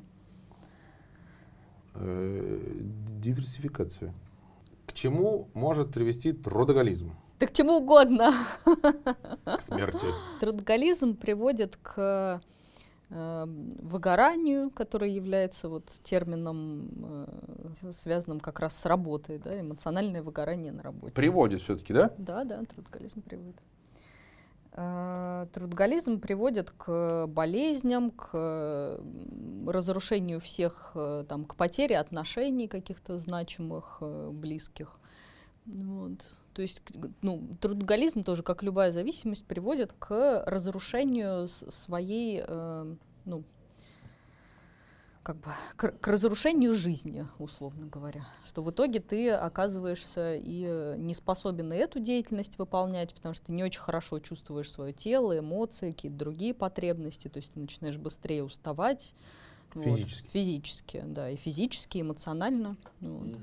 Э, 1.95 2.59
диверсификация. 3.19 4.13
К 4.85 4.93
чему 4.93 5.47
может 5.53 5.91
привести 5.93 6.33
трудоголизм? 6.33 7.13
Да 7.39 7.47
к 7.47 7.53
чему 7.53 7.77
угодно. 7.77 8.33
К 9.45 9.61
смерти. 9.61 10.05
Трудоголизм 10.41 11.15
приводит 11.15 11.77
к 11.77 12.41
э, 13.09 13.45
выгоранию, 13.45 14.69
которое 14.71 15.09
является 15.09 15.69
вот 15.69 15.85
термином, 16.03 16.89
э, 17.81 17.91
связанным 17.91 18.41
как 18.41 18.59
раз 18.59 18.77
с 18.77 18.85
работой, 18.85 19.39
да, 19.39 19.57
эмоциональное 19.57 20.21
выгорание 20.21 20.73
на 20.73 20.83
работе. 20.83 21.13
Приводит 21.13 21.61
все-таки, 21.61 21.93
да? 21.93 22.13
Да, 22.17 22.43
да, 22.43 22.61
трудоголизм 22.65 23.21
приводит. 23.21 23.55
Э, 24.73 25.47
Трудоголизм 25.53 26.19
приводит 26.19 26.71
к 26.71 27.25
болезням, 27.27 28.11
к 28.11 28.99
разрушению 29.65 30.41
всех, 30.41 30.91
там, 31.29 31.45
к 31.45 31.55
потере 31.55 31.97
отношений 31.97 32.67
каких-то 32.67 33.17
значимых, 33.17 34.01
близких. 34.01 34.99
Вот. 35.65 36.19
То 36.53 36.61
есть, 36.61 36.81
ну, 37.21 37.41
трудоголизм 37.61 38.23
тоже, 38.23 38.43
как 38.43 38.63
любая 38.63 38.91
зависимость, 38.91 39.45
приводит 39.45 39.93
к 39.93 40.43
разрушению 40.45 41.47
своей, 41.47 42.43
э, 42.45 42.95
ну, 43.25 43.43
как 45.23 45.37
бы 45.37 45.51
к, 45.75 45.91
к 45.91 46.07
разрушению 46.07 46.73
жизни, 46.73 47.27
условно 47.37 47.85
говоря. 47.85 48.27
Что 48.45 48.63
в 48.63 48.71
итоге 48.71 48.99
ты 48.99 49.29
оказываешься 49.29 50.35
и 50.35 50.63
э, 50.67 50.95
не 50.97 51.13
способен 51.13 51.71
и 51.71 51.75
эту 51.75 51.99
деятельность 51.99 52.57
выполнять, 52.57 53.13
потому 53.13 53.35
что 53.35 53.47
ты 53.47 53.51
не 53.51 53.63
очень 53.63 53.81
хорошо 53.81 54.19
чувствуешь 54.19 54.71
свое 54.71 54.91
тело, 54.91 55.37
эмоции, 55.37 55.91
какие-то 55.91 56.17
другие 56.17 56.53
потребности, 56.53 57.27
то 57.27 57.37
есть 57.37 57.53
ты 57.53 57.59
начинаешь 57.59 57.97
быстрее 57.97 58.43
уставать. 58.43 59.13
вот, 59.75 59.99
Физически. 59.99 60.27
физически, 60.29 61.03
да, 61.05 61.29
и 61.29 61.35
физически, 61.35 61.99
и 61.99 62.01
эмоционально. 62.01 62.75
вот. 63.01 63.27
Э, 63.27 63.39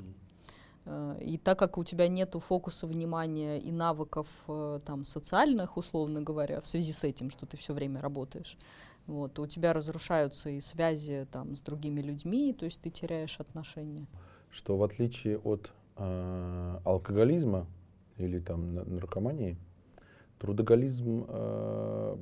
И 1.21 1.39
так 1.43 1.59
как 1.59 1.79
у 1.79 1.85
тебя 1.85 2.07
нету 2.07 2.39
фокуса 2.39 2.87
внимания 2.87 3.59
и 3.59 3.73
навыков 3.73 4.29
э, 4.47 4.81
там 4.87 5.05
социальных, 5.05 5.77
условно 5.77 6.23
говоря, 6.23 6.61
в 6.61 6.67
связи 6.67 6.93
с 6.93 7.03
этим, 7.03 7.31
что 7.31 7.45
ты 7.45 7.57
все 7.57 7.75
время 7.75 8.01
работаешь, 8.01 8.57
вот, 9.07 9.39
у 9.39 9.47
тебя 9.47 9.73
разрушаются 9.73 10.49
и 10.49 10.61
связи 10.61 11.27
там 11.33 11.57
с 11.57 11.61
другими 11.61 12.01
людьми, 12.01 12.53
то 12.53 12.67
есть 12.67 12.81
ты 12.81 12.91
теряешь 12.91 13.41
отношения. 13.41 14.07
Что 14.51 14.77
в 14.77 14.83
отличие 14.85 15.39
от 15.39 15.73
э, 15.97 16.79
алкоголизма 16.85 17.67
или 18.17 18.39
там 18.39 18.75
на- 18.75 18.85
наркомании, 18.85 19.57
трудоголизм, 20.39 21.25
э, 21.29 22.17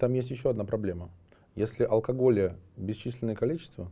там 0.00 0.14
есть 0.14 0.30
еще 0.30 0.48
одна 0.48 0.64
проблема. 0.64 1.10
Если 1.54 1.84
алкоголя 1.84 2.56
бесчисленное 2.76 3.34
количество, 3.34 3.90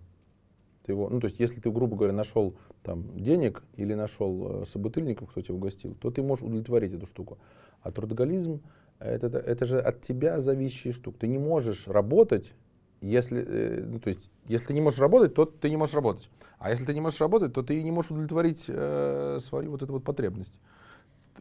ты 0.85 0.93
его, 0.93 1.09
ну 1.09 1.20
то 1.20 1.26
есть 1.26 1.41
если 1.41 1.61
ты, 1.61 1.70
грубо 1.70 1.97
говоря, 1.97 2.12
нашел 2.12 2.55
там 2.82 3.18
денег 3.18 3.62
или 3.76 3.95
нашел 3.95 4.62
э, 4.62 4.64
собутыльников, 4.66 5.30
кто 5.30 5.41
тебя 5.41 5.55
угостил, 5.55 5.95
то 5.95 6.11
ты 6.11 6.22
можешь 6.22 6.45
удовлетворить 6.45 6.93
эту 6.93 7.07
штуку. 7.07 7.39
А 7.82 7.91
трудоголизм 7.91 8.61
это, 8.99 9.26
это, 9.26 9.39
это 9.39 9.66
же 9.66 9.80
от 9.80 10.03
тебя 10.03 10.41
зависящая 10.41 10.93
штука. 10.93 11.20
Ты 11.20 11.26
не 11.26 11.39
можешь 11.39 11.87
работать, 11.89 12.53
если, 13.01 13.45
э, 13.47 13.85
ну, 13.85 13.99
то 13.99 14.11
есть, 14.11 14.30
если 14.47 14.68
ты 14.68 14.74
не 14.74 14.80
можешь 14.80 14.99
работать, 14.99 15.35
то 15.35 15.45
ты 15.47 15.70
не 15.70 15.76
можешь 15.76 15.95
работать. 15.95 16.28
А 16.59 16.70
если 16.70 16.85
ты 16.85 16.95
не 16.95 17.01
можешь 17.01 17.20
работать, 17.20 17.53
то 17.53 17.62
ты 17.62 17.82
не 17.82 17.91
можешь 17.91 18.11
удовлетворить 18.11 18.64
э, 18.68 19.39
свою 19.43 19.72
вот 19.72 19.82
эту 19.82 19.93
вот 19.93 20.05
потребность. 20.05 20.59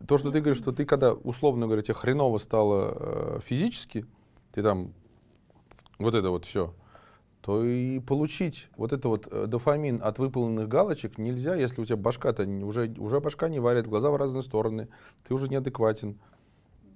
То, 0.08 0.18
что 0.18 0.32
ты 0.32 0.40
говоришь, 0.40 0.58
что 0.58 0.72
ты 0.72 0.86
когда, 0.86 1.14
условно 1.14 1.68
говоря, 1.68 1.82
тебе 1.82 1.94
хреново 1.94 2.38
стало 2.38 2.98
э, 3.00 3.40
физически, 3.46 4.06
ты 4.52 4.64
там 4.64 4.92
вот 6.00 6.16
это 6.16 6.30
вот 6.30 6.46
все, 6.46 6.74
то 7.44 7.62
и 7.66 8.00
получить 8.00 8.70
вот 8.78 8.94
это 8.94 9.10
вот 9.10 9.28
э, 9.30 9.48
дофамин 9.48 10.02
от 10.02 10.18
выполненных 10.18 10.70
галочек 10.70 11.18
нельзя, 11.18 11.56
если 11.56 11.82
у 11.82 11.86
тебя 11.86 11.98
башка-то 11.98 12.44
уже, 12.44 12.90
уже 12.98 13.20
башка 13.20 13.50
не 13.50 13.60
варит, 13.60 13.86
глаза 13.86 14.12
в 14.12 14.16
разные 14.16 14.44
стороны, 14.44 14.88
ты 15.28 15.34
уже 15.34 15.50
неадекватен. 15.50 16.18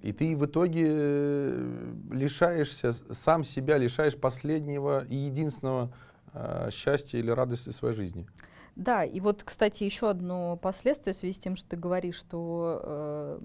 И 0.00 0.12
ты 0.12 0.34
в 0.34 0.46
итоге 0.46 0.86
э, 0.88 1.92
лишаешься, 2.12 2.94
сам 3.12 3.44
себя 3.44 3.76
лишаешь 3.76 4.16
последнего 4.16 5.04
и 5.04 5.16
единственного 5.16 5.92
э, 6.32 6.70
счастья 6.72 7.18
или 7.18 7.30
радости 7.30 7.68
своей 7.68 7.94
жизни. 7.94 8.26
Да, 8.74 9.04
и 9.04 9.20
вот, 9.20 9.42
кстати, 9.44 9.84
еще 9.84 10.08
одно 10.08 10.56
последствие 10.56 11.12
в 11.12 11.16
связи 11.18 11.34
с 11.34 11.38
тем, 11.38 11.56
что 11.56 11.68
ты 11.68 11.76
говоришь, 11.76 12.14
что 12.14 12.80
э, 12.82 13.38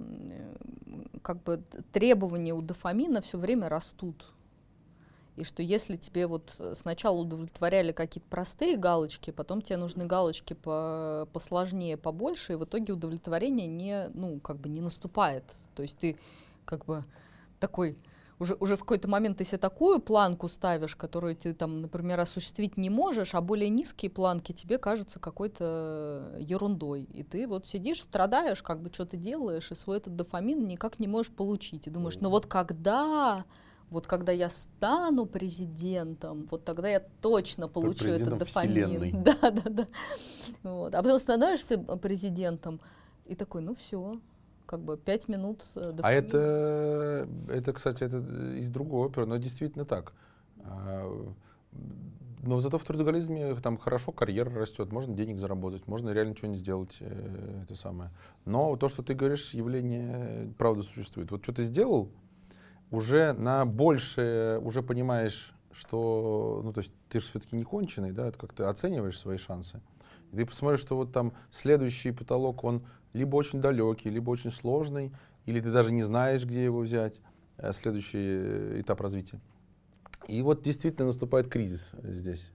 как 1.22 1.44
бы 1.44 1.62
требования 1.92 2.54
у 2.54 2.62
дофамина 2.62 3.20
все 3.20 3.38
время 3.38 3.68
растут. 3.68 4.32
И 5.36 5.44
что 5.44 5.64
если 5.64 5.96
тебе 5.96 6.28
вот 6.28 6.56
э, 6.60 6.74
сначала 6.76 7.18
удовлетворяли 7.18 7.92
какие-то 7.92 8.30
простые 8.30 8.78
галочки, 8.78 9.32
потом 9.32 9.62
тебе 9.62 9.78
нужны 9.78 10.06
галочки 10.06 10.54
по 10.54 11.28
посложнее, 11.34 11.98
побольше, 11.98 12.54
и 12.54 12.56
в 12.56 12.66
итоге 12.66 12.94
удовлетворение 12.94 13.68
не, 13.68 14.10
ну, 14.14 14.40
как 14.40 14.58
бы 14.58 14.70
не 14.70 14.82
наступает. 14.82 15.44
То 15.76 15.82
есть 15.82 15.98
ты 15.98 16.18
как 16.66 16.86
бы 16.86 17.04
такой 17.60 17.98
уже, 18.40 18.56
уже 18.60 18.76
в 18.76 18.82
какой-то 18.82 19.08
момент 19.08 19.38
ты 19.38 19.44
себе 19.44 19.58
такую 19.58 20.00
планку 20.00 20.48
ставишь, 20.48 20.96
которую 20.96 21.36
ты 21.36 21.54
там, 21.54 21.82
например, 21.82 22.20
осуществить 22.20 22.78
не 22.78 22.90
можешь, 22.90 23.36
а 23.36 23.42
более 23.42 23.70
низкие 23.70 24.12
планки 24.12 24.52
тебе 24.52 24.78
кажутся 24.78 25.20
какой-то 25.20 26.36
ерундой. 26.40 27.04
И 27.14 27.24
ты 27.24 27.48
вот 27.48 27.66
сидишь, 27.66 28.04
страдаешь, 28.04 28.62
как 28.62 28.82
бы 28.82 28.92
что 28.94 29.06
ты 29.06 29.18
делаешь, 29.18 29.72
и 29.72 29.76
свой 29.76 29.98
этот 29.98 30.16
дофамин 30.16 30.68
никак 30.68 31.00
не 31.00 31.08
можешь 31.08 31.32
получить. 31.32 31.88
И 31.88 31.90
думаешь, 31.90 32.18
ну 32.20 32.30
вот 32.30 32.46
когда, 32.46 33.46
вот 33.90 34.08
когда 34.08 34.32
я 34.32 34.50
стану 34.50 35.26
президентом, 35.26 36.48
вот 36.50 36.64
тогда 36.66 36.90
я 36.90 37.00
точно 37.22 37.68
получу 37.68 38.10
этот 38.10 38.38
дофамин. 38.40 38.86
вселенной. 38.88 39.12
Да, 39.24 39.52
да, 39.52 39.70
да. 39.70 39.88
Вот. 40.64 40.96
А 40.96 41.04
потом 41.04 41.20
становишься 41.20 41.78
президентом, 41.78 42.80
и 43.26 43.36
такой, 43.36 43.62
ну 43.62 43.76
все, 43.76 44.20
как 44.66 44.80
бы 44.82 44.98
пять 44.98 45.28
минут 45.28 45.64
э, 45.76 45.82
А 45.82 45.92
дофамина. 45.94 46.20
это, 46.20 47.28
это, 47.50 47.74
кстати, 47.74 48.04
это 48.04 48.18
из 48.58 48.70
другой 48.70 49.08
оперы, 49.08 49.26
но 49.28 49.38
действительно 49.38 49.86
так. 49.86 50.14
А, 50.66 51.10
Но 52.42 52.60
зато 52.62 52.78
в 52.78 52.84
трудоголизме 52.84 53.56
там 53.56 53.78
хорошо 53.78 54.12
карьера 54.12 54.50
растет, 54.50 54.92
можно 54.92 55.14
денег 55.14 55.40
заработать, 55.40 55.88
можно 55.88 56.10
реально 56.10 56.36
что-нибудь 56.36 56.60
сделать, 56.62 56.98
э, 57.00 57.62
это 57.64 57.76
самое. 57.76 58.10
Но 58.46 58.76
то, 58.76 58.90
что 58.90 59.02
ты 59.04 59.14
говоришь, 59.14 59.54
явление 59.54 60.12
э, 60.14 60.48
правда 60.58 60.84
существует. 60.84 61.32
Вот 61.32 61.44
что 61.44 61.54
ты 61.54 61.66
сделал, 61.66 62.10
уже 62.94 63.34
на 63.34 63.66
большее, 63.66 64.60
уже 64.60 64.84
понимаешь, 64.84 65.52
что, 65.72 66.62
ну 66.64 66.72
то 66.72 66.82
есть 66.82 66.92
ты 67.10 67.20
же 67.20 67.26
все-таки 67.26 67.56
не 67.56 67.64
конченый, 67.64 68.12
да, 68.12 68.28
это 68.28 68.38
как 68.38 68.54
ты 68.54 68.64
оцениваешь 68.64 69.18
свои 69.18 69.38
шансы. 69.38 69.82
И 70.32 70.36
ты 70.36 70.46
посмотришь, 70.46 70.82
что 70.82 70.96
вот 70.96 71.12
там 71.12 71.34
следующий 71.50 72.12
потолок, 72.12 72.64
он 72.64 72.84
либо 73.14 73.36
очень 73.36 73.62
далекий, 73.62 74.12
либо 74.12 74.30
очень 74.30 74.52
сложный, 74.52 75.12
или 75.48 75.60
ты 75.60 75.72
даже 75.72 75.92
не 75.92 76.04
знаешь, 76.04 76.46
где 76.46 76.64
его 76.64 76.82
взять, 76.82 77.20
э, 77.58 77.74
следующий 77.74 78.20
э, 78.20 78.82
этап 78.82 79.02
развития. 79.02 79.40
И 80.28 80.44
вот 80.44 80.62
действительно 80.62 81.08
наступает 81.08 81.50
кризис 81.50 81.90
здесь. 82.04 82.48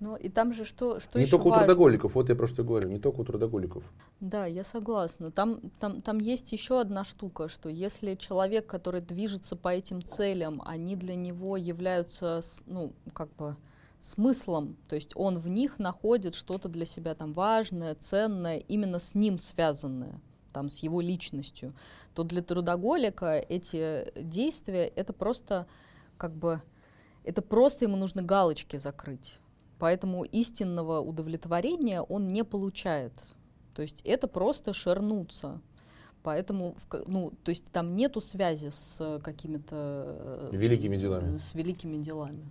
Ну 0.00 0.14
и 0.14 0.28
там 0.28 0.52
же 0.52 0.64
что, 0.64 1.00
что 1.00 1.18
не 1.18 1.24
еще 1.24 1.32
только 1.32 1.48
у 1.48 1.50
важно? 1.50 1.66
трудоголиков, 1.66 2.14
вот 2.14 2.28
я 2.28 2.36
про 2.36 2.46
что 2.46 2.62
говорю, 2.62 2.88
не 2.88 3.00
только 3.00 3.20
у 3.20 3.24
трудоголиков. 3.24 3.82
Да, 4.20 4.46
я 4.46 4.62
согласна. 4.62 5.32
Там, 5.32 5.60
там, 5.80 6.02
там 6.02 6.18
есть 6.18 6.52
еще 6.52 6.80
одна 6.80 7.02
штука, 7.02 7.48
что 7.48 7.68
если 7.68 8.14
человек, 8.14 8.66
который 8.66 9.00
движется 9.00 9.56
по 9.56 9.68
этим 9.68 10.02
целям, 10.02 10.62
они 10.64 10.94
для 10.94 11.16
него 11.16 11.56
являются, 11.56 12.40
ну, 12.66 12.92
как 13.12 13.34
бы 13.34 13.56
смыслом, 13.98 14.76
то 14.88 14.94
есть 14.94 15.12
он 15.16 15.38
в 15.38 15.48
них 15.48 15.80
находит 15.80 16.36
что-то 16.36 16.68
для 16.68 16.84
себя 16.84 17.16
там 17.16 17.32
важное, 17.32 17.96
ценное, 17.96 18.58
именно 18.58 19.00
с 19.00 19.16
ним 19.16 19.40
связанное, 19.40 20.20
там, 20.52 20.68
с 20.68 20.78
его 20.78 21.00
личностью, 21.00 21.74
то 22.14 22.22
для 22.22 22.42
трудоголика 22.42 23.36
эти 23.38 24.12
действия 24.14 24.86
это 24.86 25.12
просто 25.12 25.66
как 26.16 26.32
бы 26.32 26.62
это 27.24 27.42
просто 27.42 27.84
ему 27.84 27.96
нужно 27.96 28.22
галочки 28.22 28.76
закрыть. 28.76 29.38
Поэтому 29.78 30.24
истинного 30.24 31.00
удовлетворения 31.00 32.02
он 32.02 32.26
не 32.28 32.44
получает. 32.44 33.12
То 33.74 33.82
есть 33.82 34.00
это 34.04 34.26
просто 34.26 34.72
шернуться. 34.72 35.60
Поэтому, 36.22 36.74
ну, 37.06 37.32
то 37.44 37.50
есть 37.50 37.64
там 37.72 37.96
нету 37.96 38.20
связи 38.20 38.70
с 38.70 39.20
какими-то... 39.22 40.50
э, 40.52 40.56
Великими 40.56 40.96
делами. 40.96 41.38
С 41.38 41.54
великими 41.54 41.96
делами. 41.96 42.44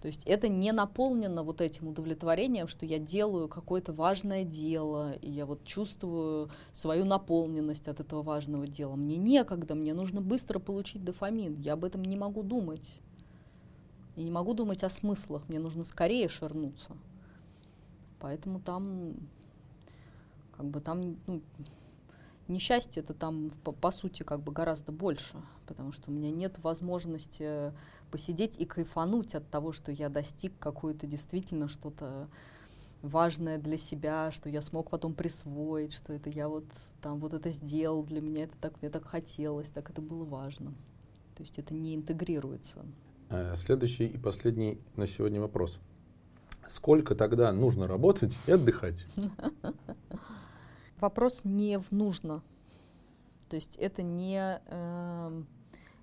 То 0.00 0.06
есть 0.06 0.22
это 0.24 0.48
не 0.48 0.72
наполнено 0.72 1.42
вот 1.42 1.60
этим 1.60 1.88
удовлетворением, 1.88 2.68
что 2.68 2.86
я 2.86 2.98
делаю 2.98 3.48
какое-то 3.48 3.92
важное 3.92 4.44
дело, 4.44 5.12
и 5.12 5.28
я 5.28 5.44
вот 5.44 5.64
чувствую 5.64 6.50
свою 6.72 7.04
наполненность 7.04 7.88
от 7.88 7.98
этого 7.98 8.22
важного 8.22 8.66
дела. 8.68 8.94
Мне 8.94 9.16
некогда, 9.16 9.74
мне 9.74 9.94
нужно 9.94 10.20
быстро 10.20 10.60
получить 10.60 11.04
дофамин, 11.04 11.56
я 11.60 11.72
об 11.72 11.84
этом 11.84 12.04
не 12.04 12.16
могу 12.16 12.42
думать. 12.42 12.88
И 14.18 14.24
не 14.24 14.32
могу 14.32 14.52
думать 14.52 14.82
о 14.82 14.90
смыслах, 14.90 15.48
мне 15.48 15.60
нужно 15.60 15.84
скорее 15.84 16.28
шернуться. 16.28 16.96
Поэтому 18.18 18.58
там 18.58 19.14
Как 20.56 20.66
бы 20.66 20.80
там 20.80 21.18
ну, 21.28 21.40
несчастье 22.48 23.00
это 23.00 23.14
там 23.14 23.52
по, 23.62 23.70
по 23.70 23.92
сути 23.92 24.24
как 24.24 24.40
бы 24.40 24.50
гораздо 24.50 24.90
больше, 24.90 25.36
потому 25.68 25.92
что 25.92 26.10
у 26.10 26.12
меня 26.14 26.32
нет 26.32 26.58
возможности 26.64 27.72
посидеть 28.10 28.58
и 28.58 28.64
кайфануть 28.64 29.36
от 29.36 29.48
того, 29.50 29.70
что 29.70 29.92
я 29.92 30.08
достиг 30.08 30.52
какое-то 30.58 31.06
действительно 31.06 31.68
что-то 31.68 32.28
важное 33.02 33.56
для 33.56 33.76
себя, 33.76 34.32
что 34.32 34.48
я 34.48 34.62
смог 34.62 34.90
потом 34.90 35.14
присвоить, 35.14 35.92
что 35.92 36.12
это 36.12 36.28
я 36.28 36.48
вот 36.48 36.66
там 37.00 37.20
вот 37.20 37.34
это 37.34 37.50
сделал, 37.50 38.02
для 38.02 38.20
меня 38.20 38.42
это 38.42 38.56
так, 38.60 38.82
мне 38.82 38.90
так 38.90 39.04
хотелось, 39.04 39.70
так 39.70 39.90
это 39.90 40.02
было 40.02 40.24
важно. 40.24 40.72
То 41.36 41.44
есть 41.44 41.56
это 41.60 41.72
не 41.72 41.94
интегрируется. 41.94 42.84
Э, 43.30 43.56
следующий 43.56 44.06
и 44.06 44.16
последний 44.16 44.80
на 44.96 45.06
сегодня 45.06 45.40
вопрос. 45.40 45.78
Сколько 46.66 47.14
тогда 47.14 47.52
нужно 47.52 47.86
работать 47.86 48.34
и 48.46 48.52
отдыхать? 48.52 49.04
Вопрос 51.00 51.42
не 51.44 51.78
в 51.78 51.90
нужно. 51.92 52.42
То 53.48 53.56
есть 53.56 53.76
это 53.76 54.02
не, 54.02 54.60
э, 54.66 55.42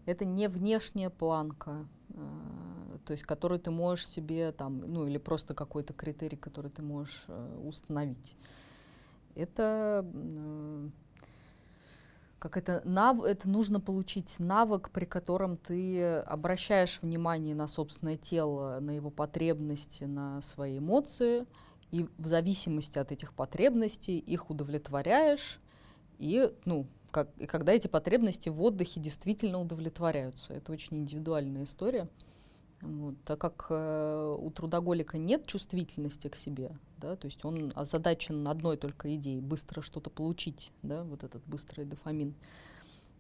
это 0.06 0.26
не 0.26 0.48
внешняя 0.48 1.10
планка, 1.10 1.88
э, 2.10 2.98
то 3.06 3.12
есть 3.12 3.24
которую 3.24 3.60
ты 3.60 3.72
можешь 3.72 4.08
себе 4.08 4.52
там, 4.52 4.80
ну 4.80 5.08
или 5.08 5.18
просто 5.18 5.54
какой-то 5.54 5.94
критерий, 5.94 6.38
который 6.38 6.72
ты 6.72 6.82
можешь 6.82 7.26
э, 7.28 7.60
установить. 7.64 8.36
Это 9.36 10.06
как 12.40 12.58
это, 12.58 12.82
нав, 12.86 13.24
это 13.24 13.50
нужно 13.50 13.80
получить 13.80 14.40
навык, 14.40 14.92
при 14.92 15.06
котором 15.06 15.58
ты 15.58 16.04
обращаешь 16.20 17.00
внимание 17.02 17.56
на 17.56 17.68
собственное 17.68 18.18
тело, 18.18 18.80
на 18.80 18.92
его 18.92 19.10
потребности, 19.10 20.04
на 20.04 20.42
свои 20.42 20.78
эмоции, 20.78 21.46
и 21.92 22.10
в 22.18 22.28
зависимости 22.28 23.00
от 23.00 23.12
этих 23.12 23.34
потребностей 23.34 24.18
их 24.18 24.50
удовлетворяешь, 24.50 25.60
и, 26.18 26.52
ну, 26.66 26.88
как, 27.12 27.30
и 27.38 27.46
когда 27.46 27.72
эти 27.72 27.88
потребности 27.88 28.50
в 28.50 28.62
отдыхе 28.62 29.00
действительно 29.00 29.62
удовлетворяются. 29.62 30.54
Это 30.54 30.74
очень 30.74 30.98
индивидуальная 30.98 31.64
история. 31.64 32.10
Вот, 32.86 33.16
так 33.26 33.40
как 33.40 33.66
э, 33.70 34.36
у 34.40 34.52
трудоголика 34.52 35.18
нет 35.18 35.48
чувствительности 35.48 36.28
к 36.28 36.36
себе, 36.36 36.78
да, 36.98 37.16
то 37.16 37.26
есть 37.26 37.44
он 37.44 37.72
озадачен 37.74 38.48
одной 38.48 38.78
только 38.78 39.16
идеей 39.16 39.42
быстро 39.42 39.82
что-то 39.82 40.12
получить, 40.12 40.72
да, 40.84 41.04
вот 41.04 41.24
этот 41.24 41.44
быстрый 41.48 41.86
дофамин. 41.86 42.36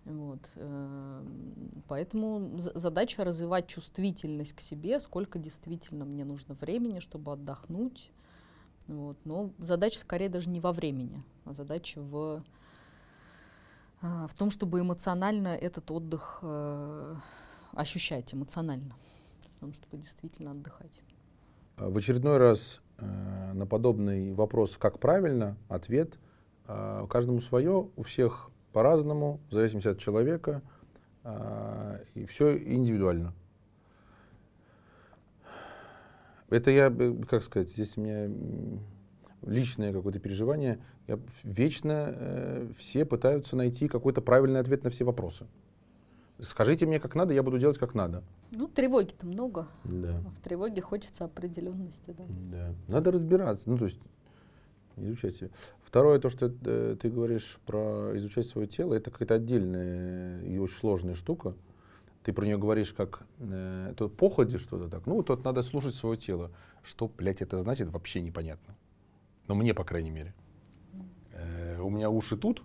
Вот, 0.05 0.51
э, 0.53 1.23
поэтому 1.87 2.51
задача 2.57 3.23
развивать 3.23 3.65
чувствительность 3.65 4.53
к 4.53 4.61
себе, 4.61 4.99
сколько 4.99 5.39
действительно 5.39 6.05
мне 6.05 6.25
нужно 6.25 6.53
времени, 6.53 6.99
чтобы 6.99 7.31
отдохнуть, 7.31 8.11
вот. 8.87 9.17
Но 9.25 9.49
задача 9.57 9.99
скорее 9.99 10.29
даже 10.29 10.49
не 10.49 10.59
во 10.59 10.71
времени, 10.71 11.23
а 11.45 11.53
задача 11.53 12.01
в, 12.01 12.43
а, 14.01 14.27
в 14.27 14.33
том, 14.35 14.51
чтобы 14.51 14.79
эмоционально 14.79 15.49
этот 15.49 15.89
отдых 15.89 16.39
э, 16.43 17.15
ощущать, 17.73 18.33
эмоционально, 18.33 18.95
том, 19.59 19.73
чтобы 19.73 19.97
действительно 19.97 20.51
отдыхать. 20.51 21.01
В 21.77 21.97
очередной 21.97 22.37
раз 22.37 22.81
э, 22.97 23.53
на 23.53 23.65
подобный 23.65 24.33
вопрос, 24.33 24.77
как 24.77 24.99
правильно, 24.99 25.57
ответ 25.67 26.17
э, 26.67 27.05
каждому 27.09 27.41
свое, 27.41 27.89
у 27.95 28.03
всех 28.03 28.49
по-разному, 28.71 29.39
в 29.49 29.53
зависимости 29.53 29.87
от 29.87 29.99
человека, 29.99 30.61
э, 31.23 32.03
и 32.13 32.25
все 32.25 32.57
индивидуально. 32.57 33.33
Это 36.49 36.71
я, 36.71 36.87
э, 36.87 37.13
как 37.29 37.43
сказать, 37.43 37.69
здесь 37.69 37.97
у 37.97 38.01
меня 38.01 38.29
личное 39.41 39.93
какое-то 39.93 40.19
переживание. 40.19 40.79
Я 41.07 41.19
вечно 41.43 42.13
э, 42.15 42.71
все 42.77 43.05
пытаются 43.05 43.55
найти 43.55 43.87
какой-то 43.87 44.21
правильный 44.21 44.59
ответ 44.59 44.83
на 44.83 44.89
все 44.89 45.03
вопросы. 45.03 45.47
Скажите 46.39 46.85
мне, 46.85 46.99
как 46.99 47.15
надо, 47.15 47.33
я 47.33 47.43
буду 47.43 47.57
делать, 47.57 47.77
как 47.77 47.93
надо. 47.93 48.23
Ну, 48.51 48.67
тревоги-то 48.67 49.25
много. 49.25 49.67
Да. 49.83 50.21
В 50.37 50.43
тревоге 50.43 50.81
хочется 50.81 51.25
определенности, 51.25 52.15
да. 52.17 52.23
Да. 52.51 52.75
Надо 52.87 53.11
разбираться. 53.11 53.69
Ну, 53.69 53.77
то 53.77 53.85
есть 53.85 53.99
изучать 54.97 55.35
себя. 55.35 55.49
Второе, 55.83 56.19
то, 56.19 56.29
что 56.29 56.53
э, 56.65 56.97
ты 57.01 57.09
говоришь 57.09 57.57
про 57.65 58.17
изучать 58.17 58.47
свое 58.47 58.67
тело, 58.67 58.93
это 58.93 59.11
какая-то 59.11 59.35
отдельная 59.35 60.41
и 60.43 60.57
очень 60.57 60.77
сложная 60.77 61.15
штука 61.15 61.55
ты 62.25 62.33
про 62.33 62.43
нее 62.43 62.57
говоришь 62.57 62.91
как 62.91 63.21
э, 63.37 63.89
это 63.91 64.07
походе 64.07 64.57
что-то 64.57 64.89
так, 64.89 65.05
ну, 65.05 65.21
тут 65.21 65.43
надо 65.43 65.61
слушать 65.61 65.93
свое 65.93 66.17
тело. 66.17 66.51
Что, 66.81 67.07
блядь, 67.07 67.41
это 67.41 67.59
значит, 67.59 67.89
вообще 67.89 68.19
непонятно. 68.19 68.75
Но 69.47 69.53
мне, 69.53 69.75
по 69.75 69.83
крайней 69.83 70.09
мере. 70.09 70.33
Э, 71.33 71.79
у 71.79 71.89
меня 71.91 72.09
уши 72.09 72.35
тут, 72.35 72.63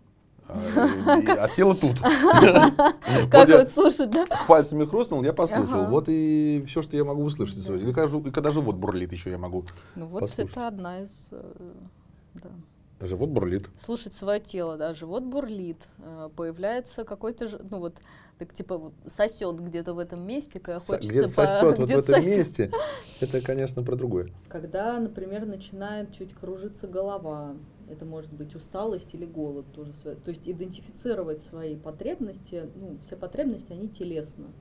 а, 0.55 1.45
а 1.45 1.49
тело 1.49 1.75
тут. 1.75 2.01
Как 3.31 3.49
вот 3.49 3.71
слушать, 3.71 4.11
да? 4.11 4.27
Пальцами 4.49 4.85
хрустнул, 4.85 5.23
я 5.23 5.33
послушал. 5.33 5.87
Вот 5.87 6.05
и 6.09 6.65
все, 6.67 6.83
что 6.83 6.97
я 6.97 7.05
могу 7.05 7.23
услышать. 7.23 7.59
И 7.59 7.93
когда 7.93 8.51
живот 8.51 8.77
бурлит, 8.77 9.13
еще 9.13 9.31
я 9.31 9.39
могу 9.39 9.65
Ну 9.95 10.07
вот 10.07 10.33
это 10.39 10.67
одна 10.67 11.03
из... 11.03 11.29
Э, 11.33 12.49
живот 13.07 13.31
бурлит. 13.31 13.69
Слушать 13.79 14.15
свое 14.15 14.41
тело, 14.41 14.77
да, 14.77 14.95
живот 14.95 15.25
бурлит, 15.25 15.83
э, 15.99 16.29
появляется 16.37 17.05
какой-то, 17.05 17.49
ну 17.71 17.79
вот, 17.79 17.97
так 18.39 18.53
типа 18.55 18.79
вот 18.79 18.93
сосет 19.07 19.61
где-то 19.61 19.95
в 19.95 19.99
этом 19.99 20.27
месте, 20.27 20.61
когда 20.61 20.81
хочется... 20.81 21.11
Где 21.11 21.29
сосет 21.29 21.79
вот 21.79 21.89
в 21.89 21.91
этом 21.91 22.15
сосет. 22.15 22.37
месте, 22.37 22.71
это, 23.21 23.41
конечно, 23.41 23.83
про 23.83 23.97
другое. 23.97 24.31
Когда, 24.49 24.99
например, 24.99 25.47
начинает 25.47 26.13
чуть 26.13 26.35
кружиться 26.35 26.87
голова, 26.87 27.55
это 27.91 28.05
может 28.05 28.33
быть 28.33 28.55
усталость 28.55 29.15
или 29.15 29.27
голод 29.27 29.67
тоже. 29.73 29.93
То 29.93 30.29
есть 30.29 30.49
идентифицировать 30.49 31.43
свои 31.43 31.77
потребности, 31.77 32.71
ну, 32.77 32.99
все 32.99 33.17
потребности, 33.17 33.73
они 33.73 33.89
телесно. 33.89 34.53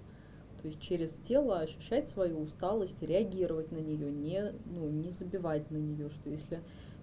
То 0.61 0.67
есть 0.67 0.81
через 0.81 1.13
тело 1.13 1.59
ощущать 1.59 2.09
свою 2.09 2.41
усталость, 2.41 3.01
реагировать 3.01 3.71
на 3.71 3.77
нее, 3.77 4.11
не, 4.11 4.51
ну, 4.65 4.89
не 4.89 5.11
забивать 5.11 5.71
на 5.71 5.77
нее, 5.77 6.09
что 6.09 6.29
если 6.29 6.61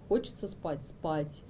хочется 0.08 0.48
спать, 0.48 0.84
спать. 0.84 1.44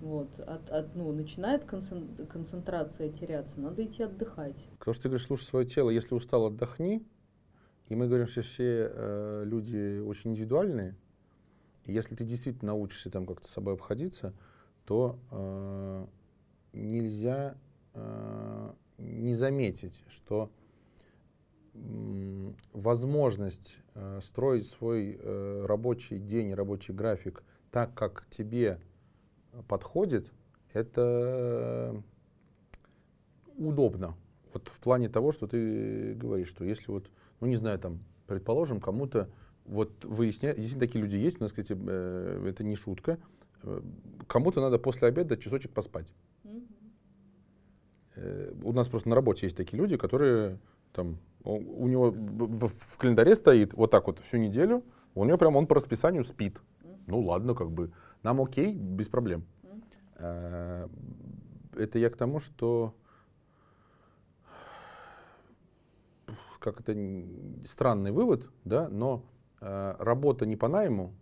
Вот, 0.00 0.38
от, 0.38 0.70
от, 0.70 0.94
ну, 0.94 1.10
начинает 1.10 1.64
концентрация 1.64 3.10
теряться, 3.10 3.60
надо 3.60 3.84
идти 3.84 4.04
отдыхать. 4.04 4.54
Потому 4.78 4.94
что 4.94 5.02
ты 5.02 5.08
говоришь, 5.08 5.26
слушай 5.26 5.44
свое 5.44 5.66
тело, 5.66 5.90
если 5.90 6.14
устал, 6.14 6.46
отдохни. 6.46 7.04
И 7.88 7.96
мы 7.96 8.06
говорим, 8.06 8.28
что 8.28 8.42
все 8.42 8.92
э, 8.92 9.42
люди 9.44 9.98
очень 9.98 10.30
индивидуальные. 10.30 10.94
Если 11.88 12.14
ты 12.14 12.24
действительно 12.24 12.72
научишься 12.72 13.10
там 13.10 13.26
как-то 13.26 13.48
с 13.48 13.50
собой 13.50 13.74
обходиться, 13.74 14.34
то 14.84 15.18
э, 15.30 16.06
нельзя 16.74 17.56
э, 17.94 18.72
не 18.98 19.34
заметить, 19.34 20.04
что 20.08 20.50
э, 21.72 22.52
возможность 22.74 23.78
э, 23.94 24.20
строить 24.22 24.68
свой 24.68 25.18
э, 25.18 25.64
рабочий 25.64 26.18
день, 26.18 26.52
рабочий 26.52 26.92
график 26.92 27.42
так, 27.70 27.94
как 27.94 28.26
тебе 28.28 28.78
подходит, 29.66 30.30
это 30.74 32.02
удобно. 33.56 34.14
Вот 34.52 34.68
в 34.68 34.78
плане 34.80 35.08
того, 35.08 35.32
что 35.32 35.46
ты 35.46 36.12
говоришь, 36.14 36.48
что 36.48 36.64
если 36.64 36.90
вот, 36.90 37.10
ну 37.40 37.46
не 37.46 37.56
знаю, 37.56 37.78
там, 37.78 38.00
предположим, 38.26 38.78
кому-то 38.78 39.30
вот 39.68 40.04
выяснять, 40.04 40.56
действительно 40.56 40.86
такие 40.86 41.02
люди 41.04 41.16
есть, 41.16 41.40
у 41.40 41.44
нас, 41.44 41.52
кстати, 41.52 41.76
э, 41.78 42.48
это 42.48 42.64
не 42.64 42.74
шутка, 42.74 43.18
э, 43.62 43.80
кому-то 44.26 44.60
надо 44.60 44.78
после 44.78 45.08
обеда 45.08 45.36
часочек 45.36 45.72
поспать. 45.72 46.12
Э, 48.16 48.52
у 48.62 48.72
нас 48.72 48.88
просто 48.88 49.08
на 49.08 49.14
работе 49.14 49.46
есть 49.46 49.56
такие 49.56 49.78
люди, 49.80 49.96
которые 49.96 50.58
там, 50.92 51.18
у 51.44 51.86
него 51.86 52.10
в, 52.10 52.96
календаре 52.96 53.36
стоит 53.36 53.74
вот 53.74 53.90
так 53.90 54.06
вот 54.06 54.18
всю 54.20 54.38
неделю, 54.38 54.82
у 55.14 55.24
него 55.24 55.38
прям 55.38 55.56
он 55.56 55.66
по 55.66 55.74
расписанию 55.74 56.24
спит. 56.24 56.58
Ну 57.06 57.20
ладно, 57.20 57.54
как 57.54 57.70
бы, 57.70 57.92
нам 58.22 58.40
окей, 58.40 58.74
без 58.74 59.08
проблем. 59.08 59.44
Mm. 60.18 60.90
Это 61.76 61.98
я 61.98 62.10
к 62.10 62.16
тому, 62.16 62.40
что 62.40 62.94
как 66.58 66.80
это 66.80 66.94
странный 67.66 68.10
вывод, 68.10 68.50
да, 68.64 68.88
но 68.88 69.24
работа 69.60 70.46
не 70.46 70.56
по 70.56 70.68
найму 70.68 71.14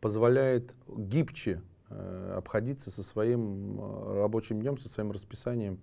позволяет 0.00 0.74
гибче 0.88 1.62
э, 1.88 2.34
обходиться 2.36 2.90
со 2.90 3.02
своим 3.02 3.80
э, 3.80 4.20
рабочим 4.20 4.60
днем, 4.60 4.78
со 4.78 4.88
своим 4.88 5.12
расписанием, 5.12 5.80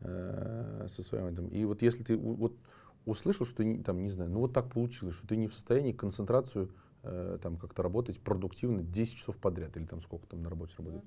э, 0.00 0.88
со 0.90 1.02
своим 1.02 1.26
этим. 1.26 1.48
И 1.48 1.64
вот 1.64 1.82
если 1.82 2.02
ты 2.02 2.16
вот 2.16 2.56
услышал, 3.04 3.46
что 3.46 3.62
там 3.84 4.02
не 4.02 4.10
знаю, 4.10 4.30
ну 4.30 4.40
вот 4.40 4.52
так 4.52 4.72
получилось, 4.72 5.14
что 5.14 5.28
ты 5.28 5.36
не 5.36 5.46
в 5.46 5.54
состоянии 5.54 5.92
концентрацию 5.92 6.70
Э, 7.04 7.38
там 7.40 7.56
как-то 7.56 7.82
работать 7.82 8.18
продуктивно 8.18 8.82
10 8.82 9.16
часов 9.16 9.38
подряд 9.38 9.76
или 9.76 9.84
там 9.84 10.00
сколько 10.00 10.26
там 10.26 10.42
на 10.42 10.50
работе 10.50 10.74
работает. 10.76 11.04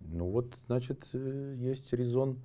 Ну 0.00 0.26
вот, 0.30 0.54
значит, 0.66 1.06
э, 1.12 1.54
есть 1.58 1.92
резон 1.92 2.38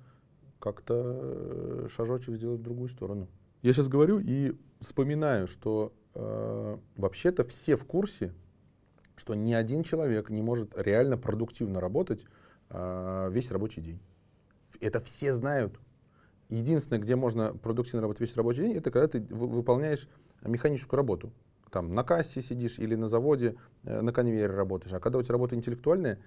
как-то 0.58 1.20
э, 1.20 1.88
шажочек 1.90 2.36
сделать 2.36 2.60
в 2.60 2.62
другую 2.62 2.88
сторону. 2.88 3.28
Я 3.62 3.74
сейчас 3.74 3.88
говорю 3.88 4.18
и 4.18 4.56
вспоминаю, 4.80 5.46
что 5.46 5.92
э, 6.14 6.78
вообще-то 6.96 7.44
все 7.44 7.76
в 7.76 7.84
курсе, 7.84 8.32
что 9.16 9.34
ни 9.34 9.52
один 9.52 9.82
человек 9.82 10.30
не 10.30 10.42
может 10.42 10.72
реально 10.76 11.18
продуктивно 11.18 11.80
работать 11.80 12.24
э, 12.70 13.28
весь 13.32 13.50
рабочий 13.50 13.80
день. 13.80 14.00
Это 14.80 15.00
все 15.00 15.34
знают. 15.34 15.78
Единственное, 16.48 17.00
где 17.00 17.16
можно 17.16 17.52
продуктивно 17.54 18.02
работать 18.02 18.20
весь 18.22 18.36
рабочий 18.36 18.62
день, 18.62 18.76
это 18.76 18.90
когда 18.90 19.08
ты 19.08 19.20
выполняешь 19.20 20.08
механическую 20.42 20.96
работу. 20.96 21.32
Там 21.70 21.94
на 21.94 22.02
кассе 22.02 22.40
сидишь 22.40 22.78
или 22.78 22.94
на 22.94 23.08
заводе, 23.08 23.56
э, 23.84 24.00
на 24.00 24.12
конвейере 24.12 24.46
работаешь. 24.54 24.92
А 24.92 25.00
когда 25.00 25.18
у 25.18 25.22
тебя 25.22 25.32
работа 25.32 25.54
интеллектуальная, 25.54 26.18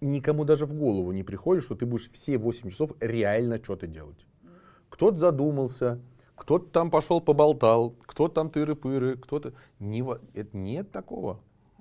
никому 0.00 0.44
даже 0.44 0.66
в 0.66 0.74
голову 0.74 1.12
не 1.12 1.22
приходит, 1.22 1.62
что 1.62 1.74
ты 1.74 1.86
будешь 1.86 2.10
все 2.10 2.38
8 2.38 2.70
часов 2.70 2.92
реально 3.00 3.62
что-то 3.62 3.86
делать. 3.86 4.26
Кто-то 4.88 5.18
задумался, 5.18 6.00
кто-то 6.36 6.66
там 6.66 6.90
пошел 6.90 7.20
поболтал, 7.20 7.94
кто-то 8.06 8.34
там 8.34 8.48
тыры-пыры, 8.48 9.16
кто-то... 9.16 9.52
Не, 9.78 10.04
это, 10.34 10.56
нет 10.56 10.90
такого. 10.90 11.40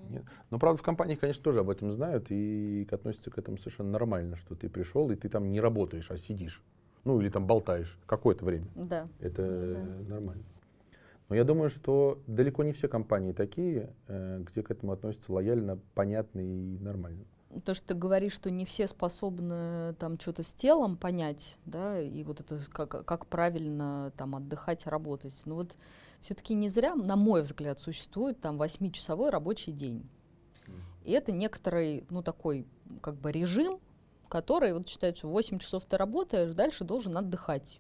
Нет. 0.10 0.24
Но, 0.50 0.60
правда, 0.60 0.80
в 0.80 0.84
компаниях, 0.84 1.20
конечно, 1.20 1.44
тоже 1.44 1.62
об 1.62 1.70
этом 1.70 1.92
знают 1.92 2.28
и 2.30 2.88
относятся 2.92 3.32
к 3.32 3.38
этому 3.38 3.58
совершенно 3.58 3.90
нормально, 3.90 4.36
что 4.36 4.56
ты 4.56 4.70
пришел, 4.70 5.10
и 5.12 5.16
ты 5.16 5.30
там 5.30 5.52
не 5.52 5.62
работаешь, 5.62 6.12
а 6.12 6.18
сидишь. 6.18 6.62
Ну, 7.04 7.20
или 7.20 7.30
там 7.30 7.48
болтаешь 7.48 7.98
какое-то 8.06 8.46
время. 8.46 8.68
Да. 8.76 9.08
Это 9.20 9.74
да. 9.74 10.14
нормально. 10.14 10.44
Но 11.30 11.36
я 11.36 11.44
думаю, 11.44 11.70
что 11.70 12.20
далеко 12.28 12.64
не 12.64 12.74
все 12.74 12.88
компании 12.88 13.32
такие, 13.32 13.94
э, 14.08 14.44
где 14.46 14.62
к 14.62 14.72
этому 14.72 14.92
относятся 14.92 15.32
лояльно, 15.34 15.80
понятно 15.96 16.40
и 16.42 16.78
нормально 16.80 17.24
то, 17.62 17.74
что 17.74 17.88
ты 17.88 17.94
говоришь, 17.94 18.34
что 18.34 18.50
не 18.52 18.66
все 18.66 18.88
способны 18.88 19.94
там 19.96 20.20
что-то 20.20 20.44
с 20.44 20.54
телом 20.54 20.98
понять, 20.98 21.58
да, 21.66 22.00
и 22.00 22.24
вот 22.24 22.40
это 22.40 22.60
как, 22.72 23.06
как 23.06 23.28
правильно 23.28 24.12
там 24.18 24.36
отдыхать, 24.36 24.88
работать. 24.88 25.40
Но 25.46 25.56
вот 25.56 25.76
все-таки 26.22 26.54
не 26.54 26.70
зря, 26.70 26.96
на 26.96 27.16
мой 27.16 27.42
взгляд, 27.42 27.80
существует 27.80 28.40
там 28.40 28.58
восьмичасовой 28.58 29.30
рабочий 29.30 29.72
день. 29.72 30.08
И 31.04 31.12
это 31.12 31.32
некоторый, 31.32 32.06
ну, 32.10 32.24
такой, 32.24 32.66
как 33.02 33.16
бы 33.16 33.32
режим, 33.32 33.80
который 34.30 34.74
вот 34.74 34.88
считает, 34.88 35.18
что 35.18 35.28
8 35.28 35.60
часов 35.60 35.86
ты 35.86 35.98
работаешь, 35.98 36.54
дальше 36.54 36.84
должен 36.86 37.18
отдыхать. 37.18 37.80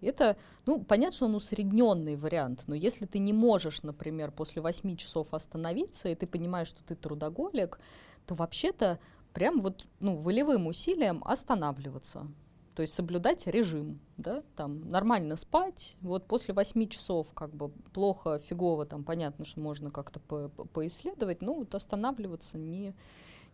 Это, 0.00 0.36
ну, 0.66 0.82
понятно, 0.82 1.16
что 1.16 1.26
он 1.26 1.34
усредненный 1.34 2.16
вариант, 2.16 2.64
но 2.66 2.74
если 2.74 3.06
ты 3.06 3.18
не 3.18 3.32
можешь, 3.32 3.82
например, 3.82 4.30
после 4.30 4.62
8 4.62 4.96
часов 4.96 5.34
остановиться, 5.34 6.08
и 6.08 6.14
ты 6.14 6.26
понимаешь, 6.26 6.68
что 6.68 6.82
ты 6.82 6.94
трудоголик, 6.94 7.78
то 8.26 8.34
вообще-то 8.34 8.98
прям 9.32 9.60
вот 9.60 9.86
ну, 10.00 10.14
волевым 10.16 10.66
усилием 10.66 11.22
останавливаться. 11.24 12.26
То 12.74 12.82
есть 12.82 12.94
соблюдать 12.94 13.46
режим, 13.46 14.00
да, 14.16 14.42
там 14.56 14.90
нормально 14.90 15.36
спать, 15.36 15.96
вот 16.00 16.26
после 16.26 16.54
8 16.54 16.88
часов 16.88 17.34
как 17.34 17.54
бы 17.54 17.68
плохо, 17.92 18.38
фигово, 18.38 18.86
там 18.86 19.04
понятно, 19.04 19.44
что 19.44 19.60
можно 19.60 19.90
как-то 19.90 20.20
по 20.20 20.34
-по 20.46 20.66
поисследовать, 20.66 21.42
но 21.42 21.54
вот 21.54 21.74
останавливаться, 21.74 22.56
не, 22.58 22.94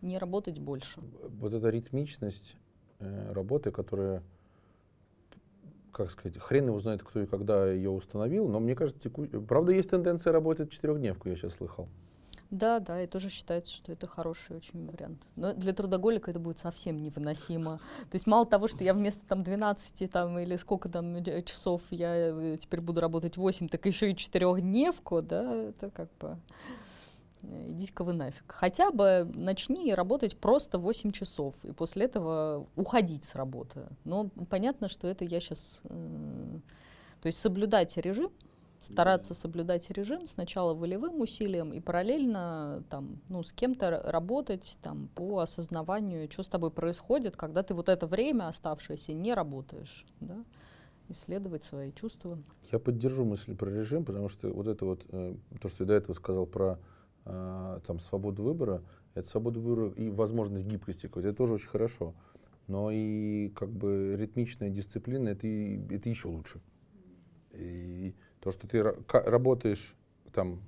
не 0.01 0.17
работать 0.17 0.59
больше. 0.59 1.01
Вот 1.39 1.51
эта 1.51 1.69
ритмичность 1.69 2.55
э, 2.99 3.31
работы, 3.33 3.71
которая, 3.71 4.23
как 5.91 6.11
сказать, 6.11 6.37
хрен 6.39 6.67
его 6.67 6.79
знает, 6.79 7.03
кто 7.03 7.21
и 7.21 7.25
когда 7.25 7.69
ее 7.69 7.89
установил, 7.89 8.47
но 8.47 8.59
мне 8.59 8.75
кажется, 8.75 9.01
теку... 9.01 9.25
правда, 9.25 9.71
есть 9.71 9.89
тенденция 9.89 10.33
работать 10.33 10.71
четырехдневку, 10.71 11.29
я 11.29 11.35
сейчас 11.35 11.55
слыхал. 11.55 11.87
Да, 12.49 12.79
да, 12.79 13.01
и 13.01 13.07
тоже 13.07 13.29
считается, 13.29 13.73
что 13.73 13.91
это 13.91 14.07
хороший 14.07 14.55
очень 14.55 14.89
вариант. 14.89 15.21
Но 15.35 15.53
для 15.53 15.73
трудоголика 15.73 16.31
это 16.31 16.39
будет 16.39 16.59
совсем 16.59 17.03
невыносимо. 17.03 17.79
То 18.09 18.15
есть 18.15 18.25
мало 18.25 18.45
того, 18.45 18.67
что 18.67 18.83
я 18.83 18.93
вместо 18.93 19.19
там 19.27 19.43
12 19.43 20.09
там, 20.09 20.39
или 20.39 20.55
сколько 20.55 20.87
там 20.87 21.17
э, 21.17 21.43
часов 21.43 21.81
я 21.89 22.15
э, 22.15 22.57
теперь 22.59 22.79
буду 22.79 23.01
работать 23.01 23.35
8, 23.35 23.67
так 23.67 23.85
еще 23.85 24.11
и 24.11 24.15
четырехдневку, 24.15 25.21
да, 25.21 25.55
это 25.55 25.89
как 25.89 26.09
бы 26.19 26.37
идите-ка 27.69 28.03
вы 28.03 28.13
нафиг. 28.13 28.43
Хотя 28.47 28.91
бы 28.91 29.29
начни 29.33 29.93
работать 29.93 30.37
просто 30.37 30.77
8 30.77 31.11
часов, 31.11 31.55
и 31.63 31.71
после 31.71 32.05
этого 32.05 32.67
уходить 32.75 33.25
с 33.25 33.35
работы. 33.35 33.87
Но 34.03 34.29
понятно, 34.49 34.87
что 34.87 35.07
это 35.07 35.25
я 35.25 35.39
сейчас... 35.39 35.81
Э, 35.85 36.59
то 37.21 37.27
есть 37.27 37.39
соблюдать 37.39 37.97
режим, 37.97 38.31
стараться 38.81 39.33
соблюдать 39.33 39.89
режим 39.89 40.27
сначала 40.27 40.73
волевым 40.73 41.19
усилием 41.19 41.73
и 41.73 41.79
параллельно 41.79 42.83
там, 42.89 43.19
ну, 43.27 43.41
с 43.43 43.51
кем-то 43.51 44.03
работать 44.05 44.77
там, 44.81 45.09
по 45.15 45.39
осознаванию, 45.39 46.31
что 46.31 46.43
с 46.43 46.47
тобой 46.47 46.71
происходит, 46.71 47.35
когда 47.35 47.63
ты 47.63 47.73
вот 47.73 47.89
это 47.89 48.05
время 48.05 48.47
оставшееся 48.47 49.13
не 49.13 49.33
работаешь. 49.33 50.05
Да? 50.19 50.43
исследовать 51.09 51.63
свои 51.63 51.91
чувства. 51.91 52.37
Я 52.71 52.79
поддержу 52.79 53.23
мысль 53.23 53.55
про 53.55 53.69
режим, 53.69 54.03
потому 54.03 54.29
что 54.29 54.51
вот 54.51 54.67
это 54.67 54.85
вот, 54.85 55.05
э, 55.09 55.35
то, 55.61 55.69
что 55.69 55.83
я 55.83 55.87
до 55.87 55.93
этого 55.93 56.13
сказал 56.13 56.45
про 56.45 56.79
э, 57.27 57.79
там, 57.85 57.99
свободу 57.99 58.43
выбора, 58.43 58.83
это 59.13 59.29
свобода 59.29 59.59
выбора 59.59 59.89
и 59.91 60.09
возможность 60.09 60.65
гибкости 60.65 61.07
это 61.07 61.33
тоже 61.33 61.53
очень 61.53 61.69
хорошо. 61.69 62.13
Но 62.67 62.91
и 62.91 63.49
как 63.49 63.69
бы 63.69 64.15
ритмичная 64.17 64.69
дисциплина, 64.69 65.29
это, 65.29 65.47
это 65.47 66.09
еще 66.09 66.27
лучше. 66.27 66.59
И 67.53 68.13
то, 68.41 68.51
что 68.51 68.67
ты 68.67 68.83
работаешь 68.83 69.95
там 70.33 70.61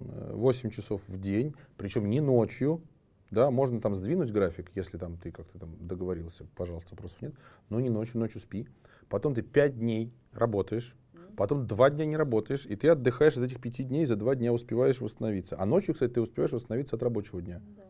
8 0.00 0.68
э, 0.68 0.72
часов 0.72 1.00
в 1.08 1.20
день, 1.20 1.54
причем 1.76 2.10
не 2.10 2.20
ночью, 2.20 2.82
да, 3.30 3.50
можно 3.50 3.80
там 3.80 3.94
сдвинуть 3.94 4.32
график, 4.32 4.70
если 4.74 4.98
там 4.98 5.16
ты 5.16 5.30
как-то 5.30 5.58
там 5.58 5.74
договорился, 5.80 6.44
пожалуйста, 6.56 6.90
вопросов 6.90 7.22
нет, 7.22 7.34
но 7.68 7.80
не 7.80 7.90
ночью, 7.90 8.18
ночью 8.18 8.40
спи. 8.40 8.68
Потом 9.08 9.34
ты 9.34 9.42
5 9.42 9.78
дней 9.78 10.12
работаешь, 10.32 10.94
потом 11.36 11.66
2 11.66 11.90
дня 11.90 12.06
не 12.06 12.16
работаешь, 12.16 12.66
и 12.66 12.76
ты 12.76 12.88
отдыхаешь 12.88 13.36
из 13.36 13.42
этих 13.42 13.60
5 13.60 13.88
дней, 13.88 14.06
за 14.06 14.16
2 14.16 14.34
дня 14.36 14.52
успеваешь 14.52 15.00
восстановиться. 15.00 15.56
А 15.58 15.66
ночью, 15.66 15.94
кстати, 15.94 16.12
ты 16.12 16.20
успеваешь 16.20 16.52
восстановиться 16.52 16.96
от 16.96 17.02
рабочего 17.02 17.42
дня. 17.42 17.60
Да. 17.76 17.82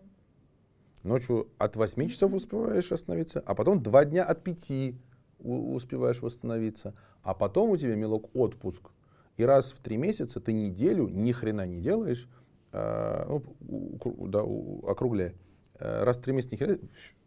Ночью 1.03 1.49
от 1.59 1.76
8 1.76 2.09
часов 2.09 2.32
успеваешь 2.34 2.90
восстановиться, 2.90 3.40
а 3.40 3.55
потом 3.55 3.82
2 3.82 4.05
дня 4.07 4.24
от 4.24 4.42
5 4.42 4.95
успеваешь 5.40 6.22
восстановиться. 6.22 6.95
А 7.22 7.34
потом 7.34 7.70
у 7.70 7.76
тебя, 7.76 7.95
мелок, 7.95 8.34
отпуск 8.34 8.90
и 9.36 9.45
раз 9.45 9.72
в 9.72 9.80
три 9.80 9.97
месяца 9.97 10.40
ты 10.40 10.53
неделю 10.53 11.09
ни 11.09 11.32
хрена 11.32 11.66
не 11.66 11.80
делаешь, 11.80 12.28
э, 12.72 13.24
ну, 13.28 14.28
да, 14.28 14.42
округляя, 14.88 15.34
э, 15.78 16.05
раз 16.05 16.18
в 16.18 16.22
три 16.22 16.32
месяца 16.32 16.55
ни 16.55 16.59
хрена, 16.59 16.78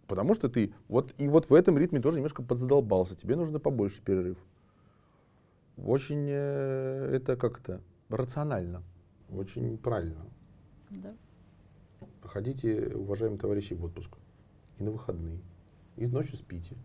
потому 0.08 0.34
что 0.34 0.50
ты 0.50 0.74
вот 0.88 1.14
и 1.18 1.28
вот 1.28 1.50
в 1.50 1.54
этом 1.54 1.78
ритме 1.78 2.00
тоже 2.00 2.18
немножко 2.18 2.44
подзадолбался, 2.44 3.16
тебе 3.16 3.36
нужно 3.36 3.60
побольше 3.60 4.02
перерыв. 4.02 4.38
Очень 5.78 6.28
э, 6.28 7.12
это 7.14 7.36
как-то 7.38 7.82
рационально, 8.10 8.84
очень 9.30 9.78
правильно. 9.78 10.26
Да. 10.90 11.16
Ходите, 12.22 12.96
уважаемые 12.96 13.40
товарищи, 13.40 13.74
в 13.74 13.84
отпуск 13.84 14.18
и 14.80 14.84
на 14.84 14.92
выходные, 14.92 15.40
и 15.96 16.08
ночью 16.08 16.38
спите, 16.38 16.76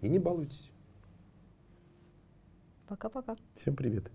и 0.00 0.08
не 0.08 0.18
балуйтесь. 0.18 0.70
Пока-пока. 2.86 3.36
Всем 3.54 3.76
привет. 3.76 4.10